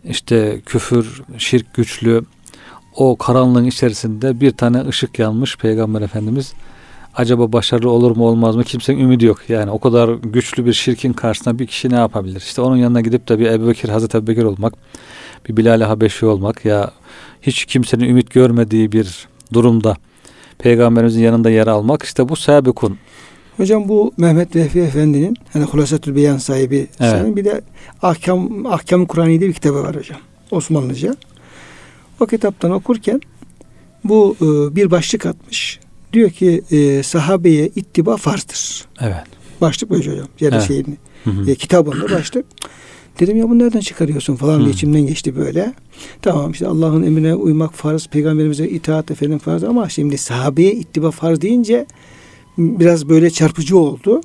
işte 0.05 0.61
küfür, 0.65 1.21
şirk 1.37 1.73
güçlü. 1.73 2.21
O 2.95 3.15
karanlığın 3.15 3.65
içerisinde 3.65 4.41
bir 4.41 4.51
tane 4.51 4.87
ışık 4.87 5.19
yanmış 5.19 5.57
Peygamber 5.57 6.01
Efendimiz. 6.01 6.53
Acaba 7.15 7.53
başarılı 7.53 7.89
olur 7.89 8.15
mu 8.15 8.27
olmaz 8.27 8.55
mı 8.55 8.63
kimsenin 8.63 8.99
ümidi 8.99 9.25
yok. 9.25 9.49
Yani 9.49 9.71
o 9.71 9.79
kadar 9.79 10.09
güçlü 10.09 10.65
bir 10.65 10.73
şirkin 10.73 11.13
karşısında 11.13 11.59
bir 11.59 11.67
kişi 11.67 11.89
ne 11.89 11.95
yapabilir? 11.95 12.39
İşte 12.39 12.61
onun 12.61 12.77
yanına 12.77 13.01
gidip 13.01 13.29
de 13.29 13.39
bir 13.39 13.45
Ebu 13.45 13.67
Bekir, 13.67 13.89
Hazreti 13.89 14.17
Ebu 14.17 14.27
Bekir 14.27 14.43
olmak, 14.43 14.73
bir 15.49 15.57
Bilal-i 15.57 15.83
Habeşi 15.83 16.25
olmak 16.25 16.65
ya 16.65 16.91
hiç 17.41 17.65
kimsenin 17.65 18.09
ümit 18.09 18.31
görmediği 18.31 18.91
bir 18.91 19.27
durumda 19.53 19.95
Peygamberimizin 20.57 21.21
yanında 21.21 21.49
yer 21.49 21.67
almak 21.67 22.03
işte 22.03 22.29
bu 22.29 22.35
sebekun. 22.35 22.97
Hocam 23.57 23.87
bu 23.89 24.11
Mehmet 24.17 24.55
Vehbi 24.55 24.79
Efendi'nin 24.79 25.37
hani 25.53 25.63
Hulasatül 25.63 26.15
Beyan 26.15 26.37
sahibi 26.37 26.87
Evet. 26.99 27.35
bir 27.35 27.45
de 27.45 27.61
Ahkam, 28.01 28.65
Ahkam 28.65 29.05
Kur'an'ı 29.05 29.27
diye 29.27 29.39
bir 29.41 29.53
kitabı 29.53 29.83
var 29.83 29.95
hocam. 29.95 30.19
Osmanlıca. 30.51 31.15
O 32.19 32.25
kitaptan 32.25 32.71
okurken 32.71 33.21
bu 34.03 34.35
e, 34.41 34.75
bir 34.75 34.91
başlık 34.91 35.25
atmış. 35.25 35.79
Diyor 36.13 36.29
ki 36.29 36.61
e, 36.71 37.03
sahabeye 37.03 37.67
ittiba 37.75 38.17
farzdır. 38.17 38.85
Evet. 39.01 39.15
Başlık 39.61 39.89
böyle 39.89 40.11
hocam. 40.11 40.27
Yani 40.39 40.55
Evet. 40.55 40.67
şeyin 40.67 40.97
Hı 41.23 41.29
hı. 41.29 41.51
e, 41.51 41.55
kitabında 41.55 42.11
başlık. 42.11 42.45
Dedim 43.19 43.37
ya 43.37 43.49
bunu 43.49 43.59
nereden 43.59 43.79
çıkarıyorsun 43.79 44.35
falan 44.35 44.59
diye 44.61 44.69
içimden 44.71 45.01
geçti 45.01 45.35
böyle. 45.35 45.73
Tamam 46.21 46.51
işte 46.51 46.67
Allah'ın 46.67 47.03
emrine 47.03 47.35
uymak 47.35 47.73
farz, 47.73 48.07
peygamberimize 48.07 48.67
itaat 48.67 49.11
efendim 49.11 49.39
farz 49.39 49.63
ama 49.63 49.89
şimdi 49.89 50.17
sahabeye 50.17 50.71
ittiba 50.73 51.11
farz 51.11 51.41
deyince 51.41 51.85
biraz 52.57 53.09
böyle 53.09 53.29
çarpıcı 53.29 53.77
oldu. 53.77 54.21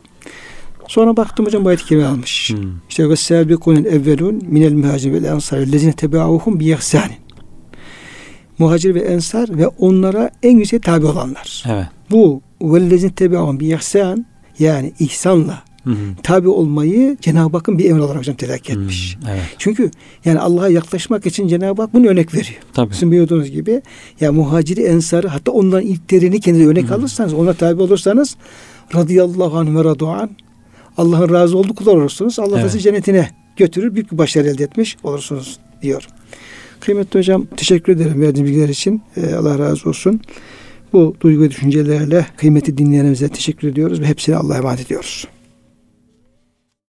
Sonra 0.88 1.16
baktım 1.16 1.46
hocam 1.46 1.64
bu 1.64 1.68
ayet-i 1.68 1.84
kerime 1.84 2.06
almış. 2.06 2.50
Hı. 2.50 2.56
İşte 2.88 3.08
ve 3.08 3.16
sâbikunel 3.16 3.84
evvelun 3.84 4.42
minel 4.46 4.72
muhacir 4.72 5.12
vel 5.12 5.24
ensar 5.24 5.58
lezine 5.58 5.92
tebe'uhum 5.92 6.60
bi 6.60 6.70
ihsanin. 6.70 7.16
Muhacir 8.58 8.94
ve 8.94 9.00
ensar 9.00 9.58
ve 9.58 9.66
onlara 9.66 10.30
en 10.42 10.58
güzel 10.58 10.80
tabi 10.80 11.06
olanlar. 11.06 11.64
Evet. 11.68 11.86
Bu 12.10 12.42
vellezine 12.62 13.14
tebe'uhum 13.14 13.60
bi 13.60 13.66
ihsan 13.66 14.26
yani 14.58 14.92
ihsanla 14.98 15.67
Hı 15.88 15.94
hı. 15.94 16.14
tabi 16.22 16.48
olmayı 16.48 17.16
Cenab-ı 17.20 17.56
Hakk'ın 17.56 17.78
bir 17.78 17.90
emri 17.90 18.02
olarak 18.02 18.18
hocam 18.18 18.36
telakki 18.36 18.72
etmiş. 18.72 19.16
Hmm, 19.16 19.28
evet. 19.28 19.42
Çünkü 19.58 19.90
yani 20.24 20.38
Allah'a 20.38 20.68
yaklaşmak 20.68 21.26
için 21.26 21.48
Cenab-ı 21.48 21.82
Hak 21.82 21.94
bunu 21.94 22.06
örnek 22.06 22.34
veriyor. 22.34 22.58
Tabii. 22.72 22.94
Sizin 22.94 23.10
buyurduğunuz 23.10 23.50
gibi 23.50 23.82
ya 24.20 24.32
muhaciri 24.32 24.82
ensarı 24.82 25.28
hatta 25.28 25.52
onların 25.52 25.86
ilklerini 25.86 26.40
kendinize 26.40 26.70
örnek 26.70 26.90
Hı. 26.90 26.94
alırsanız 26.94 27.34
ona 27.34 27.52
tabi 27.52 27.82
olursanız 27.82 28.36
radıyallahu 28.94 29.58
anh 29.58 29.74
ve 29.74 29.84
radu'an 29.84 30.30
Allah'ın 30.96 31.34
razı 31.34 31.58
olduğu 31.58 31.74
kullar 31.74 31.94
olursunuz. 31.94 32.38
Allah 32.38 32.60
Evet. 32.60 32.70
sizi 32.70 32.82
cennetine 32.82 33.30
götürür. 33.56 33.94
Büyük 33.94 34.12
bir 34.12 34.18
başarı 34.18 34.48
elde 34.48 34.64
etmiş 34.64 34.96
olursunuz 35.02 35.58
diyor. 35.82 36.08
Kıymetli 36.80 37.18
hocam 37.18 37.46
teşekkür 37.56 37.92
ederim 37.92 38.20
verdiğiniz 38.20 38.50
bilgiler 38.50 38.68
için. 38.68 39.02
Ee, 39.16 39.34
Allah 39.34 39.58
razı 39.58 39.88
olsun. 39.88 40.20
Bu 40.92 41.16
duygu 41.20 41.42
ve 41.42 41.50
düşüncelerle 41.50 42.26
kıymeti 42.36 42.78
dinleyenlerimize 42.78 43.28
teşekkür 43.28 43.68
ediyoruz 43.68 44.00
ve 44.00 44.06
hepsine 44.06 44.36
Allah'a 44.36 44.58
emanet 44.58 44.80
ediyoruz. 44.80 45.26